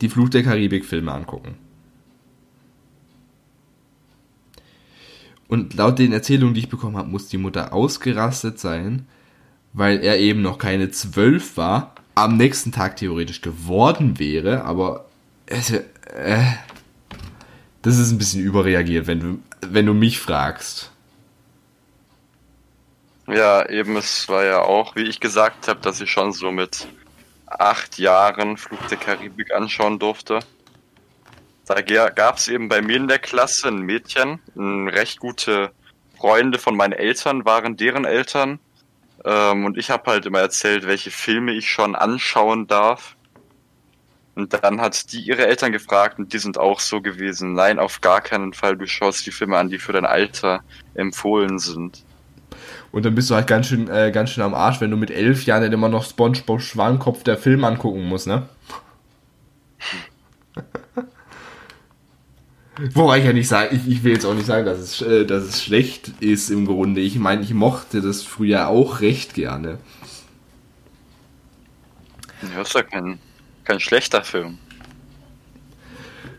die 0.00 0.08
Fluch 0.08 0.28
der 0.28 0.42
Karibik 0.42 0.84
Filme 0.84 1.12
angucken. 1.12 1.56
Und 5.48 5.74
laut 5.74 5.98
den 5.98 6.12
Erzählungen, 6.12 6.54
die 6.54 6.60
ich 6.60 6.68
bekommen 6.68 6.96
habe, 6.96 7.08
muss 7.08 7.28
die 7.28 7.38
Mutter 7.38 7.72
ausgerastet 7.72 8.58
sein, 8.58 9.06
weil 9.72 10.00
er 10.00 10.18
eben 10.18 10.42
noch 10.42 10.58
keine 10.58 10.90
zwölf 10.90 11.56
war, 11.56 11.94
am 12.14 12.36
nächsten 12.36 12.72
Tag 12.72 12.96
theoretisch 12.96 13.40
geworden 13.40 14.18
wäre, 14.18 14.64
aber 14.64 15.06
es, 15.46 15.70
äh, 15.70 16.44
das 17.82 17.98
ist 17.98 18.10
ein 18.10 18.18
bisschen 18.18 18.42
überreagiert, 18.42 19.06
wenn 19.06 19.20
du, 19.20 19.38
wenn 19.66 19.86
du 19.86 19.94
mich 19.94 20.18
fragst. 20.18 20.90
Ja, 23.28 23.68
eben, 23.68 23.96
es 23.96 24.26
war 24.30 24.44
ja 24.44 24.62
auch, 24.62 24.96
wie 24.96 25.02
ich 25.02 25.20
gesagt 25.20 25.68
habe, 25.68 25.80
dass 25.80 26.00
ich 26.00 26.10
schon 26.10 26.32
so 26.32 26.50
mit 26.50 26.88
acht 27.46 27.98
Jahren 27.98 28.56
Flug 28.56 28.88
der 28.88 28.96
Karibik 28.96 29.52
anschauen 29.52 29.98
durfte. 29.98 30.40
Da 31.66 31.82
gab 31.82 32.38
es 32.38 32.48
eben 32.48 32.70
bei 32.70 32.80
mir 32.80 32.96
in 32.96 33.08
der 33.08 33.18
Klasse 33.18 33.68
ein 33.68 33.80
Mädchen, 33.80 34.40
recht 34.56 35.18
gute 35.20 35.72
Freunde 36.16 36.58
von 36.58 36.74
meinen 36.74 36.94
Eltern 36.94 37.44
waren 37.44 37.76
deren 37.76 38.06
Eltern. 38.06 38.60
Ähm, 39.24 39.66
und 39.66 39.76
ich 39.76 39.90
habe 39.90 40.10
halt 40.10 40.24
immer 40.24 40.40
erzählt, 40.40 40.86
welche 40.86 41.10
Filme 41.10 41.52
ich 41.52 41.68
schon 41.70 41.94
anschauen 41.94 42.66
darf. 42.66 43.14
Und 44.36 44.54
dann 44.54 44.80
hat 44.80 45.12
die 45.12 45.20
ihre 45.20 45.46
Eltern 45.46 45.72
gefragt 45.72 46.18
und 46.18 46.32
die 46.32 46.38
sind 46.38 46.56
auch 46.56 46.80
so 46.80 47.02
gewesen. 47.02 47.52
Nein, 47.52 47.78
auf 47.78 48.00
gar 48.00 48.22
keinen 48.22 48.54
Fall. 48.54 48.76
Du 48.78 48.86
schaust 48.86 49.26
die 49.26 49.32
Filme 49.32 49.58
an, 49.58 49.68
die 49.68 49.78
für 49.78 49.92
dein 49.92 50.06
Alter 50.06 50.62
empfohlen 50.94 51.58
sind. 51.58 52.04
Und 52.92 53.04
dann 53.04 53.14
bist 53.14 53.30
du 53.30 53.34
halt 53.34 53.46
ganz 53.46 53.66
schön, 53.66 53.88
äh, 53.88 54.10
ganz 54.12 54.30
schön 54.30 54.44
am 54.44 54.54
Arsch, 54.54 54.80
wenn 54.80 54.90
du 54.90 54.96
mit 54.96 55.10
elf 55.10 55.44
Jahren 55.44 55.62
dann 55.62 55.72
immer 55.72 55.88
noch 55.88 56.04
SpongeBob 56.04 56.60
Schwankopf 56.62 57.22
der 57.22 57.36
Film 57.36 57.64
angucken 57.64 58.04
musst, 58.04 58.26
ne? 58.26 58.48
Wobei 62.94 63.18
ich 63.18 63.24
ja 63.24 63.32
nicht 63.32 63.48
sagen, 63.48 63.74
ich, 63.74 63.88
ich 63.90 64.04
will 64.04 64.12
jetzt 64.12 64.24
auch 64.24 64.34
nicht 64.34 64.46
sagen, 64.46 64.64
dass 64.64 64.78
es, 64.78 65.02
äh, 65.02 65.24
dass 65.26 65.42
es 65.44 65.62
schlecht 65.62 66.08
ist 66.20 66.48
im 66.50 66.64
Grunde. 66.66 67.00
Ich 67.00 67.18
meine, 67.18 67.42
ich 67.42 67.52
mochte 67.52 68.00
das 68.00 68.22
früher 68.22 68.68
auch 68.68 69.00
recht 69.00 69.34
gerne. 69.34 69.78
Ja, 72.42 72.62
ist 72.62 72.74
ja 72.74 72.82
kein, 72.82 73.18
kein 73.64 73.80
schlechter 73.80 74.24
Film. 74.24 74.58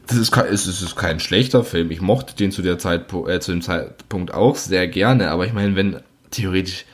Das 0.08 0.18
ist, 0.18 0.32
kein- 0.32 0.48
es 0.48 0.66
ist, 0.66 0.96
kein 0.96 1.20
schlechter 1.20 1.64
Film. 1.64 1.92
Ich 1.92 2.02
mochte 2.02 2.36
den 2.36 2.52
zu, 2.52 2.62
der 2.62 2.80
Zeitpu 2.80 3.28
äh, 3.28 3.40
zu 3.40 3.52
dem 3.52 3.62
Zeitpunkt 3.62 4.34
auch 4.34 4.56
sehr 4.56 4.88
gerne, 4.88 5.30
aber 5.30 5.46
ich 5.46 5.54
meine, 5.54 5.76
wenn 5.76 6.00
theoretisch 6.32 6.86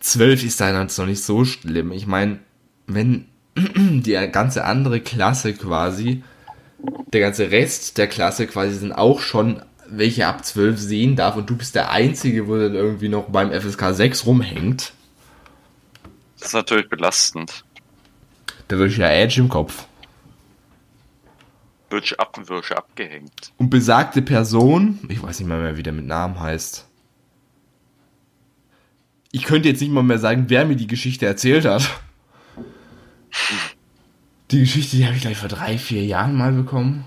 zwölf 0.00 0.44
ist 0.44 0.60
dann 0.60 0.80
jetzt 0.80 0.98
noch 0.98 1.06
nicht 1.06 1.22
so 1.22 1.44
schlimm. 1.44 1.92
Ich 1.92 2.06
meine, 2.06 2.38
wenn 2.86 3.26
die 3.56 4.12
ganze 4.30 4.64
andere 4.64 5.00
Klasse 5.00 5.54
quasi, 5.54 6.22
der 7.12 7.20
ganze 7.20 7.50
Rest 7.50 7.98
der 7.98 8.06
Klasse 8.06 8.46
quasi 8.46 8.74
sind 8.74 8.92
auch 8.92 9.20
schon 9.20 9.62
welche 9.88 10.26
ab 10.26 10.44
zwölf 10.44 10.78
sehen 10.78 11.16
darf 11.16 11.36
und 11.36 11.48
du 11.48 11.56
bist 11.56 11.74
der 11.74 11.90
Einzige, 11.90 12.48
wo 12.48 12.56
dann 12.56 12.74
irgendwie 12.74 13.08
noch 13.08 13.28
beim 13.28 13.52
FSK 13.52 13.94
6 13.94 14.26
rumhängt, 14.26 14.92
Das 16.38 16.48
ist 16.48 16.54
natürlich 16.54 16.88
belastend. 16.88 17.64
da 18.68 18.76
würde 18.76 18.92
ich 18.92 18.98
ja 18.98 19.08
Edge 19.08 19.40
im 19.40 19.48
Kopf. 19.48 19.86
Wird 21.88 22.06
schon 22.08 22.18
abgehängt. 22.76 23.52
Und 23.58 23.70
besagte 23.70 24.22
Person, 24.22 24.98
ich 25.08 25.22
weiß 25.22 25.38
nicht 25.38 25.48
mal 25.48 25.60
mehr, 25.62 25.76
wie 25.76 25.84
der 25.84 25.92
mit 25.92 26.06
Namen 26.06 26.38
heißt. 26.40 26.85
Ich 29.36 29.42
könnte 29.42 29.68
jetzt 29.68 29.82
nicht 29.82 29.92
mal 29.92 30.02
mehr 30.02 30.18
sagen, 30.18 30.46
wer 30.48 30.64
mir 30.64 30.76
die 30.76 30.86
Geschichte 30.86 31.26
erzählt 31.26 31.66
hat. 31.66 31.90
Die 34.50 34.60
Geschichte, 34.60 34.96
die 34.96 35.04
habe 35.04 35.14
ich 35.14 35.20
gleich 35.20 35.36
vor 35.36 35.50
drei, 35.50 35.76
vier 35.76 36.02
Jahren 36.06 36.38
mal 36.38 36.52
bekommen. 36.52 37.04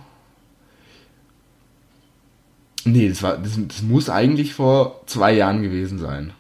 Nee, 2.86 3.10
das, 3.10 3.24
war, 3.24 3.40
das, 3.40 3.60
das 3.68 3.82
muss 3.82 4.12
eigentlich 4.12 4.54
vor 4.54 5.02
zwei 5.08 5.34
Jahren 5.34 5.64
gewesen 5.64 5.98
sein. 5.98 6.34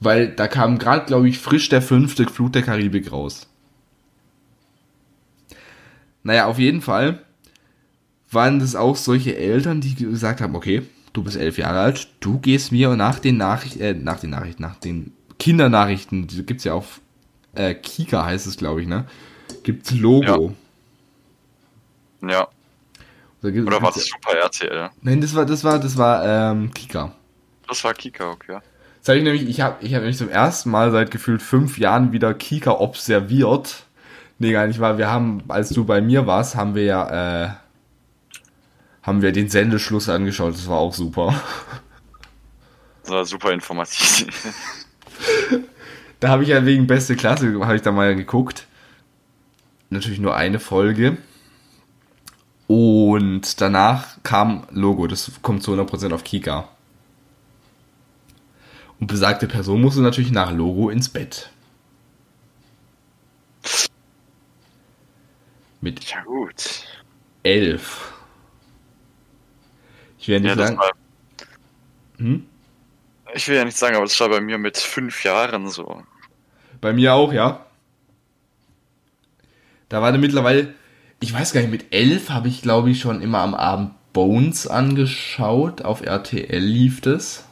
Weil 0.00 0.34
da 0.34 0.48
kam 0.48 0.78
gerade, 0.78 1.06
glaube 1.06 1.30
ich, 1.30 1.38
frisch 1.38 1.70
der 1.70 1.80
fünfte 1.80 2.26
Flut 2.26 2.54
der 2.54 2.62
Karibik 2.62 3.10
raus. 3.10 3.48
Naja, 6.22 6.44
auf 6.44 6.58
jeden 6.58 6.82
Fall 6.82 7.24
waren 8.30 8.58
das 8.58 8.76
auch 8.76 8.96
solche 8.96 9.34
Eltern, 9.34 9.80
die 9.80 9.94
gesagt 9.94 10.42
haben, 10.42 10.54
okay, 10.54 10.82
du 11.12 11.22
bist 11.22 11.36
elf 11.36 11.58
Jahre 11.58 11.80
alt, 11.80 12.08
du 12.20 12.38
gehst 12.38 12.72
mir 12.72 12.94
nach 12.96 13.18
den 13.18 13.36
Nachrichten, 13.36 13.80
äh, 13.80 13.94
nach 13.94 14.20
den 14.20 14.30
Nachrichten, 14.30 14.62
nach 14.62 14.76
den 14.76 15.12
Kindernachrichten, 15.38 16.26
die 16.26 16.44
gibt's 16.44 16.64
ja 16.64 16.74
auf 16.74 17.00
äh, 17.54 17.74
Kika 17.74 18.24
heißt 18.24 18.46
es, 18.46 18.56
glaube 18.56 18.82
ich, 18.82 18.86
ne? 18.88 19.06
Gibt's 19.64 19.90
Logo. 19.92 20.54
Ja. 22.22 22.48
Da 23.42 23.50
gibt- 23.50 23.66
Oder 23.66 23.80
war 23.82 23.90
gibt's- 23.92 24.08
das 24.10 24.20
Super 24.22 24.38
RTL? 24.38 24.90
Nein, 25.02 25.20
das 25.20 25.34
war, 25.34 25.46
das 25.46 25.64
war, 25.64 25.78
das 25.78 25.96
war 25.96 26.24
ähm, 26.52 26.72
Kika. 26.74 27.12
Das 27.68 27.82
war 27.84 27.94
Kika, 27.94 28.30
okay. 28.30 28.58
Das 29.00 29.08
hab 29.08 29.16
ich 29.16 29.22
nämlich, 29.22 29.48
ich 29.48 29.60
habe 29.62 29.76
ich 29.84 29.94
hab 29.94 30.00
nämlich 30.02 30.18
zum 30.18 30.28
ersten 30.28 30.70
Mal 30.70 30.90
seit 30.92 31.10
gefühlt 31.10 31.40
fünf 31.42 31.78
Jahren 31.78 32.12
wieder 32.12 32.34
Kika 32.34 32.72
observiert. 32.72 33.84
Nee, 34.38 34.52
gar 34.52 34.66
nicht 34.66 34.78
wahr. 34.80 34.98
Wir 34.98 35.10
haben, 35.10 35.42
als 35.48 35.70
du 35.70 35.84
bei 35.84 36.00
mir 36.00 36.26
warst, 36.26 36.54
haben 36.54 36.74
wir 36.74 36.84
ja, 36.84 37.44
äh, 37.44 37.50
haben 39.02 39.22
wir 39.22 39.32
den 39.32 39.48
Sendeschluss 39.48 40.08
angeschaut. 40.08 40.54
Das 40.54 40.68
war 40.68 40.78
auch 40.78 40.94
super. 40.94 41.40
Das 43.02 43.10
war 43.10 43.24
super 43.24 43.52
informativ. 43.52 44.26
Da 46.20 46.28
habe 46.28 46.42
ich 46.42 46.50
ja 46.50 46.66
wegen 46.66 46.86
beste 46.86 47.16
Klasse, 47.16 47.58
habe 47.60 47.76
ich 47.76 47.82
da 47.82 47.92
mal 47.92 48.14
geguckt. 48.14 48.66
Natürlich 49.88 50.20
nur 50.20 50.36
eine 50.36 50.60
Folge. 50.60 51.16
Und 52.66 53.60
danach 53.60 54.18
kam 54.22 54.66
Logo, 54.70 55.06
das 55.06 55.32
kommt 55.42 55.62
zu 55.62 55.72
100% 55.72 56.12
auf 56.12 56.22
Kika. 56.22 56.68
Und 59.00 59.06
besagte 59.06 59.48
Person 59.48 59.80
musste 59.80 60.02
natürlich 60.02 60.30
nach 60.30 60.52
Logo 60.52 60.90
ins 60.90 61.08
Bett. 61.08 61.50
Mit 65.80 66.04
ja, 66.04 66.22
gut. 66.22 66.84
elf. 67.42 68.09
Ich 70.20 70.28
werde 70.28 70.42
Ja, 70.42 70.54
nicht 70.54 70.56
das 70.56 70.70
sagen. 70.70 70.78
war, 70.78 70.90
Hm? 72.18 72.40
ich 73.34 73.48
will 73.48 73.56
ja 73.56 73.64
nicht 73.64 73.76
sagen, 73.76 73.96
aber 73.96 74.04
das 74.04 74.18
war 74.20 74.28
bei 74.28 74.40
mir 74.40 74.56
mit 74.58 74.76
fünf 74.78 75.24
Jahren 75.24 75.68
so. 75.68 76.04
Bei 76.80 76.92
mir 76.92 77.14
auch, 77.14 77.32
ja. 77.32 77.66
Da 79.88 80.00
war 80.02 80.12
der 80.12 80.20
mittlerweile, 80.20 80.74
ich 81.20 81.32
weiß 81.32 81.52
gar 81.52 81.60
nicht, 81.60 81.70
mit 81.70 81.86
elf 81.92 82.30
habe 82.30 82.48
ich 82.48 82.62
glaube 82.62 82.90
ich 82.90 83.00
schon 83.00 83.20
immer 83.20 83.38
am 83.40 83.54
Abend 83.54 83.92
Bones 84.12 84.66
angeschaut. 84.66 85.82
Auf 85.82 86.00
RTL 86.02 86.62
lief 86.62 87.00
das. 87.00 87.44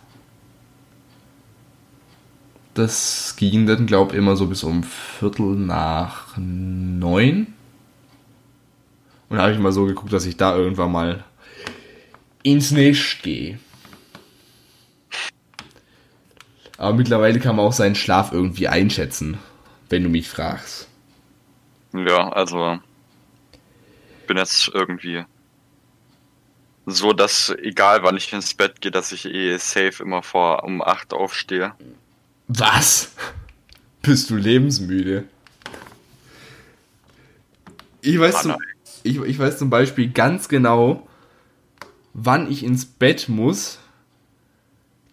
Das 2.75 3.35
ging 3.37 3.67
dann, 3.67 3.87
glaube 3.87 4.13
ich, 4.13 4.19
immer 4.19 4.37
so 4.37 4.47
bis 4.47 4.63
um 4.63 4.83
Viertel 4.85 5.57
nach 5.57 6.37
neun. 6.37 7.49
Und 9.29 9.37
da 9.37 9.43
habe 9.45 9.53
ich 9.53 9.59
mal 9.59 9.73
so 9.73 9.85
geguckt, 9.87 10.13
dass 10.13 10.27
ich 10.27 10.37
da 10.37 10.57
irgendwann 10.57 10.93
mal 10.93 11.25
ins 12.53 12.71
Nest 12.71 13.23
gehe. 13.23 13.59
Aber 16.77 16.97
mittlerweile 16.97 17.41
kann 17.41 17.57
man 17.57 17.67
auch 17.67 17.73
seinen 17.73 17.97
Schlaf 17.97 18.33
irgendwie 18.33 18.69
einschätzen, 18.69 19.39
wenn 19.89 20.05
du 20.05 20.09
mich 20.09 20.29
fragst. 20.29 20.89
Ja, 21.93 22.29
also 22.31 22.79
bin 24.27 24.37
jetzt 24.37 24.71
irgendwie 24.73 25.25
so, 26.87 27.13
dass 27.13 27.55
egal 27.63 28.03
wann 28.03 28.17
ich 28.17 28.33
ins 28.33 28.55
Bett 28.55 28.81
gehe, 28.81 28.91
dass 28.91 29.13
ich 29.13 29.27
eh 29.27 29.57
safe 29.57 30.03
immer 30.03 30.23
vor 30.23 30.63
um 30.65 30.81
8 30.83 31.13
aufstehe. 31.13 31.73
Was? 32.47 33.13
Bist 34.03 34.31
du 34.31 34.37
lebensmüde? 34.37 35.25
Ich 38.01 38.19
weiß, 38.19 38.43
zum, 38.43 38.53
Mann, 38.53 38.61
ich, 39.03 39.21
ich 39.21 39.39
weiß 39.39 39.59
zum 39.59 39.71
Beispiel 39.71 40.11
ganz 40.11 40.49
genau, 40.49 41.08
wann 42.21 42.51
ich 42.51 42.65
ins 42.65 42.85
Bett 42.87 43.29
muss, 43.29 43.79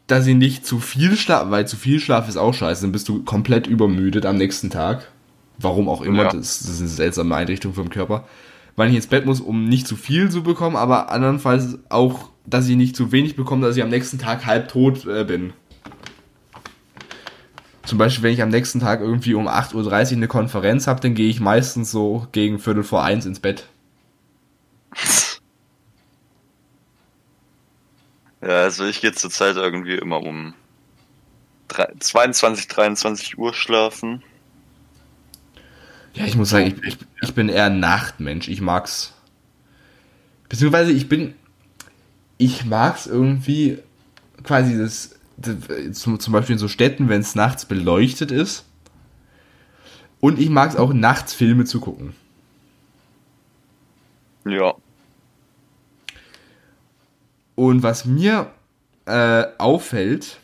dass 0.08 0.28
ich 0.28 0.36
nicht 0.36 0.66
zu 0.66 0.80
viel 0.80 1.16
schlafe, 1.16 1.52
weil 1.52 1.68
zu 1.68 1.78
viel 1.78 2.00
Schlaf 2.00 2.30
ist 2.30 2.38
auch 2.38 2.54
scheiße, 2.54 2.82
dann 2.84 2.92
bist 2.92 3.10
du 3.10 3.24
komplett 3.24 3.68
übermüdet 3.68 4.26
am 4.26 4.38
nächsten 4.38 4.70
Tag. 4.70 5.12
Warum 5.58 5.88
auch 5.90 6.02
immer, 6.02 6.24
Ja. 6.24 6.30
das, 6.32 6.60
das 6.60 6.70
ist 6.70 6.80
eine 6.82 6.90
seltsame 6.90 7.36
Einrichtung 7.36 7.74
vom 7.74 7.90
Körper. 7.90 8.28
Wann 8.76 8.90
ich 8.90 8.96
ins 8.96 9.08
Bett 9.08 9.26
muss, 9.26 9.40
um 9.40 9.66
nicht 9.66 9.88
zu 9.88 9.96
viel 9.96 10.30
zu 10.30 10.44
bekommen, 10.44 10.76
aber 10.76 11.10
andernfalls 11.12 11.80
auch, 11.90 12.30
dass 12.46 12.68
ich 12.68 12.76
nicht 12.76 12.96
zu 12.96 13.12
wenig 13.12 13.36
bekomme, 13.36 13.66
dass 13.66 13.78
ich 13.78 13.84
am 13.84 13.90
nächsten 13.90 14.20
Tag 14.20 14.46
halb 14.46 14.68
tot 14.68 15.06
äh, 15.08 15.24
bin. 15.24 15.54
Zum 17.84 17.98
Beispiel, 17.98 18.24
wenn 18.24 18.34
ich 18.34 18.42
am 18.42 18.50
nächsten 18.50 18.80
Tag 18.80 19.00
irgendwie 19.00 19.36
um 19.36 19.48
8.30 19.48 19.76
Uhr 19.76 20.18
eine 20.18 20.28
Konferenz 20.28 20.88
habe, 20.88 21.00
dann 21.02 21.14
gehe 21.16 21.30
ich 21.30 21.40
meistens 21.40 21.92
so 21.92 22.28
gegen 22.32 22.60
Viertel 22.60 22.84
vor 22.84 23.04
eins 23.04 23.26
ins 23.26 23.40
Bett. 23.40 23.66
Ja, 28.46 28.62
also 28.62 28.86
ich 28.86 29.02
gehe 29.02 29.12
zurzeit 29.12 29.56
irgendwie 29.56 29.96
immer 29.96 30.22
um 30.22 30.54
drei- 31.68 31.92
22, 32.00 32.68
23 32.68 33.38
Uhr 33.40 33.54
schlafen. 33.56 34.22
Ja, 36.14 36.26
ich 36.26 36.36
muss 36.36 36.52
sagen, 36.52 36.68
ich, 36.68 36.84
ich, 36.94 36.98
ich 37.24 37.34
bin 37.34 37.50
eher 37.50 37.66
ein 37.66 37.80
Nachtmensch. 37.80 38.48
Ich 38.48 38.62
mag's. 38.62 39.14
Beziehungsweise 40.48 40.92
ich 40.92 41.10
bin. 41.10 41.34
Ich 42.38 42.66
mag's 42.66 43.08
irgendwie 43.08 43.80
quasi 44.44 44.78
das. 44.78 45.16
das 45.38 46.00
zum, 46.00 46.20
zum 46.20 46.32
Beispiel 46.32 46.54
in 46.54 46.60
so 46.60 46.68
Städten, 46.68 47.10
wenn 47.10 47.22
es 47.22 47.34
nachts 47.36 47.66
beleuchtet 47.66 48.32
ist. 48.32 48.66
Und 50.20 50.40
ich 50.40 50.50
mag's 50.50 50.76
auch 50.76 50.94
nachts 50.94 51.34
Filme 51.34 51.66
zu 51.66 51.80
gucken. 51.80 52.16
Ja. 54.46 54.76
Und 57.56 57.84
was 57.84 58.06
mir 58.06 58.52
äh, 59.06 59.46
auffällt, 59.58 60.40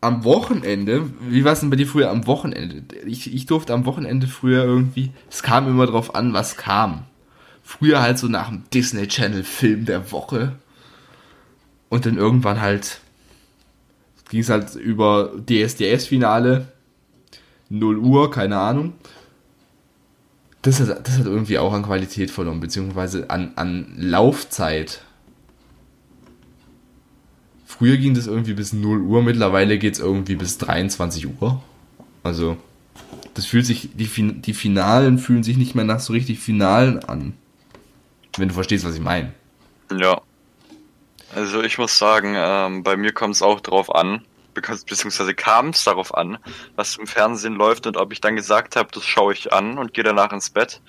am 0.00 0.24
Wochenende, 0.24 1.10
wie 1.20 1.44
war 1.44 1.52
es 1.52 1.60
denn 1.60 1.70
bei 1.70 1.76
dir 1.76 1.86
früher 1.86 2.10
am 2.10 2.26
Wochenende? 2.26 2.82
Ich, 3.06 3.32
ich 3.32 3.46
durfte 3.46 3.72
am 3.72 3.86
Wochenende 3.86 4.26
früher 4.26 4.64
irgendwie, 4.64 5.10
es 5.30 5.42
kam 5.42 5.66
immer 5.66 5.86
drauf 5.86 6.14
an, 6.14 6.32
was 6.32 6.56
kam. 6.56 7.04
Früher 7.62 8.00
halt 8.00 8.18
so 8.18 8.28
nach 8.28 8.48
dem 8.48 8.64
Disney 8.72 9.08
Channel 9.08 9.42
Film 9.42 9.86
der 9.86 10.12
Woche. 10.12 10.52
Und 11.88 12.06
dann 12.06 12.16
irgendwann 12.16 12.60
halt 12.60 13.00
ging 14.28 14.40
es 14.40 14.48
halt 14.48 14.74
über 14.74 15.30
DSDS-Finale, 15.48 16.68
0 17.68 17.98
Uhr, 17.98 18.30
keine 18.30 18.58
Ahnung. 18.58 18.94
Das 20.62 20.80
hat, 20.80 21.06
das 21.06 21.18
hat 21.18 21.26
irgendwie 21.26 21.58
auch 21.58 21.72
an 21.72 21.84
Qualität 21.84 22.30
verloren, 22.30 22.60
beziehungsweise 22.60 23.30
an, 23.30 23.52
an 23.56 23.94
Laufzeit. 23.96 25.02
Früher 27.66 27.96
ging 27.96 28.14
das 28.14 28.26
irgendwie 28.26 28.54
bis 28.54 28.72
0 28.72 29.00
Uhr, 29.02 29.22
mittlerweile 29.22 29.76
geht 29.78 29.94
es 29.94 30.00
irgendwie 30.00 30.36
bis 30.36 30.56
23 30.58 31.26
Uhr. 31.40 31.60
Also, 32.22 32.56
das 33.34 33.44
fühlt 33.46 33.66
sich, 33.66 33.90
die, 33.94 34.06
Fin- 34.06 34.40
die 34.40 34.54
Finalen 34.54 35.18
fühlen 35.18 35.42
sich 35.42 35.56
nicht 35.58 35.74
mehr 35.74 35.84
nach 35.84 36.00
so 36.00 36.12
richtig 36.12 36.38
Finalen 36.38 37.04
an. 37.04 37.34
Wenn 38.38 38.48
du 38.48 38.54
verstehst, 38.54 38.84
was 38.86 38.94
ich 38.94 39.00
meine. 39.00 39.32
Ja. 39.92 40.20
Also 41.34 41.62
ich 41.62 41.76
muss 41.76 41.98
sagen, 41.98 42.34
ähm, 42.36 42.82
bei 42.82 42.96
mir 42.96 43.12
kommt 43.12 43.34
es 43.34 43.42
auch 43.42 43.60
drauf 43.60 43.94
an. 43.94 44.24
beziehungsweise 44.54 45.34
kam 45.34 45.70
es 45.70 45.84
darauf 45.84 46.14
an, 46.14 46.38
was 46.76 46.96
im 46.96 47.06
Fernsehen 47.06 47.54
läuft 47.56 47.86
und 47.86 47.96
ob 47.96 48.12
ich 48.12 48.20
dann 48.20 48.36
gesagt 48.36 48.76
habe, 48.76 48.88
das 48.92 49.04
schaue 49.04 49.32
ich 49.34 49.52
an 49.52 49.76
und 49.76 49.92
gehe 49.92 50.04
danach 50.04 50.32
ins 50.32 50.50
Bett. 50.50 50.80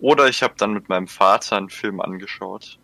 Oder 0.00 0.28
ich 0.28 0.42
habe 0.42 0.54
dann 0.56 0.72
mit 0.72 0.88
meinem 0.88 1.06
Vater 1.08 1.56
einen 1.56 1.70
Film 1.70 2.00
angeschaut. 2.00 2.78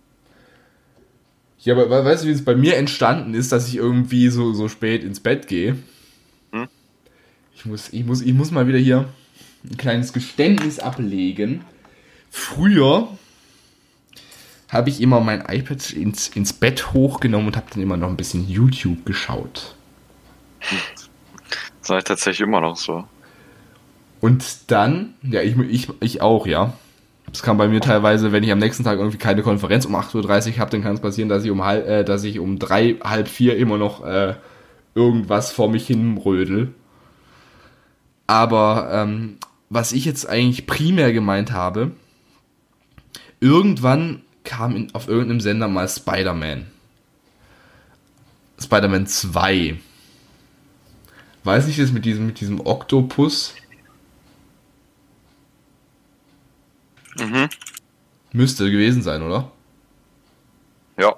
Ja, 1.65 1.77
aber 1.77 2.05
weißt 2.05 2.25
du, 2.25 2.29
wie 2.29 2.33
es 2.33 2.45
bei 2.45 2.57
mir 2.57 2.77
entstanden 2.77 3.35
ist, 3.35 3.53
dass 3.53 3.69
ich 3.69 3.77
irgendwie 3.77 4.29
so, 4.29 4.53
so 4.53 4.69
spät 4.69 5.05
ins 5.05 5.21
Bett 5.21 5.47
gehe? 5.47 5.79
Hm? 6.51 6.69
Ich, 7.55 7.65
muss, 7.65 7.93
ich, 7.93 8.05
muss, 8.05 8.21
ich 8.21 8.33
muss 8.33 8.51
mal 8.51 8.67
wieder 8.67 8.79
hier 8.79 9.09
ein 9.65 9.77
kleines 9.77 10.13
Geständnis 10.13 10.81
ablegen. 10.81 11.65
Früher 12.31 13.09
habe 14.69 14.91
ich 14.91 15.01
immer 15.01 15.21
mein 15.21 15.43
iPad 15.43 15.93
ins, 15.93 16.29
ins 16.29 16.53
Bett 16.53 16.93
hochgenommen 16.95 17.49
und 17.49 17.57
habe 17.57 17.67
dann 17.73 17.83
immer 17.83 17.97
noch 17.97 18.09
ein 18.09 18.17
bisschen 18.17 18.49
YouTube 18.49 19.07
geschaut. 19.07 19.77
Das 21.81 21.91
war 21.91 22.03
tatsächlich 22.03 22.47
immer 22.47 22.61
noch 22.61 22.77
so. 22.77 23.05
Und 24.21 24.71
dann, 24.71 25.15
ja, 25.23 25.43
ich, 25.43 25.57
ich, 25.59 25.89
ich 26.01 26.21
auch, 26.23 26.47
ja. 26.47 26.73
Das 27.33 27.43
kann 27.43 27.57
bei 27.57 27.67
mir 27.67 27.81
teilweise, 27.81 28.31
wenn 28.31 28.45
ich 28.45 28.53
am 28.53 28.59
nächsten 28.59 28.85
Tag 28.85 28.99
irgendwie 28.99 29.17
keine 29.17 29.43
Konferenz 29.43 29.87
um 29.87 29.97
8.30 29.97 30.53
Uhr 30.53 30.59
habe, 30.59 30.71
dann 30.71 30.83
kann 30.83 30.95
es 30.95 31.01
passieren, 31.01 31.31
dass 31.31 31.45
ich 31.45 31.51
um 31.51 31.65
halb, 31.65 31.89
äh, 31.89 32.05
dass 32.05 32.25
ich 32.25 32.39
um 32.39 32.59
drei, 32.59 32.97
halb 33.03 33.27
vier 33.27 33.57
immer 33.57 33.79
noch 33.79 34.05
äh, 34.05 34.35
irgendwas 34.95 35.51
vor 35.51 35.71
mich 35.71 35.87
hin 35.87 36.19
rödel. 36.19 36.75
Aber 38.27 38.91
ähm, 38.93 39.39
was 39.71 39.93
ich 39.93 40.05
jetzt 40.05 40.29
eigentlich 40.29 40.67
primär 40.67 41.15
gemeint 41.15 41.53
habe, 41.53 41.93
irgendwann 43.41 44.23
kam 44.45 44.77
in, 44.77 44.95
auf 44.95 45.09
irgendeinem 45.09 45.41
Sender 45.41 45.69
mal 45.69 45.89
Spider-Man. 45.89 46.67
Spider-Man 48.61 49.07
2. 49.07 49.79
Weiß 51.45 51.67
ich 51.67 51.79
das 51.79 51.93
mit 51.93 52.05
diesem, 52.05 52.27
mit 52.27 52.41
diesem 52.41 52.61
Oktopus? 52.61 53.55
Mhm. 57.19 57.49
Müsste 58.33 58.71
gewesen 58.71 59.03
sein, 59.03 59.23
oder? 59.23 59.51
Ja. 60.97 61.15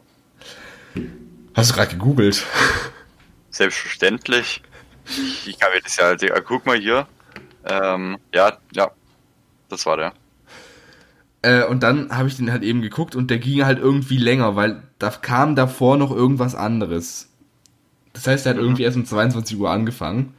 Hast 1.55 1.71
du 1.71 1.75
gerade 1.75 1.93
gegoogelt? 1.93 2.45
Selbstverständlich. 3.51 4.63
Ich 5.47 5.59
kann 5.59 5.73
mir 5.73 5.81
das 5.81 5.97
ja 5.97 6.07
halt. 6.07 6.25
Guck 6.45 6.67
mal 6.67 6.79
hier. 6.79 7.07
Ähm, 7.65 8.19
ja, 8.33 8.59
ja. 8.73 8.91
Das 9.69 9.87
war 9.87 9.97
der. 9.97 10.13
Äh, 11.43 11.65
und 11.67 11.83
dann 11.83 12.11
habe 12.17 12.29
ich 12.29 12.37
den 12.37 12.51
halt 12.51 12.63
eben 12.63 12.81
geguckt 12.81 13.15
und 13.15 13.31
der 13.31 13.39
ging 13.39 13.65
halt 13.65 13.79
irgendwie 13.79 14.17
länger, 14.17 14.57
weil 14.57 14.83
da 14.99 15.11
kam 15.11 15.55
davor 15.55 15.97
noch 15.99 16.11
irgendwas 16.11 16.55
anderes. 16.55 17.29
Das 18.15 18.27
heißt, 18.27 18.47
er 18.47 18.51
hat 18.51 18.57
mhm. 18.57 18.65
irgendwie 18.65 18.85
erst 18.85 18.97
um 18.97 19.05
22 19.05 19.59
Uhr 19.59 19.71
angefangen. 19.71 20.35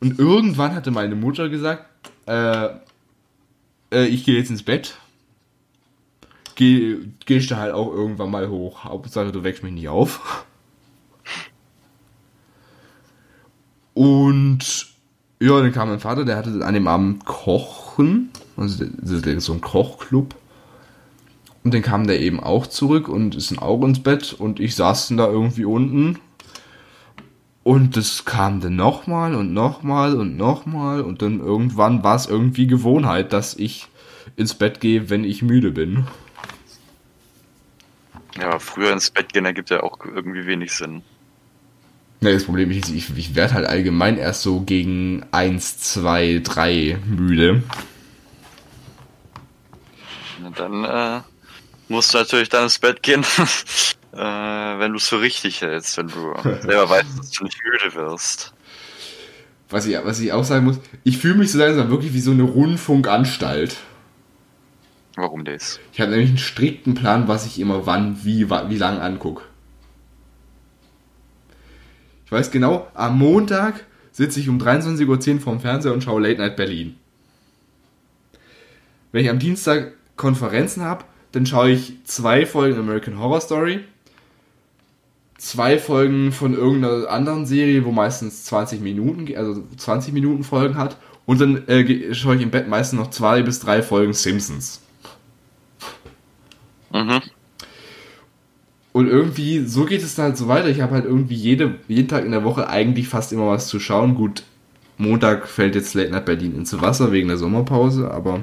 Und 0.00 0.18
irgendwann 0.18 0.74
hatte 0.74 0.90
meine 0.90 1.14
Mutter 1.14 1.48
gesagt, 1.48 1.84
äh, 2.26 2.68
äh, 3.92 4.06
ich 4.06 4.24
gehe 4.24 4.36
jetzt 4.36 4.50
ins 4.50 4.62
Bett. 4.62 4.96
Geh, 6.54 6.96
gehst 7.24 7.50
da 7.50 7.56
halt 7.56 7.72
auch 7.72 7.92
irgendwann 7.92 8.30
mal 8.30 8.48
hoch. 8.48 8.84
Hauptsache, 8.84 9.30
du 9.30 9.44
wächst 9.44 9.62
mich 9.62 9.72
nicht 9.72 9.88
auf. 9.88 10.44
Und 13.94 14.86
ja, 15.40 15.60
dann 15.60 15.72
kam 15.72 15.88
mein 15.88 16.00
Vater, 16.00 16.24
der 16.24 16.36
hatte 16.36 16.64
an 16.64 16.74
dem 16.74 16.88
Abend 16.88 17.24
Kochen. 17.24 18.30
Also 18.56 18.84
das 18.84 19.10
ist 19.10 19.44
so 19.44 19.52
ein 19.52 19.60
Kochclub. 19.60 20.34
Und 21.64 21.74
dann 21.74 21.82
kam 21.82 22.06
der 22.06 22.20
eben 22.20 22.40
auch 22.40 22.66
zurück 22.66 23.08
und 23.08 23.34
ist 23.34 23.50
dann 23.50 23.58
auch 23.58 23.82
ins 23.84 24.02
Bett 24.02 24.32
und 24.32 24.60
ich 24.60 24.74
saß 24.74 25.08
dann 25.08 25.16
da 25.16 25.26
irgendwie 25.26 25.64
unten. 25.64 26.18
Und 27.64 27.96
das 27.96 28.24
kam 28.24 28.60
dann 28.60 28.76
nochmal 28.76 29.34
und 29.34 29.52
nochmal 29.52 30.16
und 30.16 30.36
nochmal 30.36 31.02
und 31.02 31.20
dann 31.22 31.40
irgendwann 31.40 32.02
war 32.02 32.16
es 32.16 32.26
irgendwie 32.26 32.66
Gewohnheit, 32.66 33.32
dass 33.32 33.54
ich 33.54 33.88
ins 34.36 34.54
Bett 34.54 34.80
gehe, 34.80 35.10
wenn 35.10 35.24
ich 35.24 35.42
müde 35.42 35.70
bin. 35.70 36.06
Ja, 38.40 38.58
früher 38.58 38.92
ins 38.92 39.10
Bett 39.10 39.32
gehen 39.32 39.44
ergibt 39.44 39.70
ja 39.70 39.82
auch 39.82 39.98
irgendwie 40.04 40.46
wenig 40.46 40.72
Sinn. 40.72 41.02
Ja, 42.20 42.32
das 42.32 42.44
Problem 42.44 42.70
ist, 42.70 42.90
ich, 42.90 43.16
ich 43.16 43.34
werde 43.34 43.54
halt 43.54 43.66
allgemein 43.66 44.18
erst 44.18 44.42
so 44.42 44.60
gegen 44.60 45.24
1, 45.30 45.78
2, 45.78 46.40
3 46.42 46.98
müde. 47.06 47.62
Na 50.40 50.50
dann 50.50 50.84
äh, 50.84 51.20
musst 51.88 52.14
du 52.14 52.18
natürlich 52.18 52.48
dann 52.48 52.64
ins 52.64 52.78
Bett 52.78 53.02
gehen, 53.02 53.24
äh, 54.12 54.18
wenn 54.18 54.92
du 54.92 54.98
es 54.98 55.08
für 55.08 55.20
richtig 55.20 55.60
hältst, 55.60 55.96
wenn 55.96 56.08
du 56.08 56.34
selber 56.42 56.90
weißt, 56.90 57.18
dass 57.18 57.30
du 57.30 57.44
nicht 57.44 57.58
müde 57.64 57.94
wirst. 57.94 58.52
Was 59.70 59.86
ich, 59.86 59.96
was 60.02 60.20
ich 60.20 60.32
auch 60.32 60.44
sagen 60.44 60.64
muss, 60.64 60.80
ich 61.04 61.18
fühle 61.18 61.34
mich 61.34 61.52
so 61.52 61.58
langsam 61.58 61.90
wirklich 61.90 62.14
wie 62.14 62.20
so 62.20 62.30
eine 62.30 62.44
Rundfunkanstalt. 62.44 63.76
Warum 65.16 65.44
das? 65.44 65.80
Ich 65.92 66.00
habe 66.00 66.10
nämlich 66.10 66.30
einen 66.30 66.38
strikten 66.38 66.94
Plan, 66.94 67.28
was 67.28 67.44
ich 67.44 67.58
immer 67.58 67.86
wann, 67.86 68.24
wie, 68.24 68.48
wie 68.48 68.76
lang 68.76 68.98
angucke. 69.00 69.42
Ich 72.24 72.32
weiß 72.32 72.50
genau, 72.50 72.88
am 72.94 73.18
Montag 73.18 73.84
sitze 74.12 74.40
ich 74.40 74.48
um 74.48 74.58
23.10 74.58 75.34
Uhr 75.34 75.40
vorm 75.40 75.60
Fernseher 75.60 75.92
und 75.92 76.04
schaue 76.04 76.20
Late 76.20 76.40
Night 76.40 76.56
Berlin. 76.56 76.96
Wenn 79.12 79.24
ich 79.24 79.30
am 79.30 79.38
Dienstag 79.38 79.92
Konferenzen 80.16 80.82
habe, 80.82 81.04
dann 81.32 81.46
schaue 81.46 81.70
ich 81.70 82.04
zwei 82.04 82.46
Folgen 82.46 82.78
American 82.78 83.18
Horror 83.18 83.40
Story, 83.40 83.84
zwei 85.38 85.78
Folgen 85.78 86.32
von 86.32 86.52
irgendeiner 86.52 87.08
anderen 87.08 87.46
Serie, 87.46 87.84
wo 87.84 87.92
meistens 87.92 88.44
20 88.44 88.80
Minuten, 88.80 89.34
also 89.36 89.62
20 89.76 90.12
Minuten 90.12 90.44
Folgen 90.44 90.76
hat, 90.76 90.96
und 91.24 91.40
dann 91.40 91.66
äh, 91.68 92.14
schaue 92.14 92.36
ich 92.36 92.42
im 92.42 92.50
Bett 92.50 92.68
meistens 92.68 92.98
noch 92.98 93.10
zwei 93.10 93.42
bis 93.42 93.60
drei 93.60 93.82
Folgen 93.82 94.12
Simpsons. 94.12 94.82
Mhm. 96.92 97.20
Und 98.92 99.06
irgendwie, 99.06 99.60
so 99.60 99.84
geht 99.84 100.02
es 100.02 100.14
dann 100.14 100.24
halt 100.26 100.36
so 100.36 100.48
weiter. 100.48 100.68
Ich 100.68 100.80
habe 100.80 100.94
halt 100.94 101.04
irgendwie 101.04 101.34
jede, 101.34 101.76
jeden 101.86 102.08
Tag 102.08 102.24
in 102.24 102.32
der 102.32 102.44
Woche 102.44 102.68
eigentlich 102.68 103.08
fast 103.08 103.32
immer 103.32 103.48
was 103.48 103.68
zu 103.68 103.78
schauen. 103.78 104.14
Gut, 104.14 104.42
Montag 104.96 105.46
fällt 105.46 105.74
jetzt 105.74 105.94
Late 105.94 106.10
Night 106.10 106.24
Berlin 106.24 106.56
ins 106.56 106.80
Wasser 106.80 107.12
wegen 107.12 107.28
der 107.28 107.36
Sommerpause, 107.36 108.10
aber 108.10 108.42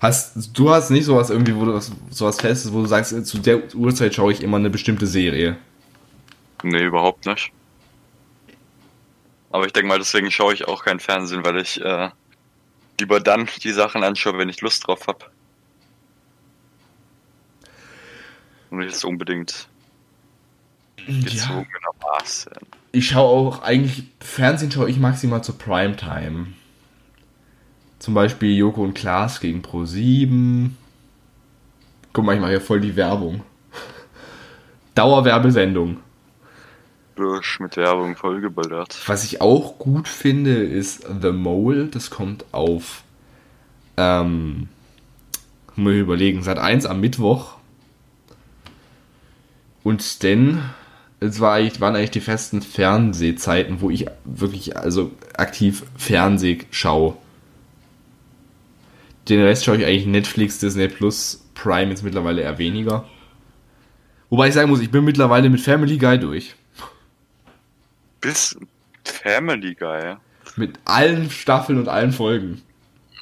Hast, 0.00 0.50
du 0.56 0.70
hast 0.70 0.90
nicht 0.90 1.04
sowas 1.04 1.30
irgendwie, 1.30 1.56
wo 1.56 1.64
du 1.64 1.74
was, 1.74 1.90
sowas 2.10 2.38
Festes, 2.38 2.72
wo 2.72 2.82
du 2.82 2.86
sagst, 2.86 3.26
zu 3.26 3.38
der 3.38 3.74
Uhrzeit 3.74 4.14
schaue 4.14 4.32
ich 4.32 4.42
immer 4.42 4.58
eine 4.58 4.70
bestimmte 4.70 5.06
Serie. 5.06 5.56
Nee, 6.62 6.84
überhaupt 6.84 7.24
nicht. 7.26 7.50
Aber 9.50 9.64
ich 9.64 9.72
denke 9.72 9.88
mal, 9.88 9.98
deswegen 9.98 10.30
schaue 10.30 10.52
ich 10.52 10.68
auch 10.68 10.84
kein 10.84 11.00
Fernsehen, 11.00 11.44
weil 11.44 11.58
ich 11.58 11.80
äh, 11.80 12.10
lieber 13.00 13.20
dann 13.20 13.48
die 13.62 13.72
Sachen 13.72 14.04
anschaue, 14.04 14.38
wenn 14.38 14.48
ich 14.48 14.60
Lust 14.60 14.86
drauf 14.86 15.06
habe. 15.06 15.24
Und 18.70 18.78
nicht 18.78 19.04
unbedingt 19.04 19.68
gezwungenermaßen. 21.06 22.52
Ja. 22.52 22.78
Ich 22.92 23.08
schaue 23.08 23.28
auch 23.28 23.62
eigentlich, 23.62 24.04
Fernsehen 24.20 24.70
schaue 24.70 24.90
ich 24.90 24.98
maximal 24.98 25.42
zur 25.42 25.56
Primetime. 25.56 26.48
Zum 28.06 28.14
Beispiel 28.14 28.56
Joko 28.56 28.84
und 28.84 28.94
Klaas 28.94 29.40
gegen 29.40 29.62
Pro7. 29.62 30.70
Guck 32.12 32.24
mal, 32.24 32.36
ich 32.36 32.40
mache 32.40 32.52
ja 32.52 32.60
voll 32.60 32.80
die 32.80 32.94
Werbung. 32.94 33.42
Dauerwerbesendung. 34.94 35.96
Durch 37.16 37.58
mit 37.58 37.76
Werbung 37.76 38.14
vollgeballert. 38.14 38.96
Was 39.06 39.24
ich 39.24 39.40
auch 39.40 39.80
gut 39.80 40.06
finde, 40.06 40.54
ist 40.54 41.04
The 41.20 41.32
Mole. 41.32 41.86
Das 41.86 42.10
kommt 42.10 42.44
auf. 42.52 43.02
Ähm, 43.96 44.68
muss 45.74 45.94
ich 45.94 45.98
überlegen, 45.98 46.44
seit 46.44 46.58
1 46.58 46.86
am 46.86 47.00
Mittwoch. 47.00 47.56
Und 49.82 50.22
denn, 50.22 50.62
es 51.18 51.40
war 51.40 51.54
eigentlich, 51.54 51.80
waren 51.80 51.96
eigentlich 51.96 52.12
die 52.12 52.20
festen 52.20 52.62
Fernsehzeiten, 52.62 53.80
wo 53.80 53.90
ich 53.90 54.06
wirklich 54.24 54.76
also 54.76 55.10
aktiv 55.36 55.82
Fernseh 55.96 56.66
schaue. 56.70 57.16
Den 59.28 59.42
Rest 59.42 59.64
schaue 59.64 59.78
ich 59.78 59.84
eigentlich 59.84 60.06
Netflix, 60.06 60.58
Disney 60.58 60.88
Plus, 60.88 61.48
Prime 61.54 61.90
jetzt 61.90 62.04
mittlerweile 62.04 62.42
eher 62.42 62.58
weniger. 62.58 63.08
Wobei 64.30 64.48
ich 64.48 64.54
sagen 64.54 64.70
muss, 64.70 64.80
ich 64.80 64.90
bin 64.90 65.04
mittlerweile 65.04 65.48
mit 65.50 65.60
Family 65.60 65.98
Guy 65.98 66.18
durch. 66.18 66.54
Bis 68.20 68.56
Family 69.04 69.74
Guy? 69.74 70.16
Mit 70.56 70.78
allen 70.84 71.30
Staffeln 71.30 71.78
und 71.78 71.88
allen 71.88 72.12
Folgen. 72.12 72.62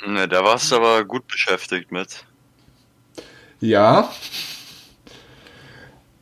Ne, 0.06 0.28
da 0.28 0.44
warst 0.44 0.70
du 0.70 0.76
aber 0.76 1.04
gut 1.04 1.26
beschäftigt 1.26 1.90
mit. 1.90 2.24
Ja. 3.60 4.10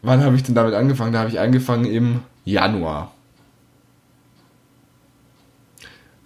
Wann 0.03 0.23
habe 0.23 0.37
ich 0.37 0.43
denn 0.43 0.55
damit 0.55 0.75
angefangen? 0.75 1.13
Da 1.13 1.21
habe 1.21 1.31
ich 1.31 1.41
angefangen 1.41 1.85
im 1.85 2.23
Januar. 2.45 3.15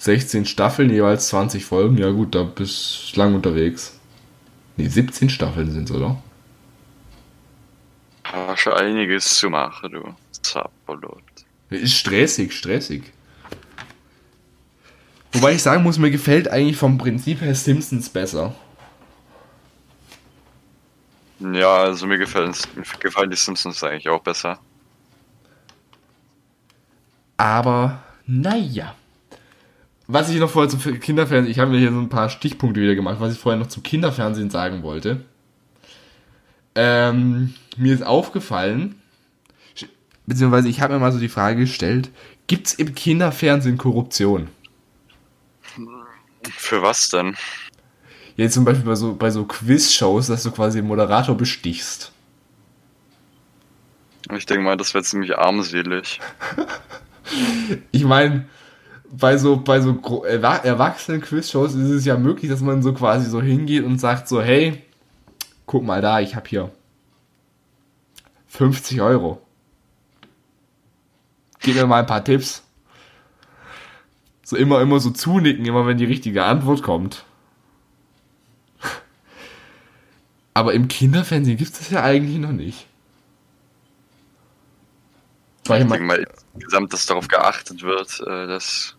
16 0.06 0.46
Staffeln, 0.46 0.88
jeweils 0.90 1.28
20 1.28 1.64
Folgen. 1.64 1.98
Ja 1.98 2.10
gut, 2.10 2.34
da 2.34 2.44
bist 2.44 3.12
du 3.12 3.18
lang 3.18 3.34
unterwegs. 3.34 3.98
Ne, 4.76 4.88
17 4.88 5.28
Staffeln 5.28 5.70
sind 5.72 5.90
es, 5.90 5.94
oder? 5.94 6.22
Hast 8.24 8.60
schon 8.60 8.72
einiges 8.74 9.36
zu 9.36 9.50
machen, 9.50 9.92
du. 9.92 10.14
Absolut. 10.54 11.22
Ist 11.70 11.94
stressig, 11.94 12.52
stressig. 12.52 13.12
Wobei 15.32 15.54
ich 15.54 15.62
sagen 15.62 15.82
muss, 15.82 15.98
mir 15.98 16.12
gefällt 16.12 16.48
eigentlich 16.48 16.76
vom 16.76 16.98
Prinzip 16.98 17.40
her 17.40 17.54
Simpsons 17.54 18.08
besser. 18.08 18.54
Ja, 21.40 21.78
also 21.78 22.06
mir 22.06 22.18
gefallen, 22.18 22.54
mir 22.76 22.84
gefallen 23.00 23.30
die 23.30 23.36
Simpsons 23.36 23.82
eigentlich 23.82 24.08
auch 24.08 24.22
besser. 24.22 24.60
Aber 27.36 28.04
naja. 28.26 28.94
Was 30.08 30.30
ich 30.30 30.38
noch 30.38 30.50
vorher 30.50 30.68
zum 30.70 30.80
Kinderfernsehen, 31.00 31.50
ich 31.50 31.58
habe 31.58 31.72
mir 31.72 31.78
hier 31.78 31.90
so 31.90 31.98
ein 31.98 32.08
paar 32.08 32.30
Stichpunkte 32.30 32.80
wieder 32.80 32.94
gemacht, 32.94 33.16
was 33.18 33.32
ich 33.32 33.38
vorher 33.38 33.58
noch 33.58 33.66
zum 33.66 33.82
Kinderfernsehen 33.82 34.50
sagen 34.50 34.82
wollte. 34.82 35.24
Ähm, 36.76 37.54
mir 37.76 37.94
ist 37.94 38.04
aufgefallen, 38.04 39.00
beziehungsweise 40.26 40.68
ich 40.68 40.80
habe 40.80 40.94
mir 40.94 41.00
mal 41.00 41.12
so 41.12 41.18
die 41.18 41.28
Frage 41.28 41.60
gestellt, 41.60 42.10
gibt 42.46 42.68
es 42.68 42.74
im 42.74 42.94
Kinderfernsehen 42.94 43.78
Korruption? 43.78 44.48
Für 46.56 46.82
was 46.82 47.08
denn? 47.08 47.36
Jetzt 48.36 48.54
zum 48.54 48.64
Beispiel 48.64 48.84
bei 48.84 48.94
so, 48.94 49.14
bei 49.14 49.30
so 49.30 49.44
Quiz-Shows, 49.44 50.28
dass 50.28 50.42
du 50.42 50.52
quasi 50.52 50.78
den 50.78 50.86
Moderator 50.86 51.36
bestichst. 51.36 52.12
Ich 54.36 54.46
denke 54.46 54.62
mal, 54.62 54.76
das 54.76 54.92
wäre 54.92 55.02
ziemlich 55.02 55.38
armselig. 55.38 56.20
ich 57.92 58.04
meine, 58.04 58.46
bei 59.10 59.38
so, 59.38 59.56
bei 59.56 59.80
so 59.80 60.24
erwachsenen 60.24 61.20
Quiz-Shows 61.20 61.74
ist 61.74 61.90
es 61.90 62.04
ja 62.04 62.16
möglich, 62.16 62.50
dass 62.50 62.60
man 62.60 62.82
so 62.82 62.92
quasi 62.92 63.28
so 63.28 63.40
hingeht 63.40 63.84
und 63.84 63.98
sagt 63.98 64.28
so, 64.28 64.42
hey, 64.42 64.82
guck 65.66 65.84
mal 65.84 66.00
da, 66.00 66.20
ich 66.20 66.34
habe 66.34 66.48
hier 66.48 66.70
50 68.48 69.00
Euro. 69.00 69.40
Gib 71.60 71.74
mir 71.74 71.86
mal 71.86 72.00
ein 72.00 72.06
paar 72.06 72.24
Tipps. 72.24 72.62
So 74.44 74.56
immer, 74.56 74.80
immer 74.80 75.00
so 75.00 75.10
zunicken, 75.10 75.64
immer 75.66 75.86
wenn 75.86 75.98
die 75.98 76.04
richtige 76.04 76.44
Antwort 76.44 76.82
kommt. 76.82 77.24
Aber 80.54 80.72
im 80.74 80.88
Kinderfernsehen 80.88 81.56
gibt 81.56 81.72
es 81.72 81.78
das 81.78 81.90
ja 81.90 82.02
eigentlich 82.02 82.38
noch 82.38 82.52
nicht. 82.52 82.86
Ich 85.68 85.88
denke 85.88 86.00
mal, 86.00 86.26
insgesamt, 86.54 86.92
dass 86.92 87.06
darauf 87.06 87.28
geachtet 87.28 87.82
wird, 87.82 88.20
äh, 88.20 88.46
dass 88.46 88.96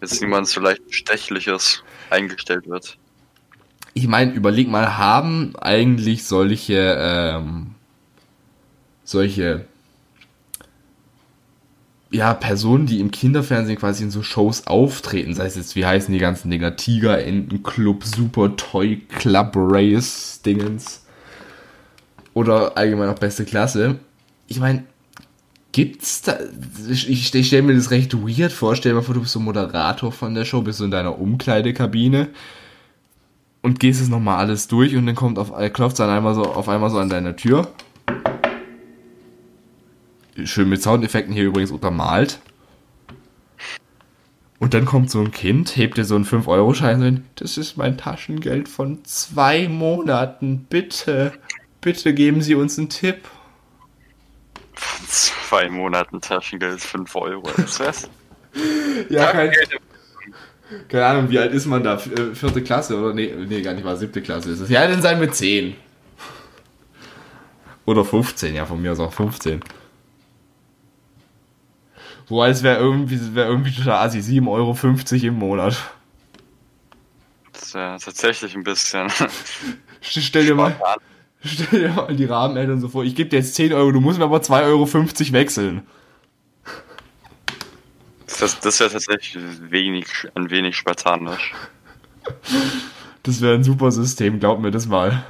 jetzt 0.00 0.20
niemand 0.20 0.48
so 0.48 0.60
leicht 0.60 0.86
Bestechliches 0.86 1.82
eingestellt 2.10 2.68
wird. 2.68 2.96
Ich 3.94 4.06
meine, 4.06 4.32
überleg 4.32 4.68
mal, 4.68 4.96
haben 4.98 5.54
eigentlich 5.56 6.24
solche, 6.24 6.96
ähm, 6.98 7.74
solche, 9.04 9.66
ja, 12.10 12.34
Personen, 12.34 12.86
die 12.86 13.00
im 13.00 13.10
Kinderfernsehen 13.10 13.78
quasi 13.78 14.02
in 14.02 14.10
so 14.10 14.22
Shows 14.22 14.66
auftreten, 14.66 15.34
sei 15.34 15.46
es 15.46 15.56
jetzt, 15.56 15.76
wie 15.76 15.86
heißen 15.86 16.12
die 16.12 16.18
ganzen 16.18 16.50
Dinger, 16.50 16.76
Tiger, 16.76 17.22
Entenclub, 17.22 18.04
Super 18.04 18.56
Toy 18.56 18.96
Club 19.08 19.52
Race 19.54 20.40
Dingens 20.44 21.04
oder 22.34 22.76
allgemein 22.76 23.08
auch 23.08 23.18
beste 23.18 23.44
Klasse. 23.44 23.98
Ich 24.48 24.58
meine, 24.58 24.84
Gibt's 25.72 26.22
da. 26.22 26.36
Ich, 26.88 27.08
ich 27.34 27.46
stelle 27.46 27.62
mir 27.62 27.74
das 27.74 27.90
recht 27.90 28.14
weird 28.14 28.52
vor. 28.52 28.74
Stell 28.74 28.92
dir 28.92 28.96
mal 28.96 29.02
vor, 29.02 29.14
du 29.14 29.20
bist 29.20 29.32
so 29.32 29.40
Moderator 29.40 30.10
von 30.10 30.34
der 30.34 30.44
Show, 30.44 30.62
bist 30.62 30.80
du 30.80 30.84
in 30.84 30.90
deiner 30.90 31.18
Umkleidekabine 31.18 32.28
und 33.62 33.78
gehst 33.78 34.00
es 34.00 34.08
nochmal 34.08 34.38
alles 34.38 34.68
durch 34.68 34.96
und 34.96 35.06
dann 35.06 35.14
kommt 35.14 35.38
auf, 35.38 35.52
klopft 35.72 35.98
dann 35.98 36.10
einmal 36.10 36.34
so 36.34 36.42
auf 36.42 36.68
einmal 36.68 36.90
so 36.90 36.98
an 36.98 37.08
deiner 37.08 37.36
Tür. 37.36 37.68
Schön 40.44 40.68
mit 40.68 40.82
Soundeffekten 40.82 41.34
hier 41.34 41.44
übrigens 41.44 41.70
untermalt. 41.70 42.40
Und 44.58 44.74
dann 44.74 44.84
kommt 44.84 45.10
so 45.10 45.20
ein 45.20 45.30
Kind, 45.30 45.76
hebt 45.76 45.96
dir 45.96 46.04
so 46.04 46.14
einen 46.14 46.26
5-Euro-Schein 46.26 47.02
und 47.02 47.22
das 47.36 47.56
ist 47.56 47.76
mein 47.76 47.96
Taschengeld 47.96 48.68
von 48.68 49.04
zwei 49.04 49.68
Monaten. 49.68 50.66
Bitte, 50.68 51.32
bitte 51.80 52.12
geben 52.12 52.42
Sie 52.42 52.54
uns 52.54 52.78
einen 52.78 52.90
Tipp 52.90 53.28
zwei 55.08 55.68
Monaten 55.68 56.20
Taschengeld 56.20 56.80
5 56.80 57.14
Euro. 57.16 57.50
Was 57.56 57.80
was? 57.80 58.10
ja, 59.08 59.32
kein, 59.32 59.52
keine 60.88 61.06
Ahnung, 61.06 61.30
wie 61.30 61.38
alt 61.38 61.52
ist 61.52 61.66
man 61.66 61.82
da? 61.82 61.94
Äh, 61.96 62.34
vierte 62.34 62.62
Klasse 62.62 62.98
oder? 62.98 63.12
Nee, 63.14 63.34
nee, 63.48 63.62
gar 63.62 63.74
nicht 63.74 63.84
mal 63.84 63.96
siebte 63.96 64.22
Klasse 64.22 64.50
ist 64.50 64.60
es. 64.60 64.68
Ja, 64.70 64.86
dann 64.86 65.02
sein 65.02 65.18
mit 65.18 65.34
10. 65.34 65.74
Oder 67.86 68.04
15, 68.04 68.54
ja, 68.54 68.66
von 68.66 68.80
mir 68.80 68.92
aus 68.92 69.00
auch 69.00 69.12
15. 69.12 69.60
Wobei 72.28 72.50
es 72.50 72.62
wäre 72.62 72.78
irgendwie, 72.78 73.34
wär 73.34 73.46
irgendwie 73.46 73.74
total 73.74 74.06
assi, 74.06 74.18
7,50 74.18 74.48
Euro 74.48 75.26
im 75.26 75.34
Monat. 75.34 75.76
Das 77.52 77.62
ist 77.62 77.74
ja 77.74 77.98
tatsächlich 77.98 78.54
ein 78.54 78.62
bisschen. 78.62 79.10
Stell 80.00 80.46
dir 80.46 80.54
mal. 80.54 80.76
Stell 81.42 81.80
dir 81.80 81.88
mal 81.90 82.14
die 82.14 82.26
Rahmeneltern 82.26 82.80
so 82.80 82.88
vor, 82.88 83.04
ich 83.04 83.14
gebe 83.14 83.30
dir 83.30 83.36
jetzt 83.36 83.54
10 83.54 83.72
Euro, 83.72 83.92
du 83.92 84.00
musst 84.00 84.18
mir 84.18 84.24
aber 84.24 84.38
2,50 84.38 84.66
Euro 84.66 85.32
wechseln. 85.32 85.82
Das, 88.38 88.60
das 88.60 88.80
wäre 88.80 88.90
tatsächlich 88.90 89.38
wenig, 89.70 90.06
ein 90.34 90.50
wenig 90.50 90.76
spartanisch. 90.76 91.52
Das 93.22 93.40
wäre 93.40 93.54
ein 93.54 93.64
super 93.64 93.90
System, 93.90 94.40
glaub 94.40 94.60
mir 94.60 94.70
das 94.70 94.86
mal. 94.86 95.24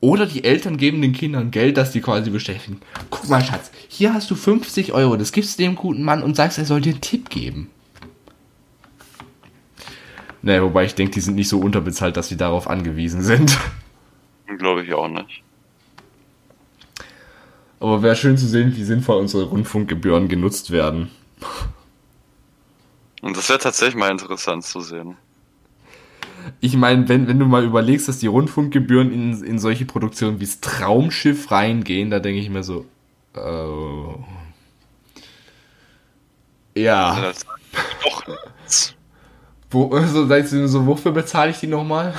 Oder 0.00 0.24
die 0.24 0.44
Eltern 0.44 0.78
geben 0.78 1.02
den 1.02 1.12
Kindern 1.12 1.50
Geld, 1.50 1.76
das 1.76 1.92
die 1.92 2.00
quasi 2.00 2.30
beschäftigen. 2.30 2.80
Guck 3.10 3.28
mal, 3.28 3.44
Schatz, 3.44 3.70
hier 3.88 4.14
hast 4.14 4.30
du 4.30 4.34
50 4.34 4.92
Euro, 4.92 5.16
das 5.16 5.32
gibst 5.32 5.58
du 5.58 5.62
dem 5.62 5.74
guten 5.74 6.02
Mann 6.02 6.22
und 6.22 6.36
sagst, 6.36 6.56
er 6.56 6.64
soll 6.64 6.80
dir 6.80 6.92
einen 6.92 7.02
Tipp 7.02 7.28
geben. 7.28 7.70
Naja, 10.42 10.62
wobei 10.62 10.84
ich 10.84 10.94
denke, 10.94 11.12
die 11.12 11.20
sind 11.20 11.34
nicht 11.34 11.50
so 11.50 11.58
unterbezahlt, 11.58 12.16
dass 12.16 12.28
sie 12.28 12.38
darauf 12.38 12.68
angewiesen 12.68 13.22
sind. 13.22 13.58
Glaube 14.58 14.82
ich 14.82 14.92
auch 14.94 15.08
nicht. 15.08 15.42
Aber 17.78 18.02
wäre 18.02 18.16
schön 18.16 18.36
zu 18.36 18.46
sehen, 18.46 18.76
wie 18.76 18.84
sinnvoll 18.84 19.16
unsere 19.16 19.44
Rundfunkgebühren 19.44 20.28
genutzt 20.28 20.70
werden. 20.70 21.10
Und 23.22 23.36
das 23.36 23.48
wäre 23.48 23.58
tatsächlich 23.58 23.96
mal 23.96 24.10
interessant 24.10 24.64
zu 24.64 24.80
sehen. 24.80 25.16
Ich 26.60 26.76
meine, 26.76 27.08
wenn, 27.08 27.26
wenn 27.28 27.38
du 27.38 27.46
mal 27.46 27.64
überlegst, 27.64 28.08
dass 28.08 28.18
die 28.18 28.26
Rundfunkgebühren 28.26 29.12
in, 29.12 29.44
in 29.44 29.58
solche 29.58 29.84
Produktionen 29.84 30.40
wie 30.40 30.46
das 30.46 30.60
Traumschiff 30.60 31.50
reingehen, 31.50 32.10
da 32.10 32.18
denke 32.18 32.40
ich 32.40 32.50
mir 32.50 32.62
so, 32.62 32.86
oh. 33.34 34.18
Ja. 36.74 37.32
Doch. 38.02 38.24
Wo, 39.70 39.94
also, 39.94 40.26
sagst 40.26 40.52
du 40.52 40.66
so, 40.66 40.86
wofür 40.86 41.12
bezahle 41.12 41.52
ich 41.52 41.60
die 41.60 41.66
nochmal? 41.66 42.14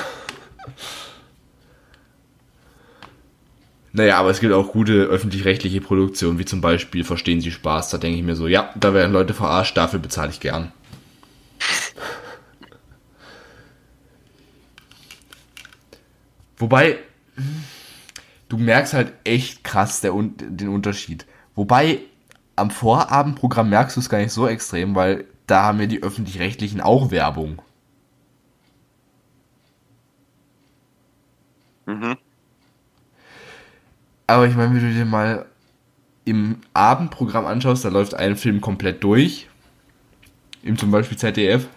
Naja, 3.94 4.18
aber 4.18 4.30
es 4.30 4.40
gibt 4.40 4.54
auch 4.54 4.72
gute 4.72 4.94
öffentlich-rechtliche 5.04 5.82
Produktionen, 5.82 6.40
wie 6.40 6.46
zum 6.46 6.62
Beispiel 6.62 7.04
Verstehen 7.04 7.42
Sie 7.42 7.52
Spaß. 7.52 7.90
Da 7.90 7.98
denke 7.98 8.18
ich 8.18 8.24
mir 8.24 8.36
so, 8.36 8.48
ja, 8.48 8.74
da 8.76 8.94
werden 8.94 9.12
Leute 9.12 9.34
verarscht, 9.34 9.76
dafür 9.76 10.00
bezahle 10.00 10.32
ich 10.32 10.40
gern. 10.40 10.72
Wobei, 16.58 17.00
du 18.48 18.58
merkst 18.58 18.94
halt 18.94 19.14
echt 19.24 19.64
krass 19.64 20.00
der, 20.02 20.14
den 20.14 20.70
Unterschied. 20.70 21.26
Wobei, 21.56 22.00
am 22.56 22.70
Vorabendprogramm 22.72 23.70
merkst 23.70 23.98
du 23.98 24.00
es 24.00 24.10
gar 24.10 24.20
nicht 24.20 24.32
so 24.32 24.48
extrem, 24.48 24.96
weil 24.96 25.26
da 25.48 25.64
haben 25.64 25.80
ja 25.82 25.88
die 25.88 26.04
öffentlich-rechtlichen 26.04 26.80
auch 26.80 27.12
Werbung. 27.12 27.62
Mhm. 31.88 32.18
Aber 34.36 34.48
ich 34.48 34.56
meine, 34.56 34.74
wenn 34.74 34.82
du 34.82 34.94
dir 34.94 35.06
mal 35.06 35.46
im 36.24 36.58
Abendprogramm 36.74 37.46
anschaust, 37.46 37.84
da 37.84 37.90
läuft 37.90 38.14
ein 38.14 38.38
Film 38.38 38.62
komplett 38.62 39.04
durch. 39.04 39.50
Im 40.64 40.78
zum 40.78 40.90
Beispiel 40.92 41.18
ZDF. 41.18 41.68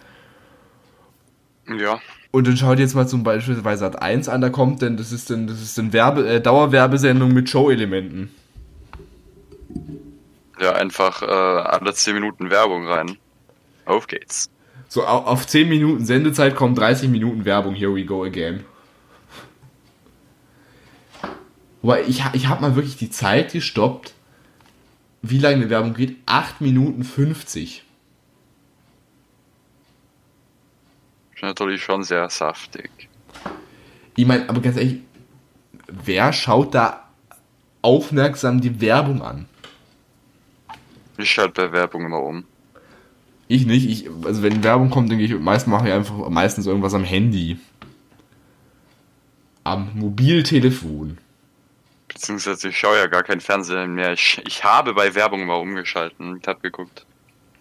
Ja. 1.67 1.99
Und 2.31 2.47
dann 2.47 2.55
schau 2.55 2.75
dir 2.75 2.83
jetzt 2.83 2.95
mal 2.95 3.07
zum 3.07 3.23
Beispiel 3.23 3.55
bei 3.55 3.75
Sat 3.75 4.01
1 4.01 4.29
an, 4.29 4.41
da 4.41 4.49
kommt 4.49 4.81
denn, 4.81 4.97
das 4.97 5.11
ist 5.11 5.29
dann, 5.29 5.47
das 5.47 5.61
ist 5.61 5.77
dann 5.77 5.91
Werbe, 5.91 6.27
äh, 6.27 6.41
Dauerwerbesendung 6.41 7.33
mit 7.33 7.49
Show-Elementen. 7.49 8.29
Ja, 10.59 10.73
einfach 10.73 11.21
äh, 11.21 11.25
alle 11.25 11.93
10 11.93 12.13
Minuten 12.13 12.49
Werbung 12.49 12.87
rein. 12.87 13.17
Auf 13.85 14.07
geht's. 14.07 14.49
So, 14.87 15.05
auf 15.05 15.47
10 15.47 15.67
Minuten 15.67 16.05
Sendezeit 16.05 16.55
kommen 16.55 16.75
30 16.75 17.09
Minuten 17.09 17.43
Werbung, 17.43 17.73
here 17.73 17.93
we 17.93 18.05
go 18.05 18.23
again. 18.23 18.63
Wobei, 21.85 22.03
ich, 22.07 22.23
ich 22.33 22.47
habe 22.47 22.61
mal 22.61 22.75
wirklich 22.75 22.97
die 22.97 23.11
Zeit 23.11 23.51
gestoppt, 23.51 24.15
wie 25.21 25.37
lange 25.37 25.57
eine 25.57 25.69
Werbung 25.69 25.93
geht. 25.93 26.17
8 26.25 26.59
Minuten 26.59 27.03
50. 27.03 27.83
Natürlich 31.43 31.83
schon 31.83 32.03
sehr 32.03 32.27
saftig. 32.31 32.89
Ich 34.15 34.25
meine, 34.25 34.49
aber 34.49 34.61
ganz 34.61 34.77
ehrlich, 34.77 35.01
wer 35.85 36.33
schaut 36.33 36.73
da 36.73 37.07
aufmerksam 37.83 38.61
die 38.61 38.81
Werbung 38.81 39.21
an? 39.21 39.45
Ich 41.19 41.29
schalte 41.29 41.67
bei 41.67 41.71
Werbung 41.71 42.07
immer 42.07 42.23
um. 42.23 42.45
Ich 43.47 43.67
nicht. 43.67 43.87
Ich, 43.87 44.09
also 44.25 44.41
wenn 44.41 44.63
Werbung 44.63 44.89
kommt, 44.89 45.11
denke 45.11 45.23
ich, 45.23 45.39
meist 45.39 45.67
mache 45.67 45.89
ich 45.89 45.93
einfach 45.93 46.29
meistens 46.29 46.65
irgendwas 46.65 46.95
am 46.95 47.03
Handy. 47.03 47.59
Am 49.63 49.91
Mobiltelefon. 49.93 51.19
Beziehungsweise 52.15 52.69
ich 52.69 52.79
schaue 52.79 52.97
ja 52.97 53.07
gar 53.07 53.23
kein 53.23 53.41
Fernsehen 53.41 53.93
mehr. 53.95 54.13
Ich, 54.13 54.41
ich 54.47 54.63
habe 54.63 54.93
bei 54.93 55.13
Werbung 55.15 55.41
immer 55.41 55.59
umgeschalten 55.59 56.29
und 56.31 56.47
habe 56.47 56.61
geguckt, 56.61 57.05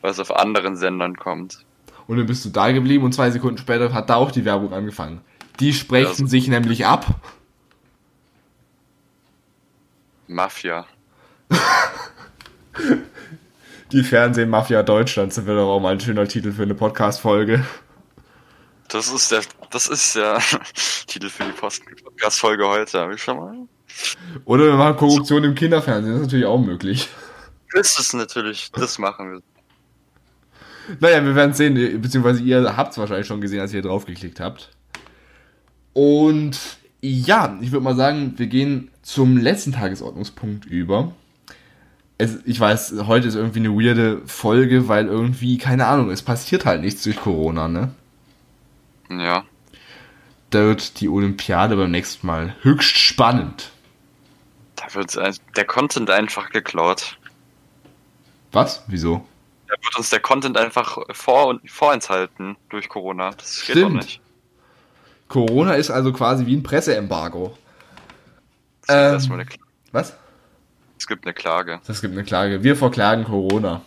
was 0.00 0.18
auf 0.20 0.34
anderen 0.34 0.76
Sendern 0.76 1.16
kommt. 1.16 1.64
Und 2.07 2.18
dann 2.18 2.26
bist 2.26 2.44
du 2.44 2.50
da 2.50 2.70
geblieben 2.70 3.05
und 3.05 3.12
zwei 3.12 3.30
Sekunden 3.32 3.59
später 3.59 3.92
hat 3.92 4.09
da 4.11 4.14
auch 4.14 4.30
die 4.30 4.44
Werbung 4.44 4.72
angefangen. 4.72 5.20
Die 5.59 5.72
sprechen 5.74 6.09
Ja, 6.09 6.14
so- 6.14 6.26
sich 6.26 6.46
nämlich 6.48 6.86
ab. 6.86 7.05
Mafia. 10.28 10.86
Die 13.92 14.02
Fernsehmafia 14.02 14.82
Deutschlands, 14.82 15.36
das 15.36 15.46
wäre 15.46 15.59
doch 15.59 15.68
auch 15.68 15.80
mal 15.80 15.92
ein 15.92 16.00
schöner 16.00 16.26
Titel 16.26 16.50
für 16.52 16.62
eine 16.62 16.74
Podcast-Folge. 16.74 17.64
Das 18.88 19.09
ist 19.12 19.30
der, 19.30 19.42
das 19.70 19.86
ist 19.88 20.16
der 20.16 20.38
Titel 21.07 21.28
für 21.28 21.44
die 21.44 21.52
Podcast-Folge 21.52 22.66
heute. 22.66 23.00
Hab 23.00 23.12
ich 23.12 23.22
schon 23.22 23.36
mal? 23.38 23.55
Oder 24.45 24.64
wir 24.66 24.76
machen 24.76 24.97
Korruption 24.97 25.45
im 25.45 25.55
Kinderfernsehen, 25.55 26.14
das 26.14 26.22
ist 26.22 26.26
natürlich 26.26 26.47
auch 26.47 26.61
möglich. 26.61 27.09
Das 27.72 27.99
ist 27.99 28.14
natürlich, 28.14 28.70
das 28.72 28.99
machen 28.99 29.32
wir. 29.32 29.42
Naja, 31.01 31.24
wir 31.24 31.34
werden 31.34 31.55
sehen, 31.55 32.01
beziehungsweise 32.01 32.42
ihr 32.42 32.76
habt 32.76 32.92
es 32.92 32.99
wahrscheinlich 32.99 33.26
schon 33.26 33.40
gesehen, 33.40 33.61
als 33.61 33.72
ihr 33.72 33.82
draufgeklickt 33.82 34.38
habt. 34.40 34.70
Und 35.92 36.59
ja, 37.01 37.59
ich 37.61 37.72
würde 37.72 37.84
mal 37.84 37.97
sagen, 37.97 38.34
wir 38.36 38.47
gehen 38.47 38.90
zum 39.03 39.36
letzten 39.36 39.72
Tagesordnungspunkt 39.72 40.66
über. 40.66 41.12
Es, 42.16 42.38
ich 42.45 42.59
weiß, 42.61 42.95
heute 43.07 43.28
ist 43.28 43.34
irgendwie 43.34 43.61
eine 43.61 43.70
weirde 43.70 44.22
Folge, 44.26 44.88
weil 44.88 45.07
irgendwie, 45.07 45.59
keine 45.59 45.86
Ahnung, 45.86 46.11
es 46.11 46.22
passiert 46.22 46.64
halt 46.64 46.80
nichts 46.80 47.03
durch 47.03 47.16
Corona, 47.16 47.68
ne? 47.68 47.90
Ja. 49.11 49.45
Da 50.51 50.61
wird 50.61 51.01
die 51.01 51.09
Olympiade 51.09 51.76
beim 51.76 51.90
nächsten 51.90 52.26
Mal 52.26 52.55
höchst 52.62 52.97
spannend. 52.97 53.72
Da 54.77 54.93
wird 54.95 55.16
ein- 55.18 55.37
der 55.57 55.64
Content 55.64 56.11
einfach 56.11 56.51
geklaut. 56.51 57.18
Was? 58.53 58.83
Wieso? 58.89 59.27
Da 59.68 59.75
wird 59.83 59.97
uns 59.97 60.11
der 60.11 60.20
Content 60.20 60.57
einfach 60.59 60.99
vor 61.12 61.47
und 61.47 61.68
vorenthalten 61.70 62.57
durch 62.68 62.89
Corona. 62.89 63.31
Das 63.31 63.61
geht 63.66 63.77
doch 63.77 63.81
Stimmt. 63.89 63.95
nicht. 63.97 64.20
Corona 65.29 65.75
ist 65.75 65.91
also 65.91 66.12
quasi 66.12 66.47
wie 66.47 66.55
ein 66.57 66.62
Presseembargo. 66.62 67.57
Es 68.87 69.25
Ähm. 69.27 69.45
Was? 69.93 70.14
es 70.99 71.07
gibt 71.07 71.25
eine 71.25 71.35
Klage. 71.35 71.81
Das 71.87 72.01
gibt 72.01 72.12
eine 72.12 72.25
Klage. 72.25 72.62
Wir 72.62 72.77
verklagen 72.77 73.25
Corona. 73.25 73.81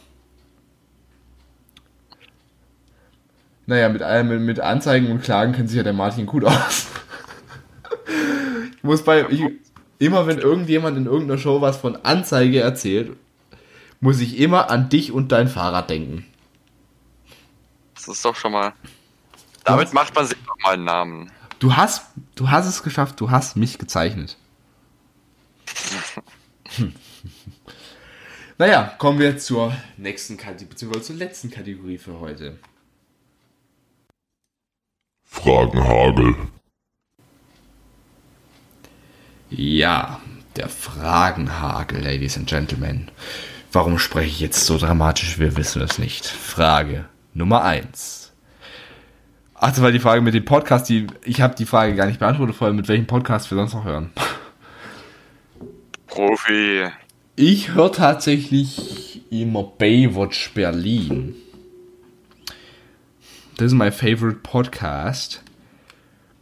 Naja, 3.66 3.90
mit, 3.90 4.02
allem- 4.02 4.30
mit, 4.30 4.40
mit 4.42 4.60
Anzeigen 4.60 5.12
und 5.12 5.22
Klagen 5.24 5.54
kennt 5.54 5.70
sich 5.70 5.78
ja 5.78 5.84
der 5.84 5.94
Martin 5.94 6.26
gut 6.26 6.46
aus. 6.46 6.88
ich 8.76 8.84
muss 8.84 9.04
bei. 9.04 9.26
Ich, 9.30 9.42
immer 10.00 10.28
wenn 10.28 10.40
irgendjemand 10.40 10.98
in 10.98 11.06
irgendeiner 11.06 11.40
Show 11.40 11.62
was 11.62 11.78
von 11.78 11.96
Anzeige 11.96 12.60
erzählt, 12.60 13.16
muss 14.00 14.20
ich 14.20 14.40
immer 14.40 14.70
an 14.70 14.90
dich 14.90 15.12
und 15.12 15.32
dein 15.32 15.48
Fahrrad 15.48 15.90
denken. 15.90 16.26
Das 17.96 18.08
ist 18.08 18.24
doch 18.24 18.36
schon 18.36 18.52
mal. 18.52 18.74
Damit 19.64 19.94
macht 19.94 20.16
man 20.16 20.26
sich 20.26 20.38
doch 20.46 20.58
mal 20.64 20.74
einen 20.74 20.86
Namen. 20.86 21.32
Du 21.60 21.76
hast, 21.76 22.06
du 22.36 22.50
hast 22.52 22.68
es 22.68 22.84
geschafft, 22.84 23.20
du 23.20 23.32
hast 23.32 23.58
mich 23.58 23.80
gezeichnet. 23.80 24.38
Hm. 26.76 26.94
naja, 28.58 28.96
kommen 28.98 29.20
wir 29.20 29.38
zur 29.38 29.76
nächsten 29.98 30.38
Kategorie, 30.38 30.70
beziehungsweise 30.70 31.06
zur 31.06 31.16
letzten 31.16 31.50
Kategorie 31.50 31.98
für 31.98 32.20
heute. 32.20 32.60
Fragenhagel. 35.26 36.36
Ja, 39.50 40.20
der 40.58 40.68
Fragenhagel, 40.68 42.04
Ladies 42.04 42.38
and 42.38 42.50
Gentlemen. 42.50 43.10
Warum 43.72 43.98
spreche 43.98 44.28
ich 44.28 44.40
jetzt 44.40 44.66
so 44.66 44.78
dramatisch? 44.78 45.40
Wir 45.40 45.56
wissen 45.56 45.82
es 45.82 45.98
nicht. 45.98 46.26
Frage 46.26 47.06
Nummer 47.34 47.64
eins. 47.64 48.34
Ach, 49.54 49.70
das 49.70 49.82
war 49.82 49.92
die 49.92 50.00
Frage 50.00 50.22
mit 50.22 50.34
dem 50.34 50.46
Podcast, 50.46 50.90
die 50.90 51.08
ich 51.24 51.42
habe 51.42 51.56
die 51.56 51.66
Frage 51.66 51.96
gar 51.96 52.08
nicht 52.08 52.20
beantwortet 52.20 52.56
vorher, 52.56 52.74
mit 52.76 52.88
welchem 52.88 53.08
Podcast 53.08 53.50
wir 53.50 53.58
sonst 53.58 53.74
noch 53.74 53.86
hören. 53.86 54.12
Profi. 56.08 56.88
Ich 57.36 57.74
höre 57.74 57.92
tatsächlich 57.92 59.22
immer 59.32 59.64
Baywatch 59.64 60.54
Berlin. 60.54 61.36
Das 63.58 63.68
ist 63.68 63.74
mein 63.74 63.92
favorite 63.92 64.40
Podcast. 64.44 65.44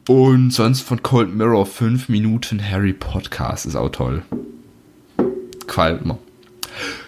Und 0.08 0.52
sonst 0.52 0.82
von 0.82 1.02
Cold 1.02 1.34
Mirror 1.34 1.66
5 1.66 2.10
Minuten 2.10 2.62
Harry 2.68 2.94
Podcast 2.94 3.66
ist 3.66 3.76
auch 3.76 3.90
toll. 3.90 4.24
Gefällt 5.66 6.06
mir. 6.06 6.18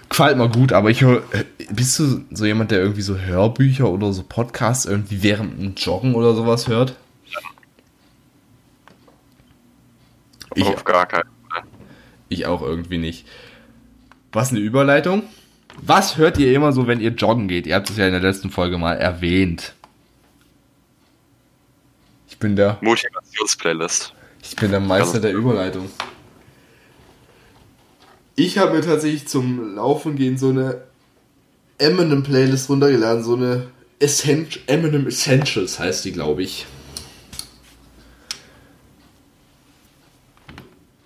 Gefällt 0.10 0.38
mir 0.38 0.50
gut, 0.50 0.74
aber 0.74 0.90
ich 0.90 1.02
höre. 1.02 1.22
äh, 1.32 1.44
Bist 1.72 2.00
du 2.00 2.22
so 2.32 2.46
jemand, 2.46 2.72
der 2.72 2.80
irgendwie 2.80 3.02
so 3.02 3.18
Hörbücher 3.20 3.90
oder 3.90 4.14
so 4.14 4.24
Podcasts 4.24 4.86
irgendwie 4.86 5.22
während 5.22 5.60
dem 5.62 5.76
Joggen 5.76 6.16
oder 6.16 6.34
sowas 6.34 6.68
hört? 6.68 6.96
Ich, 10.56 10.66
Auf 10.66 10.84
gar 10.84 11.06
keinen 11.06 11.30
Fall. 11.52 11.64
ich 12.30 12.48
auch 12.48 12.64
irgendwie 12.64 12.98
nicht. 12.98 13.28
Was 14.32 14.50
eine 14.50 14.60
Überleitung? 14.60 15.24
Was 15.80 16.18
hört 16.18 16.40
ihr 16.40 16.52
immer 16.54 16.72
so, 16.74 16.88
wenn 16.88 17.00
ihr 17.00 17.12
joggen 17.12 17.48
geht? 17.48 17.68
Ihr 17.68 17.76
habt 17.76 17.90
es 17.92 17.98
ja 17.98 18.08
in 18.08 18.14
der 18.14 18.22
letzten 18.22 18.50
Folge 18.50 18.80
mal 18.80 18.94
erwähnt. 18.96 19.76
Ich 22.38 22.40
bin 22.40 22.56
der, 22.56 22.78
Motivationsplaylist. 22.82 24.14
ich 24.44 24.56
bin 24.56 24.70
der 24.70 24.80
Meister 24.80 25.20
der 25.20 25.34
Überleitung. 25.34 25.90
Ich 28.36 28.60
habe 28.60 28.76
mir 28.76 28.82
tatsächlich 28.82 29.28
zum 29.28 29.74
Laufen 29.74 30.16
gehen 30.16 30.38
so 30.38 30.50
eine 30.50 30.84
Eminem 31.80 32.22
Playlist 32.22 32.70
runtergeladen, 32.70 33.24
so 33.24 33.34
eine 33.34 33.72
Essent 33.98 34.60
Eminem 34.68 35.08
Essentials 35.08 35.80
heißt 35.80 36.06
die, 36.06 36.12
glaube 36.12 36.44
ich. 36.44 36.68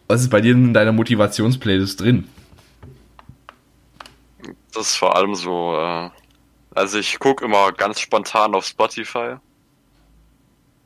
Was 0.10 0.24
ist 0.24 0.30
bei 0.32 0.42
dir 0.42 0.52
in 0.52 0.74
deiner 0.74 0.92
Motivationsplaylist 0.92 2.02
drin? 2.02 2.28
Das 4.74 4.88
ist 4.88 4.96
vor 4.98 5.16
allem 5.16 5.36
so, 5.36 5.78
äh, 5.78 6.10
also 6.76 7.00
ich 7.00 7.18
gucke 7.20 7.46
immer 7.46 7.72
ganz 7.72 8.02
spontan 8.02 8.54
auf 8.54 8.66
Spotify. 8.66 9.38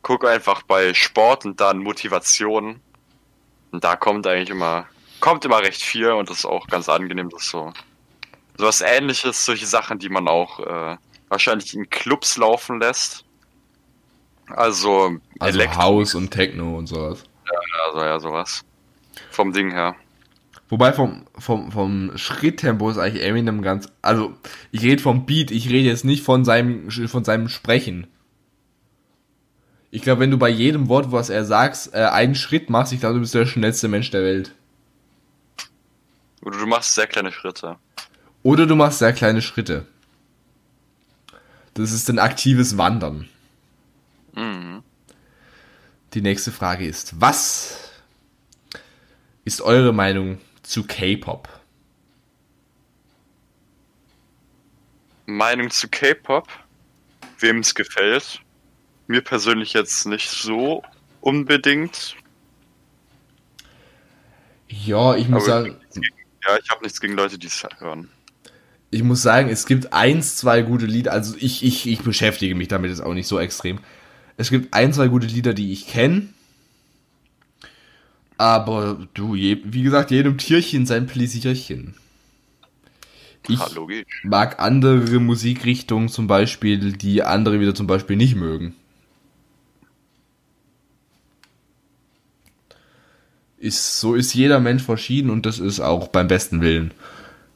Gucke 0.06 0.30
einfach 0.30 0.62
bei 0.62 0.94
Sport 0.94 1.46
und 1.46 1.60
dann 1.60 1.80
Motivation. 1.80 2.80
Und 3.72 3.84
da 3.84 3.96
kommt 3.96 4.28
eigentlich 4.28 4.52
immer, 4.52 4.86
kommt 5.20 5.44
immer 5.46 5.64
recht 5.64 5.82
viel 5.82 6.12
und 6.12 6.30
das 6.30 6.38
ist 6.40 6.46
auch 6.46 6.68
ganz 6.68 6.88
angenehm, 6.90 7.30
das 7.32 7.42
ist 7.42 7.50
so. 7.50 7.74
Sowas 8.56 8.82
ähnliches, 8.82 9.44
solche 9.44 9.66
Sachen, 9.66 9.98
die 9.98 10.10
man 10.10 10.28
auch 10.28 10.60
äh, 10.60 10.98
wahrscheinlich 11.28 11.74
in 11.74 11.90
Clubs 11.90 12.38
laufen 12.38 12.80
lässt. 12.80 13.26
Also, 14.46 15.18
Also 15.40 15.60
Elektro- 15.60 15.76
House 15.78 16.14
und 16.14 16.30
Techno 16.30 16.78
und 16.78 16.86
sowas. 16.86 17.24
also 17.88 18.00
ja, 18.00 18.20
sowas. 18.20 18.64
Vom 19.32 19.54
Ding 19.54 19.72
her. 19.72 19.96
Wobei 20.70 20.94
vom, 20.94 21.26
vom, 21.40 21.72
vom 21.72 22.12
Schritttempo 22.16 22.92
ist 22.92 23.00
eigentlich 23.00 23.24
Eminem 23.24 23.64
ganz. 23.64 23.88
Also, 24.04 24.36
ich 24.72 24.84
rede 24.84 25.02
vom 25.02 25.26
Beat, 25.26 25.50
ich 25.50 25.68
rede 25.68 25.90
jetzt 25.90 26.06
nicht 26.06 26.24
von 26.24 26.46
seinem, 26.46 26.92
von 26.92 27.24
seinem 27.24 27.50
Sprechen. 27.50 28.06
Ich 29.96 30.02
glaube, 30.02 30.20
wenn 30.20 30.32
du 30.32 30.38
bei 30.38 30.50
jedem 30.50 30.90
Wort, 30.90 31.14
was 31.14 31.30
er 31.30 31.46
sagt, 31.46 31.92
äh, 31.94 32.00
einen 32.04 32.36
Schritt 32.36 32.70
machst, 32.70 32.92
ich 32.92 33.00
glaube, 33.00 33.16
du 33.16 33.22
bist 33.22 33.34
der 33.34 33.46
schnellste 33.46 33.88
Mensch 33.88 34.12
der 34.12 34.24
Welt. 34.24 34.54
Oder 36.42 36.58
du 36.58 36.66
machst 36.66 36.96
sehr 36.96 37.08
kleine 37.08 37.32
Schritte. 37.32 37.78
Oder 38.44 38.66
du 38.66 38.76
machst 38.76 39.00
sehr 39.00 39.14
kleine 39.14 39.42
Schritte. 39.42 39.86
Das 41.76 41.94
ist 41.94 42.10
ein 42.10 42.20
aktives 42.20 42.78
Wandern. 42.78 43.30
Mhm. 44.34 44.84
Die 46.14 46.22
nächste 46.22 46.52
Frage 46.52 46.86
ist, 46.86 47.22
was 47.22 47.90
ist 49.46 49.62
eure 49.62 49.94
Meinung 49.94 50.42
zu 50.62 50.86
K-Pop? 50.86 51.48
Meinung 55.26 55.70
zu 55.72 55.88
K-Pop, 55.88 56.50
wem 57.40 57.60
es 57.60 57.74
gefällt. 57.74 58.42
Mir 59.08 59.22
persönlich 59.22 59.74
jetzt 59.74 60.06
nicht 60.08 60.30
so 60.30 60.84
unbedingt. 61.22 62.16
Ja, 64.70 65.16
ich 65.16 65.28
muss 65.30 65.48
Aber- 65.48 65.64
sagen, 65.64 65.78
Ja, 66.48 66.58
ich 66.62 66.70
habe 66.70 66.84
nichts 66.84 67.00
gegen 67.02 67.14
Leute, 67.14 67.38
die 67.40 67.48
es 67.48 67.66
hören. 67.80 68.10
ich 68.92 69.04
muss 69.04 69.22
sagen, 69.22 69.50
es 69.50 69.66
gibt 69.66 69.94
eins, 69.94 70.38
zwei 70.38 70.62
gute 70.62 70.86
Lieder, 70.86 71.12
also 71.12 71.36
ich, 71.40 71.64
ich, 71.64 71.88
ich 71.88 72.02
beschäftige 72.02 72.56
mich 72.56 72.68
damit 72.68 72.90
jetzt 72.92 73.02
auch 73.02 73.14
nicht 73.14 73.28
so 73.28 73.40
extrem. 73.40 73.80
Es 74.38 74.50
gibt 74.50 74.74
ein, 74.74 74.94
zwei 74.94 75.08
gute 75.08 75.28
Lieder, 75.28 75.54
die 75.54 75.72
ich 75.72 75.88
kenne. 75.88 76.30
Aber 78.38 79.08
du, 79.14 79.34
je, 79.36 79.60
wie 79.64 79.82
gesagt, 79.84 80.12
jedem 80.12 80.38
Tierchen 80.38 80.86
sein 80.86 81.08
Pläsierchen. 81.08 81.96
Ich 83.48 83.60
Ja, 83.60 83.68
mag 84.24 84.60
andere 84.60 85.20
Musikrichtungen 85.20 86.10
zum 86.10 86.28
Beispiel, 86.28 86.94
die 86.94 87.24
andere 87.24 87.60
wieder 87.60 87.74
zum 87.76 87.88
Beispiel 87.88 88.18
nicht 88.18 88.36
mögen. 88.36 88.76
Ist, 93.58 94.00
so 94.00 94.16
ist 94.16 94.34
jeder 94.34 94.60
Mensch 94.60 94.84
verschieden 94.84 95.30
und 95.30 95.46
das 95.46 95.60
ist 95.60 95.80
auch 95.80 96.10
beim 96.10 96.28
besten 96.28 96.62
Willen 96.62 96.94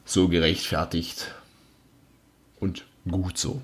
so 0.04 0.28
gerechtfertigt. 0.28 1.34
Und 2.58 2.84
gut 3.08 3.38
so. 3.38 3.62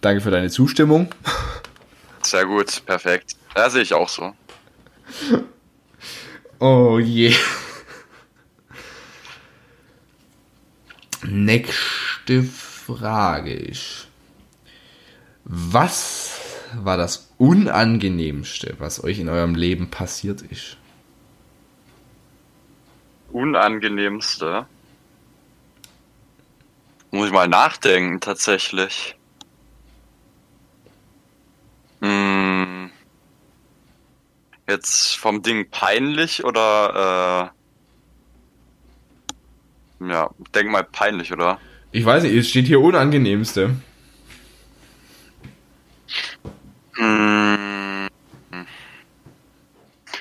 Danke 0.00 0.20
für 0.20 0.30
deine 0.30 0.50
Zustimmung. 0.50 1.14
Sehr 2.22 2.44
gut, 2.44 2.84
perfekt. 2.86 3.36
Ja, 3.56 3.70
sehe 3.70 3.82
ich 3.82 3.94
auch 3.94 4.08
so. 4.08 4.34
Oh 6.64 7.00
je. 7.00 7.34
Nächste 11.24 12.44
Frage 12.44 13.52
ist, 13.52 14.06
was 15.42 16.41
war 16.76 16.96
das 16.96 17.32
Unangenehmste, 17.38 18.74
was 18.78 19.02
euch 19.02 19.18
in 19.18 19.28
eurem 19.28 19.54
Leben 19.54 19.90
passiert 19.90 20.42
ist? 20.42 20.76
Unangenehmste. 23.30 24.66
Muss 27.10 27.26
ich 27.26 27.32
mal 27.32 27.48
nachdenken, 27.48 28.20
tatsächlich. 28.20 29.16
Hm. 32.00 32.90
Jetzt 34.68 35.16
vom 35.16 35.42
Ding 35.42 35.68
peinlich 35.70 36.44
oder 36.44 37.50
äh, 40.00 40.08
ja, 40.08 40.30
denk 40.54 40.70
mal 40.70 40.84
peinlich, 40.84 41.32
oder? 41.32 41.58
Ich 41.90 42.04
weiß 42.04 42.22
nicht, 42.22 42.34
es 42.34 42.48
steht 42.48 42.66
hier 42.66 42.80
Unangenehmste. 42.80 43.66
Hm. 43.66 43.82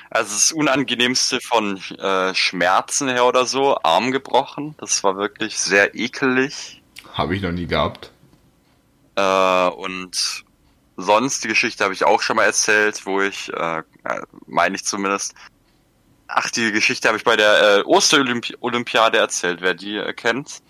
Also 0.09 0.33
das 0.33 0.51
Unangenehmste 0.51 1.39
von 1.39 1.77
äh, 1.97 2.35
Schmerzen 2.35 3.07
her 3.07 3.25
oder 3.25 3.45
so, 3.45 3.77
Arm 3.81 4.11
gebrochen. 4.11 4.75
Das 4.77 5.03
war 5.05 5.15
wirklich 5.15 5.57
sehr 5.57 5.95
ekelig. 5.95 6.81
Habe 7.13 7.35
ich 7.35 7.41
noch 7.41 7.53
nie 7.53 7.65
gehabt. 7.65 8.11
Äh, 9.15 9.67
und 9.69 10.43
sonst, 10.97 11.43
die 11.43 11.47
Geschichte 11.47 11.85
habe 11.85 11.93
ich 11.93 12.03
auch 12.03 12.21
schon 12.21 12.35
mal 12.35 12.43
erzählt, 12.43 13.05
wo 13.05 13.21
ich, 13.21 13.53
äh, 13.53 13.79
äh, 13.79 14.21
meine 14.47 14.75
ich 14.75 14.83
zumindest, 14.83 15.33
ach, 16.27 16.49
die 16.49 16.73
Geschichte 16.73 17.07
habe 17.07 17.17
ich 17.17 17.23
bei 17.23 17.37
der 17.37 17.79
äh, 17.79 17.81
Osterolympiade 17.83 19.17
erzählt, 19.17 19.61
wer 19.61 19.73
die 19.73 19.95
äh, 19.95 20.13
kennt. 20.13 20.61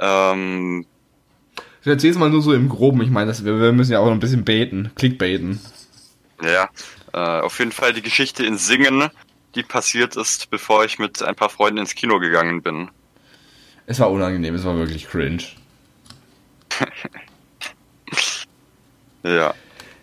Ähm, 0.00 0.84
Ich 1.84 1.88
erzähl's 1.90 2.16
mal 2.16 2.30
nur 2.30 2.40
so 2.40 2.54
im 2.54 2.70
Groben. 2.70 3.02
Ich 3.02 3.10
meine, 3.10 3.26
das- 3.26 3.44
wir, 3.44 3.60
wir 3.60 3.72
müssen 3.72 3.92
ja 3.92 3.98
auch 3.98 4.06
noch 4.06 4.12
ein 4.12 4.18
bisschen 4.20 4.42
beten. 4.44 4.90
Clickbaiten. 4.96 5.60
ja, 6.42 6.70
äh, 7.12 7.40
auf 7.42 7.58
jeden 7.58 7.72
Fall 7.72 7.92
die 7.92 8.00
Geschichte 8.00 8.42
in 8.46 8.56
Singen, 8.56 9.10
die 9.54 9.62
passiert 9.62 10.16
ist, 10.16 10.48
bevor 10.48 10.84
ich 10.86 10.98
mit 10.98 11.22
ein 11.22 11.34
paar 11.34 11.50
Freunden 11.50 11.78
ins 11.80 11.94
Kino 11.94 12.18
gegangen 12.20 12.62
bin. 12.62 12.88
Es 13.86 14.00
war 14.00 14.10
unangenehm, 14.10 14.54
es 14.54 14.64
war 14.64 14.76
wirklich 14.76 15.06
cringe. 15.08 15.44
Ja. 19.22 19.54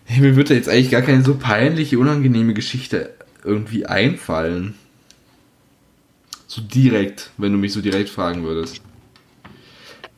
Hey, 0.04 0.20
mir 0.20 0.34
würde 0.34 0.54
jetzt 0.54 0.68
eigentlich 0.68 0.90
gar 0.90 1.02
keine 1.02 1.22
so 1.22 1.36
peinliche, 1.36 1.96
unangenehme 1.98 2.54
Geschichte 2.54 3.14
irgendwie 3.44 3.86
einfallen. 3.86 4.74
So 6.48 6.60
direkt, 6.60 7.30
wenn 7.38 7.52
du 7.52 7.58
mich 7.58 7.72
so 7.72 7.80
direkt 7.80 8.10
fragen 8.10 8.42
würdest. 8.42 8.82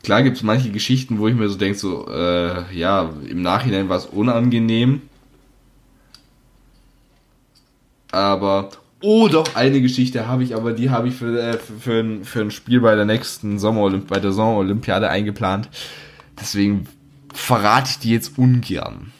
Klar 0.05 0.21
gibt 0.21 0.37
es 0.37 0.43
manche 0.43 0.69
Geschichten, 0.69 1.17
wo 1.17 1.27
ich 1.27 1.33
mir 1.33 1.49
so 1.49 1.57
denke, 1.57 1.79
so, 1.79 2.07
äh, 2.07 2.71
ja, 2.77 3.09
im 3.27 3.41
Nachhinein 3.41 3.89
war 3.89 3.97
es 3.97 4.05
unangenehm. 4.05 5.01
Aber, 8.11 8.69
oh 9.01 9.27
doch, 9.29 9.55
eine 9.55 9.81
Geschichte 9.81 10.27
habe 10.27 10.43
ich, 10.43 10.55
aber 10.55 10.73
die 10.73 10.91
habe 10.91 11.07
ich 11.07 11.15
für, 11.15 11.35
äh, 11.41 11.53
für, 11.57 11.73
für, 11.79 11.99
ein, 12.01 12.23
für 12.23 12.41
ein 12.41 12.51
Spiel 12.51 12.81
bei 12.81 12.93
der 12.93 13.05
nächsten 13.05 13.57
Sommerolymp 13.57 14.05
bei 14.05 14.19
der 14.19 14.31
Sommerolympiade 14.31 15.09
eingeplant. 15.09 15.69
Deswegen 16.39 16.87
verrate 17.33 17.89
ich 17.89 17.97
die 17.97 18.11
jetzt 18.11 18.37
ungern. 18.37 19.11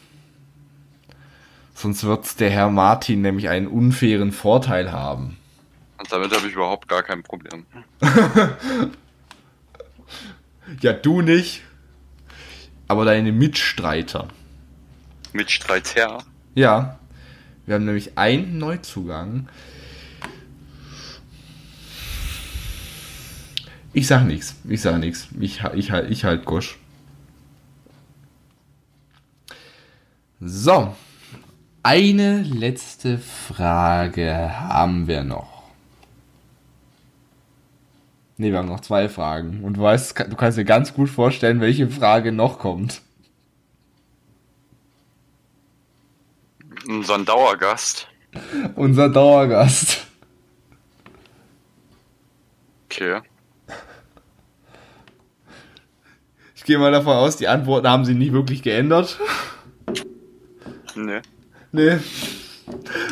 Sonst 1.74 2.04
wird 2.04 2.38
der 2.38 2.50
Herr 2.50 2.70
Martin 2.70 3.22
nämlich 3.22 3.48
einen 3.48 3.66
unfairen 3.66 4.30
Vorteil 4.30 4.92
haben. 4.92 5.36
Und 5.98 6.12
damit 6.12 6.32
habe 6.32 6.46
ich 6.46 6.54
überhaupt 6.54 6.86
gar 6.86 7.02
kein 7.02 7.24
Problem. 7.24 7.66
Ja, 10.80 10.92
du 10.92 11.22
nicht. 11.22 11.62
Aber 12.88 13.04
deine 13.04 13.32
Mitstreiter. 13.32 14.28
Mitstreiter. 15.32 16.22
Ja. 16.54 16.98
Wir 17.66 17.74
haben 17.74 17.84
nämlich 17.84 18.16
einen 18.16 18.58
Neuzugang. 18.58 19.48
Ich 23.92 24.06
sag 24.06 24.24
nichts. 24.24 24.54
Ich 24.68 24.80
sag 24.82 24.98
nichts. 24.98 25.28
Ich, 25.40 25.62
ich, 25.74 25.90
halt- 25.90 26.10
ich 26.10 26.24
halt 26.24 26.44
Gosch. 26.44 26.78
So. 30.40 30.94
Eine 31.82 32.42
letzte 32.42 33.18
Frage 33.18 34.50
haben 34.58 35.06
wir 35.06 35.22
noch. 35.22 35.55
Ne, 38.38 38.50
wir 38.50 38.58
haben 38.58 38.68
noch 38.68 38.80
zwei 38.80 39.08
Fragen. 39.08 39.64
Und 39.64 39.78
du 39.78 39.82
weißt, 39.82 40.18
du 40.28 40.36
kannst 40.36 40.58
dir 40.58 40.64
ganz 40.64 40.92
gut 40.92 41.08
vorstellen, 41.08 41.60
welche 41.60 41.88
Frage 41.88 42.32
noch 42.32 42.58
kommt. 42.58 43.02
Ein 46.88 47.24
Dauergast. 47.24 48.08
Unser 48.76 49.08
Dauergast. 49.08 50.06
Okay. 52.84 53.20
Ich 56.54 56.64
gehe 56.64 56.78
mal 56.78 56.92
davon 56.92 57.14
aus, 57.14 57.36
die 57.36 57.48
Antworten 57.48 57.88
haben 57.88 58.04
sie 58.04 58.14
nicht 58.14 58.32
wirklich 58.32 58.62
geändert. 58.62 59.18
Nee. 60.94 61.20
Nee, 61.72 61.98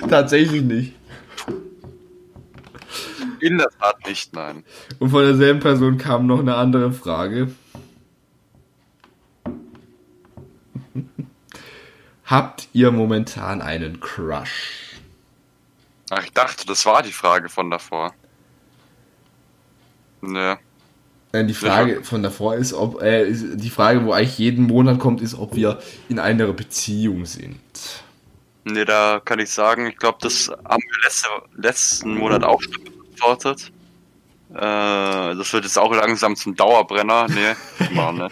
tatsächlich 0.09 0.62
nicht. 0.62 0.94
In 3.44 3.58
der 3.58 3.68
Tat 3.78 4.06
nicht, 4.06 4.32
nein. 4.32 4.64
Und 5.00 5.10
von 5.10 5.22
derselben 5.22 5.60
Person 5.60 5.98
kam 5.98 6.26
noch 6.26 6.38
eine 6.40 6.54
andere 6.54 6.92
Frage. 6.92 7.52
Habt 12.24 12.68
ihr 12.72 12.90
momentan 12.90 13.60
einen 13.60 14.00
Crush? 14.00 14.94
Ach, 16.10 16.24
ich 16.24 16.32
dachte, 16.32 16.66
das 16.66 16.86
war 16.86 17.02
die 17.02 17.12
Frage 17.12 17.50
von 17.50 17.70
davor. 17.70 18.14
Nee. 20.22 20.54
Äh, 21.32 21.44
Die 21.44 21.52
Frage 21.52 22.02
von 22.02 22.22
davor 22.22 22.54
ist, 22.54 22.72
ob 22.72 23.02
äh, 23.02 23.28
ist- 23.28 23.56
die 23.56 23.68
Frage, 23.68 24.06
wo 24.06 24.12
eigentlich 24.12 24.38
jeden 24.38 24.66
Monat 24.68 24.98
kommt, 24.98 25.20
ist, 25.20 25.34
ob 25.34 25.54
wir 25.54 25.80
in 26.08 26.18
einer 26.18 26.50
Beziehung 26.54 27.26
sind. 27.26 27.58
Nee, 28.64 28.86
da 28.86 29.20
kann 29.22 29.38
ich 29.38 29.50
sagen, 29.50 29.86
ich 29.86 29.98
glaube, 29.98 30.16
das 30.22 30.48
haben 30.48 30.82
wir 30.82 31.02
letzte, 31.04 31.28
letzten 31.56 32.14
Monat 32.16 32.42
auch 32.42 32.62
schon 32.62 32.72
beantwortet. 33.18 33.70
Äh, 34.54 34.56
das 35.36 35.52
wird 35.52 35.64
jetzt 35.64 35.78
auch 35.78 35.92
langsam 35.94 36.36
zum 36.36 36.54
Dauerbrenner. 36.54 37.26
Nee, 37.28 37.54
immer, 37.90 38.12
ne? 38.12 38.28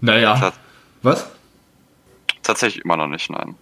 Naja. 0.00 0.36
Tat- 0.38 0.54
Was? 1.02 1.26
Tatsächlich 2.42 2.84
immer 2.84 2.96
noch 2.96 3.06
nicht, 3.08 3.30
nein. 3.30 3.54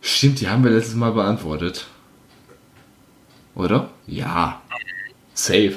Stimmt, 0.00 0.40
die 0.40 0.48
haben 0.48 0.64
wir 0.64 0.70
letztes 0.70 0.94
Mal 0.94 1.12
beantwortet. 1.12 1.86
Oder? 3.54 3.90
Ja. 4.06 4.60
Safe. 5.34 5.76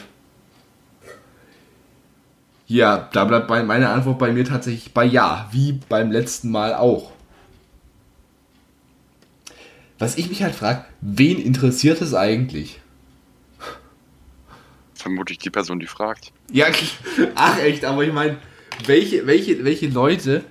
Ja, 2.68 3.10
da 3.14 3.24
bleibt 3.24 3.48
bei, 3.48 3.64
meine 3.64 3.90
Antwort 3.90 4.20
bei 4.20 4.32
mir 4.34 4.44
tatsächlich 4.44 4.94
bei 4.94 5.06
Ja, 5.06 5.48
wie 5.52 5.74
beim 5.88 6.12
letzten 6.12 6.52
Mal 6.52 6.74
auch. 6.74 7.12
Was 10.00 10.18
ich 10.18 10.30
mich 10.30 10.44
halt 10.44 10.56
frage, 10.56 10.86
wen 11.02 11.40
interessiert 11.42 12.02
es 12.02 12.14
eigentlich? 12.14 12.80
Vermutlich 14.94 15.38
die 15.38 15.50
Person, 15.50 15.80
die 15.80 15.86
fragt. 15.88 16.32
Ja, 16.52 16.66
ach 17.36 17.60
echt, 17.60 17.86
aber 17.86 18.04
ich 18.04 18.14
meine, 18.14 18.38
welche, 18.86 19.26
welche, 19.28 19.64
welche 19.64 19.88
Leute 19.90 20.44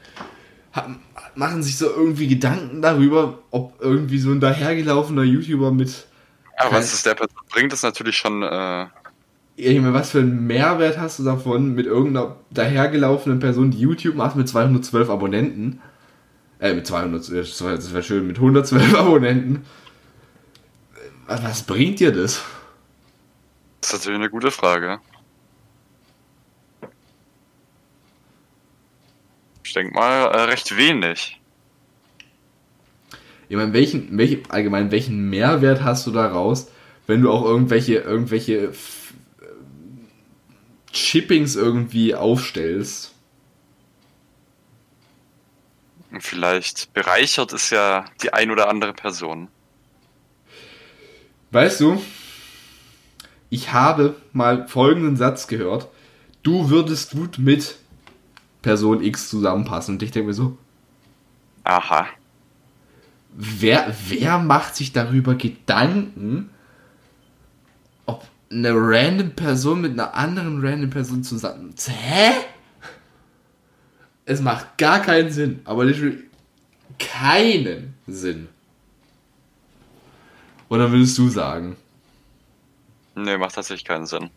haben, 0.72 1.00
machen 1.34 1.62
sich 1.62 1.76
so 1.78 1.86
irgendwie 1.86 2.28
Gedanken 2.28 2.80
darüber, 2.82 3.40
ob 3.50 3.74
irgendwie 3.80 4.18
so 4.18 4.30
ein 4.30 4.40
dahergelaufener 4.40 5.22
YouTuber 5.22 5.72
mit 5.72 6.06
Aber 6.58 6.70
Kein- 6.70 6.78
was 6.78 6.92
es 6.92 7.02
der 7.02 7.14
Person 7.14 7.36
bringt, 7.50 7.72
ist 7.72 7.82
natürlich 7.82 8.16
schon, 8.16 8.42
äh, 8.42 8.86
Ich 9.56 9.78
meine, 9.80 9.94
was 9.94 10.10
für 10.10 10.20
einen 10.20 10.46
Mehrwert 10.46 10.98
hast 10.98 11.18
du 11.18 11.24
davon, 11.24 11.74
mit 11.74 11.86
irgendeiner 11.86 12.36
dahergelaufenen 12.50 13.38
Person, 13.40 13.70
die 13.70 13.78
YouTube 13.80 14.14
macht, 14.16 14.36
mit 14.36 14.48
212 14.48 15.08
Abonnenten? 15.10 15.80
Äh, 16.66 16.74
mit 16.74 16.86
200, 16.86 17.28
das 17.32 17.92
wäre 17.92 18.02
schön, 18.02 18.26
mit 18.26 18.36
112 18.36 18.94
Abonnenten. 18.98 19.64
Was 21.26 21.62
bringt 21.64 22.00
dir 22.00 22.12
das? 22.12 22.42
Das 23.80 23.92
ist 23.92 23.98
natürlich 23.98 24.20
eine 24.20 24.30
gute 24.30 24.50
Frage. 24.50 25.00
Ich 29.64 29.72
denke 29.72 29.94
mal, 29.94 30.26
äh, 30.26 30.42
recht 30.42 30.76
wenig. 30.76 31.40
Ich 33.48 33.56
meine, 33.56 33.72
welchen, 33.72 34.16
welchen, 34.16 34.50
allgemein, 34.50 34.90
welchen 34.90 35.28
Mehrwert 35.30 35.82
hast 35.82 36.06
du 36.06 36.10
daraus, 36.10 36.70
wenn 37.06 37.22
du 37.22 37.30
auch 37.30 37.44
irgendwelche, 37.44 37.96
irgendwelche 37.96 38.54
äh, 38.56 38.72
Chippings 40.92 41.54
irgendwie 41.54 42.14
aufstellst? 42.14 43.15
Und 46.16 46.22
vielleicht 46.22 46.94
bereichert 46.94 47.52
es 47.52 47.68
ja 47.68 48.06
die 48.22 48.32
ein 48.32 48.50
oder 48.50 48.70
andere 48.70 48.94
Person. 48.94 49.48
Weißt 51.50 51.78
du, 51.80 52.02
ich 53.50 53.74
habe 53.74 54.16
mal 54.32 54.66
folgenden 54.66 55.18
Satz 55.18 55.46
gehört. 55.46 55.88
Du 56.42 56.70
würdest 56.70 57.10
gut 57.10 57.36
mit 57.36 57.76
Person 58.62 59.02
X 59.02 59.28
zusammenpassen. 59.28 59.96
Und 59.96 60.02
ich 60.02 60.10
denke 60.10 60.28
mir 60.28 60.32
so, 60.32 60.56
Aha. 61.64 62.06
wer, 63.34 63.94
wer 64.08 64.38
macht 64.38 64.74
sich 64.74 64.94
darüber 64.94 65.34
Gedanken, 65.34 66.48
ob 68.06 68.26
eine 68.50 68.70
random 68.72 69.32
Person 69.32 69.82
mit 69.82 69.92
einer 69.92 70.14
anderen 70.14 70.64
random 70.64 70.88
Person 70.88 71.22
zusammen. 71.22 71.74
Hä? 71.86 72.32
Es 74.26 74.40
macht 74.40 74.76
gar 74.76 75.00
keinen 75.00 75.30
Sinn, 75.30 75.60
aber 75.64 75.84
literally 75.84 76.24
keinen 76.98 77.94
Sinn. 78.08 78.48
Oder 80.68 80.90
würdest 80.90 81.16
du 81.16 81.28
sagen? 81.28 81.76
Nee, 83.14 83.38
macht 83.38 83.54
tatsächlich 83.54 83.84
keinen 83.84 84.06
Sinn. 84.06 84.30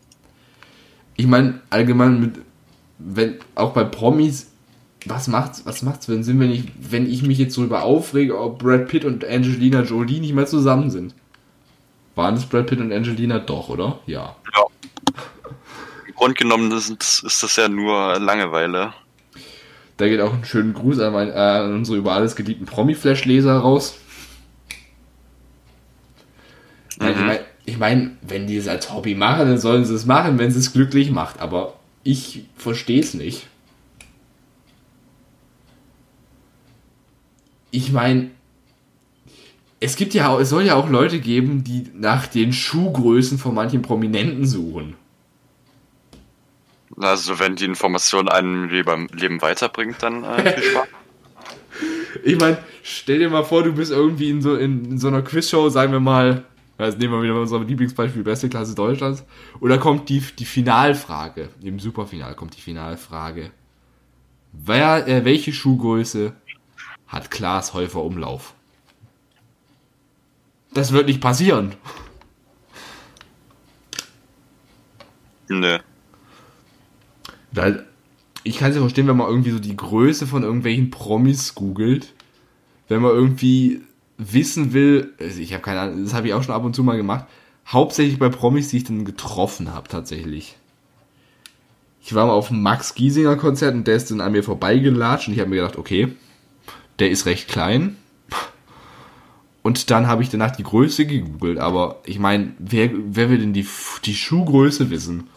Ich 1.16 1.26
meine, 1.26 1.60
allgemein 1.70 2.20
mit, 2.20 2.38
wenn, 2.98 3.40
auch 3.56 3.72
bei 3.72 3.82
Promis, 3.82 4.52
was 5.06 5.26
macht's, 5.26 5.66
was 5.66 5.82
macht's 5.82 6.06
für 6.06 6.12
einen 6.12 6.24
Sinn, 6.24 6.38
wenn 6.38 6.52
ich, 6.52 6.64
wenn 6.78 7.10
ich 7.10 7.22
mich 7.22 7.38
jetzt 7.38 7.58
darüber 7.58 7.82
aufrege, 7.82 8.38
ob 8.38 8.60
Brad 8.60 8.86
Pitt 8.86 9.04
und 9.04 9.24
Angelina 9.24 9.82
Jolie 9.82 10.20
nicht 10.20 10.34
mehr 10.34 10.46
zusammen 10.46 10.90
sind? 10.90 11.14
Waren 12.14 12.36
es 12.36 12.46
Brad 12.46 12.68
Pitt 12.68 12.80
und 12.80 12.92
Angelina 12.92 13.40
doch, 13.40 13.68
oder? 13.68 13.98
Ja. 14.06 14.36
Ja. 14.54 14.64
Im 16.06 16.14
Grunde 16.14 16.34
genommen 16.34 16.70
ist, 16.70 16.90
ist 17.24 17.42
das 17.42 17.56
ja 17.56 17.68
nur 17.68 18.20
Langeweile. 18.20 18.94
Da 20.00 20.08
geht 20.08 20.20
auch 20.22 20.32
einen 20.32 20.46
schönen 20.46 20.72
Gruß 20.72 20.98
an, 21.00 21.12
mein, 21.12 21.28
äh, 21.28 21.32
an 21.32 21.74
unsere 21.74 21.98
über 21.98 22.12
alles 22.12 22.34
geliebten 22.34 22.64
Promi-Flash-Leser 22.64 23.58
raus. 23.58 23.98
Ja, 26.98 27.10
Ich 27.10 27.16
Mhm. 27.16 27.26
meine, 27.26 27.40
ich 27.66 27.78
mein, 27.78 28.18
wenn 28.22 28.46
die 28.46 28.56
es 28.56 28.66
als 28.66 28.92
Hobby 28.92 29.14
machen, 29.14 29.46
dann 29.46 29.58
sollen 29.58 29.84
sie 29.84 29.94
es 29.94 30.06
machen, 30.06 30.38
wenn 30.38 30.50
sie 30.50 30.58
es 30.58 30.72
glücklich 30.72 31.10
macht. 31.10 31.40
Aber 31.40 31.74
ich 32.02 32.44
verstehe 32.56 33.00
es 33.00 33.12
nicht. 33.12 33.46
Ich 37.70 37.92
meine, 37.92 38.30
es 39.80 39.96
gibt 39.96 40.14
ja, 40.14 40.38
es 40.40 40.48
soll 40.48 40.64
ja 40.64 40.76
auch 40.76 40.88
Leute 40.88 41.20
geben, 41.20 41.62
die 41.62 41.84
nach 41.94 42.26
den 42.26 42.54
Schuhgrößen 42.54 43.36
von 43.36 43.54
manchen 43.54 43.82
Prominenten 43.82 44.46
suchen. 44.46 44.94
Also 47.00 47.38
wenn 47.38 47.56
die 47.56 47.64
Information 47.64 48.28
einem 48.28 48.68
Leben, 48.68 49.08
Leben 49.12 49.40
weiterbringt, 49.40 50.02
dann 50.02 50.24
äh, 50.24 50.54
viel 50.54 50.62
Spaß. 50.70 50.88
Ich 52.24 52.38
meine, 52.38 52.58
stell 52.82 53.18
dir 53.20 53.30
mal 53.30 53.44
vor, 53.44 53.62
du 53.62 53.72
bist 53.72 53.90
irgendwie 53.90 54.30
in 54.30 54.42
so, 54.42 54.56
in, 54.56 54.84
in 54.84 54.98
so 54.98 55.08
einer 55.08 55.22
Quizshow, 55.22 55.68
sagen 55.70 55.92
wir 55.92 56.00
mal, 56.00 56.44
also 56.76 56.98
nehmen 56.98 57.12
wir 57.12 57.22
wieder 57.22 57.38
unser 57.38 57.60
Lieblingsbeispiel, 57.60 58.22
beste 58.22 58.48
Klasse 58.48 58.74
Deutschlands. 58.74 59.24
Und 59.60 59.70
da 59.70 59.76
kommt 59.76 60.08
die, 60.08 60.20
die 60.20 60.44
Finalfrage, 60.44 61.50
im 61.62 61.78
Superfinal 61.78 62.34
kommt 62.34 62.56
die 62.56 62.60
Finalfrage. 62.60 63.50
Wer, 64.52 65.06
äh, 65.06 65.24
welche 65.24 65.52
Schuhgröße 65.52 66.32
hat 67.06 67.30
Klaas 67.30 67.74
Häufer 67.74 68.02
Umlauf? 68.02 68.54
Das 70.72 70.92
wird 70.92 71.06
nicht 71.06 71.20
passieren. 71.20 71.74
Nö. 75.48 75.78
Weil 77.52 77.84
ich 78.44 78.58
kann 78.58 78.70
es 78.70 78.76
ja 78.76 78.82
verstehen, 78.82 79.06
wenn 79.06 79.16
man 79.16 79.28
irgendwie 79.28 79.50
so 79.50 79.58
die 79.58 79.76
Größe 79.76 80.26
von 80.26 80.42
irgendwelchen 80.42 80.90
Promis 80.90 81.54
googelt. 81.54 82.14
Wenn 82.88 83.02
man 83.02 83.12
irgendwie 83.12 83.82
wissen 84.18 84.72
will, 84.72 85.12
also 85.18 85.40
ich 85.40 85.52
habe 85.52 85.62
keine 85.62 85.80
Ahnung, 85.80 86.04
das 86.04 86.14
habe 86.14 86.26
ich 86.26 86.34
auch 86.34 86.42
schon 86.42 86.54
ab 86.54 86.64
und 86.64 86.74
zu 86.74 86.82
mal 86.82 86.96
gemacht. 86.96 87.26
Hauptsächlich 87.66 88.18
bei 88.18 88.28
Promis, 88.28 88.68
die 88.68 88.78
ich 88.78 88.84
dann 88.84 89.04
getroffen 89.04 89.72
habe, 89.72 89.88
tatsächlich. 89.88 90.56
Ich 92.02 92.14
war 92.14 92.26
mal 92.26 92.32
auf 92.32 92.48
dem 92.48 92.62
Max 92.62 92.94
Giesinger 92.94 93.36
Konzert 93.36 93.74
und 93.74 93.86
der 93.86 93.96
ist 93.96 94.10
dann 94.10 94.20
an 94.20 94.32
mir 94.32 94.42
vorbeigelatscht 94.42 95.28
und 95.28 95.34
ich 95.34 95.40
habe 95.40 95.50
mir 95.50 95.56
gedacht, 95.56 95.76
okay, 95.76 96.12
der 96.98 97.10
ist 97.10 97.26
recht 97.26 97.48
klein. 97.48 97.96
Und 99.62 99.90
dann 99.90 100.06
habe 100.06 100.22
ich 100.22 100.30
danach 100.30 100.52
die 100.52 100.62
Größe 100.62 101.06
gegoogelt, 101.06 101.58
aber 101.58 102.00
ich 102.06 102.18
meine, 102.18 102.54
wer, 102.58 102.90
wer 102.92 103.28
will 103.28 103.38
denn 103.38 103.52
die, 103.52 103.66
die 104.04 104.14
Schuhgröße 104.14 104.88
wissen? 104.88 105.28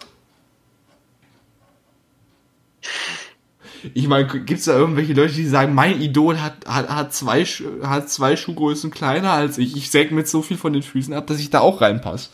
Ich 3.93 4.07
meine, 4.07 4.27
gibt 4.27 4.59
es 4.59 4.65
da 4.65 4.77
irgendwelche 4.77 5.13
Leute, 5.13 5.33
die 5.33 5.45
sagen, 5.45 5.73
mein 5.73 6.01
Idol 6.01 6.39
hat, 6.39 6.65
hat, 6.65 6.89
hat, 6.89 7.13
zwei, 7.13 7.43
hat 7.43 8.09
zwei 8.09 8.35
Schuhgrößen 8.35 8.91
kleiner 8.91 9.31
als 9.31 9.57
ich. 9.57 9.75
Ich 9.75 9.91
säge 9.91 10.15
mit 10.15 10.27
so 10.27 10.41
viel 10.41 10.57
von 10.57 10.73
den 10.73 10.83
Füßen 10.83 11.13
ab, 11.13 11.27
dass 11.27 11.39
ich 11.39 11.49
da 11.49 11.59
auch 11.59 11.81
reinpasse. 11.81 12.29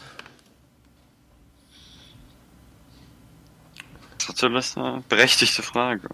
Das 4.27 4.65
ist 4.65 4.77
eine 4.77 5.03
berechtigte 5.09 5.63
Frage. 5.63 6.07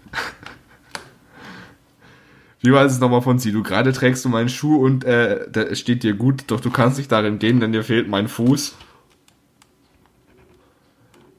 Wie 2.60 2.72
war 2.72 2.84
es 2.84 2.98
nochmal 2.98 3.22
von 3.22 3.38
Sie? 3.38 3.52
Du 3.52 3.62
gerade 3.62 3.92
trägst 3.92 4.24
du 4.24 4.28
meinen 4.28 4.48
Schuh 4.48 4.84
und 4.84 5.04
äh, 5.04 5.48
der 5.50 5.70
es 5.70 5.78
steht 5.78 6.02
dir 6.02 6.14
gut, 6.14 6.44
doch 6.48 6.60
du 6.60 6.70
kannst 6.70 6.98
nicht 6.98 7.12
darin 7.12 7.38
gehen, 7.38 7.60
denn 7.60 7.72
dir 7.72 7.84
fehlt 7.84 8.08
mein 8.08 8.26
Fuß. 8.26 8.74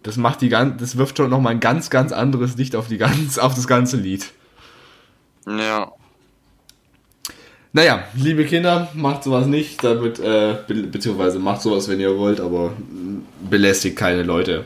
Das 0.08 0.16
macht 0.16 0.40
die 0.40 0.48
gan 0.48 0.78
das 0.78 0.98
wirft 0.98 1.18
schon 1.18 1.30
nochmal 1.30 1.52
ein 1.52 1.60
ganz, 1.60 1.90
ganz 1.90 2.14
anderes 2.14 2.56
Licht 2.56 2.78
auf 2.78 2.88
die 2.88 2.98
ganz, 2.98 3.38
auf 3.38 3.56
das 3.56 3.68
ganze 3.68 3.98
Lied. 3.98 4.32
Ja. 5.46 5.92
Naja, 7.74 8.06
liebe 8.16 8.46
Kinder, 8.46 8.88
macht 8.94 9.26
sowas 9.26 9.48
nicht, 9.48 9.84
damit, 9.84 10.18
äh, 10.20 10.56
be 10.66 10.76
beziehungsweise 10.84 11.40
macht 11.40 11.62
sowas, 11.62 11.90
wenn 11.90 12.00
ihr 12.00 12.18
wollt, 12.18 12.40
aber 12.40 12.70
mm, 12.70 13.26
belästigt 13.50 13.98
keine 13.98 14.24
Leute. 14.24 14.64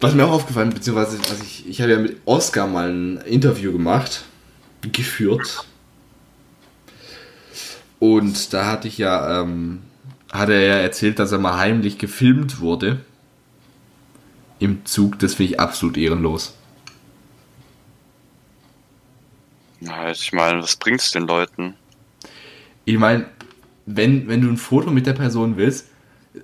Was 0.00 0.14
mir 0.14 0.24
auch 0.24 0.32
aufgefallen, 0.32 0.70
beziehungsweise, 0.70 1.18
was 1.18 1.42
ich, 1.42 1.68
ich 1.68 1.82
habe 1.82 1.92
ja 1.92 1.98
mit 1.98 2.16
Oscar 2.24 2.66
mal 2.66 2.88
ein 2.88 3.18
Interview 3.26 3.72
gemacht, 3.72 4.24
geführt. 4.90 5.66
Und 7.98 8.54
da 8.54 8.64
hatte 8.72 8.88
ich 8.88 8.96
ja, 8.96 9.42
ähm, 9.42 9.82
hat 10.32 10.48
er 10.48 10.60
ja 10.60 10.76
erzählt, 10.76 11.18
dass 11.18 11.30
er 11.30 11.38
mal 11.38 11.58
heimlich 11.58 11.98
gefilmt 11.98 12.60
wurde. 12.60 13.00
Im 14.64 14.86
Zug, 14.86 15.18
das 15.18 15.34
finde 15.34 15.52
ich 15.52 15.60
absolut 15.60 15.98
ehrenlos. 15.98 16.56
Na, 19.80 20.10
ich 20.10 20.32
meine, 20.32 20.62
was 20.62 20.76
bringt's 20.76 21.10
den 21.10 21.26
Leuten? 21.26 21.74
Ich 22.86 22.96
meine, 22.96 23.26
wenn, 23.84 24.26
wenn 24.26 24.40
du 24.40 24.48
ein 24.48 24.56
Foto 24.56 24.90
mit 24.90 25.06
der 25.06 25.12
Person 25.12 25.58
willst, 25.58 25.90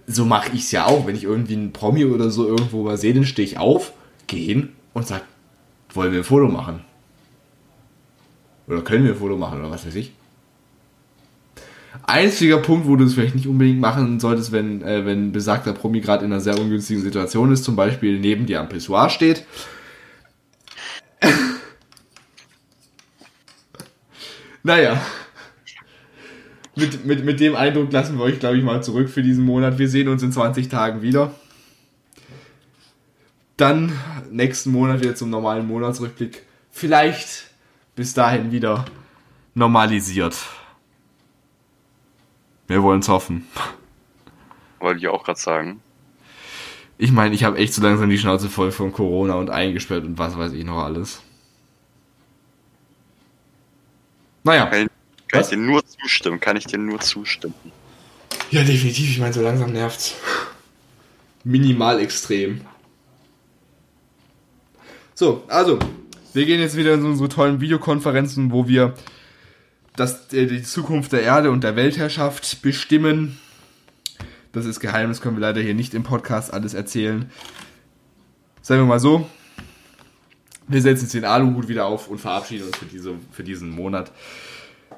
so 0.06 0.26
mache 0.26 0.52
ich 0.52 0.64
es 0.64 0.70
ja 0.70 0.84
auch. 0.84 1.06
Wenn 1.06 1.16
ich 1.16 1.24
irgendwie 1.24 1.54
einen 1.54 1.72
Promi 1.72 2.04
oder 2.04 2.30
so 2.30 2.46
irgendwo 2.46 2.82
mal 2.82 2.98
sehe, 2.98 3.14
dann 3.14 3.24
stehe 3.24 3.48
ich 3.48 3.56
auf, 3.56 3.94
gehe 4.26 4.44
hin 4.44 4.72
und 4.92 5.06
sag, 5.06 5.22
wollen 5.94 6.12
wir 6.12 6.20
ein 6.20 6.24
Foto 6.24 6.46
machen? 6.48 6.84
Oder 8.68 8.82
können 8.82 9.04
wir 9.04 9.12
ein 9.12 9.18
Foto 9.18 9.38
machen 9.38 9.60
oder 9.60 9.70
was 9.70 9.86
weiß 9.86 9.94
ich. 9.94 10.12
Einziger 12.06 12.58
Punkt, 12.58 12.86
wo 12.86 12.96
du 12.96 13.04
es 13.04 13.14
vielleicht 13.14 13.34
nicht 13.34 13.46
unbedingt 13.46 13.80
machen 13.80 14.20
solltest, 14.20 14.52
wenn, 14.52 14.82
äh, 14.82 15.04
wenn 15.06 15.32
besagter 15.32 15.72
Promi 15.72 16.00
gerade 16.00 16.24
in 16.24 16.32
einer 16.32 16.40
sehr 16.40 16.58
ungünstigen 16.58 17.02
Situation 17.02 17.52
ist, 17.52 17.64
zum 17.64 17.76
Beispiel 17.76 18.18
neben 18.18 18.46
dir 18.46 18.60
am 18.60 18.68
Pissoir 18.68 19.10
steht. 19.10 19.44
naja. 24.62 25.00
Mit, 26.76 27.04
mit, 27.04 27.24
mit 27.24 27.40
dem 27.40 27.56
Eindruck 27.56 27.92
lassen 27.92 28.16
wir 28.18 28.24
euch, 28.24 28.38
glaube 28.38 28.56
ich, 28.56 28.64
mal 28.64 28.82
zurück 28.82 29.08
für 29.08 29.22
diesen 29.22 29.44
Monat. 29.44 29.78
Wir 29.78 29.88
sehen 29.88 30.08
uns 30.08 30.22
in 30.22 30.32
20 30.32 30.68
Tagen 30.68 31.02
wieder. 31.02 31.34
Dann 33.56 33.92
nächsten 34.30 34.70
Monat 34.70 35.00
wieder 35.00 35.14
zum 35.14 35.28
normalen 35.28 35.66
Monatsrückblick. 35.66 36.46
Vielleicht 36.70 37.50
bis 37.94 38.14
dahin 38.14 38.52
wieder 38.52 38.86
normalisiert. 39.54 40.36
Wir 42.70 42.84
wollen 42.84 43.00
es 43.00 43.08
hoffen. 43.08 43.48
Wollte 44.78 45.00
ich 45.00 45.08
auch 45.08 45.24
gerade 45.24 45.40
sagen. 45.40 45.80
Ich 46.98 47.10
meine, 47.10 47.34
ich 47.34 47.42
habe 47.42 47.58
echt 47.58 47.74
so 47.74 47.82
langsam 47.82 48.08
die 48.08 48.16
Schnauze 48.16 48.48
voll 48.48 48.70
von 48.70 48.92
Corona 48.92 49.34
und 49.34 49.50
eingesperrt 49.50 50.04
und 50.04 50.18
was 50.18 50.38
weiß 50.38 50.52
ich 50.52 50.64
noch 50.64 50.78
alles. 50.84 51.20
Naja, 54.44 54.66
Kann, 54.66 54.82
ich- 54.84 55.28
kann 55.32 55.40
ich 55.40 55.46
dir 55.48 55.56
nur 55.56 55.84
zustimmen, 55.84 56.38
kann 56.38 56.56
ich 56.56 56.64
dir 56.66 56.78
nur 56.78 57.00
zustimmen. 57.00 57.54
Ja, 58.52 58.62
definitiv. 58.62 59.10
Ich 59.10 59.18
meine, 59.18 59.32
so 59.32 59.42
langsam 59.42 59.72
nervt's. 59.72 60.14
Minimal 61.42 61.98
extrem. 61.98 62.60
So, 65.16 65.42
also, 65.48 65.76
wir 66.34 66.46
gehen 66.46 66.60
jetzt 66.60 66.76
wieder 66.76 66.94
in 66.94 67.04
unsere 67.04 67.28
tollen 67.28 67.60
Videokonferenzen, 67.60 68.52
wo 68.52 68.68
wir 68.68 68.94
das, 70.00 70.32
äh, 70.32 70.46
die 70.46 70.62
Zukunft 70.62 71.12
der 71.12 71.22
Erde 71.22 71.50
und 71.50 71.62
der 71.62 71.76
Weltherrschaft 71.76 72.62
bestimmen. 72.62 73.38
Das 74.52 74.64
ist 74.64 74.80
geheim, 74.80 75.10
das 75.10 75.20
können 75.20 75.36
wir 75.36 75.42
leider 75.42 75.60
hier 75.60 75.74
nicht 75.74 75.94
im 75.94 76.02
Podcast 76.02 76.52
alles 76.52 76.74
erzählen. 76.74 77.30
Sagen 78.62 78.80
wir 78.80 78.86
mal 78.86 78.98
so, 78.98 79.28
wir 80.66 80.82
setzen 80.82 81.04
jetzt 81.04 81.14
den 81.14 81.24
Aluhut 81.24 81.68
wieder 81.68 81.86
auf 81.86 82.08
und 82.08 82.18
verabschieden 82.18 82.66
uns 82.66 82.76
für, 82.76 82.86
diese, 82.86 83.14
für 83.30 83.44
diesen 83.44 83.70
Monat. 83.70 84.10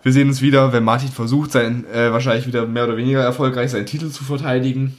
Wir 0.02 0.12
sehen 0.12 0.28
uns 0.28 0.40
wieder, 0.40 0.72
wenn 0.72 0.84
Martin 0.84 1.10
versucht, 1.10 1.52
sein, 1.52 1.84
äh, 1.92 2.10
wahrscheinlich 2.12 2.46
wieder 2.46 2.66
mehr 2.66 2.84
oder 2.84 2.96
weniger 2.96 3.22
erfolgreich 3.22 3.70
seinen 3.70 3.84
Titel 3.86 4.10
zu 4.10 4.24
verteidigen. 4.24 4.96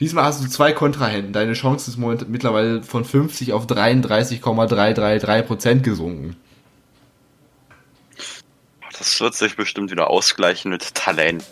Diesmal 0.00 0.24
hast 0.24 0.44
du 0.44 0.48
zwei 0.48 0.72
Kontrahenten. 0.72 1.32
Deine 1.32 1.54
Chance 1.54 1.90
ist 1.90 1.96
mittlerweile 2.28 2.82
von 2.82 3.04
50 3.04 3.54
auf 3.54 3.66
33,333% 3.66 5.80
gesunken. 5.80 6.36
Das 8.98 9.20
wird 9.20 9.34
sich 9.34 9.56
bestimmt 9.56 9.90
wieder 9.90 10.08
ausgleichen 10.08 10.70
mit 10.70 10.94
Talent. 10.94 11.44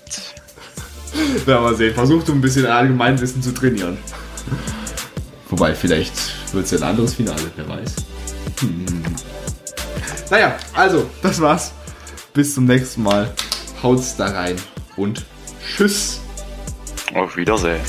Wir 1.44 1.60
mal 1.60 1.74
sehen. 1.74 1.94
Versuch 1.94 2.22
du 2.24 2.32
ein 2.32 2.40
bisschen 2.40 2.66
Allgemeinwissen 2.66 3.42
zu 3.42 3.52
trainieren. 3.52 3.98
Wobei, 5.50 5.74
vielleicht 5.74 6.14
wird 6.52 6.64
es 6.64 6.70
ja 6.72 6.78
ein 6.78 6.84
anderes 6.84 7.14
Finale, 7.14 7.50
wer 7.56 7.68
weiß. 7.68 7.94
Hm. 8.60 8.86
Naja, 10.30 10.58
also, 10.72 11.08
das 11.22 11.40
war's. 11.40 11.72
Bis 12.32 12.54
zum 12.54 12.64
nächsten 12.64 13.02
Mal. 13.02 13.32
Haut's 13.82 14.16
da 14.16 14.26
rein 14.26 14.56
und 14.96 15.24
tschüss. 15.64 16.20
Auf 17.14 17.36
Wiedersehen. 17.36 17.80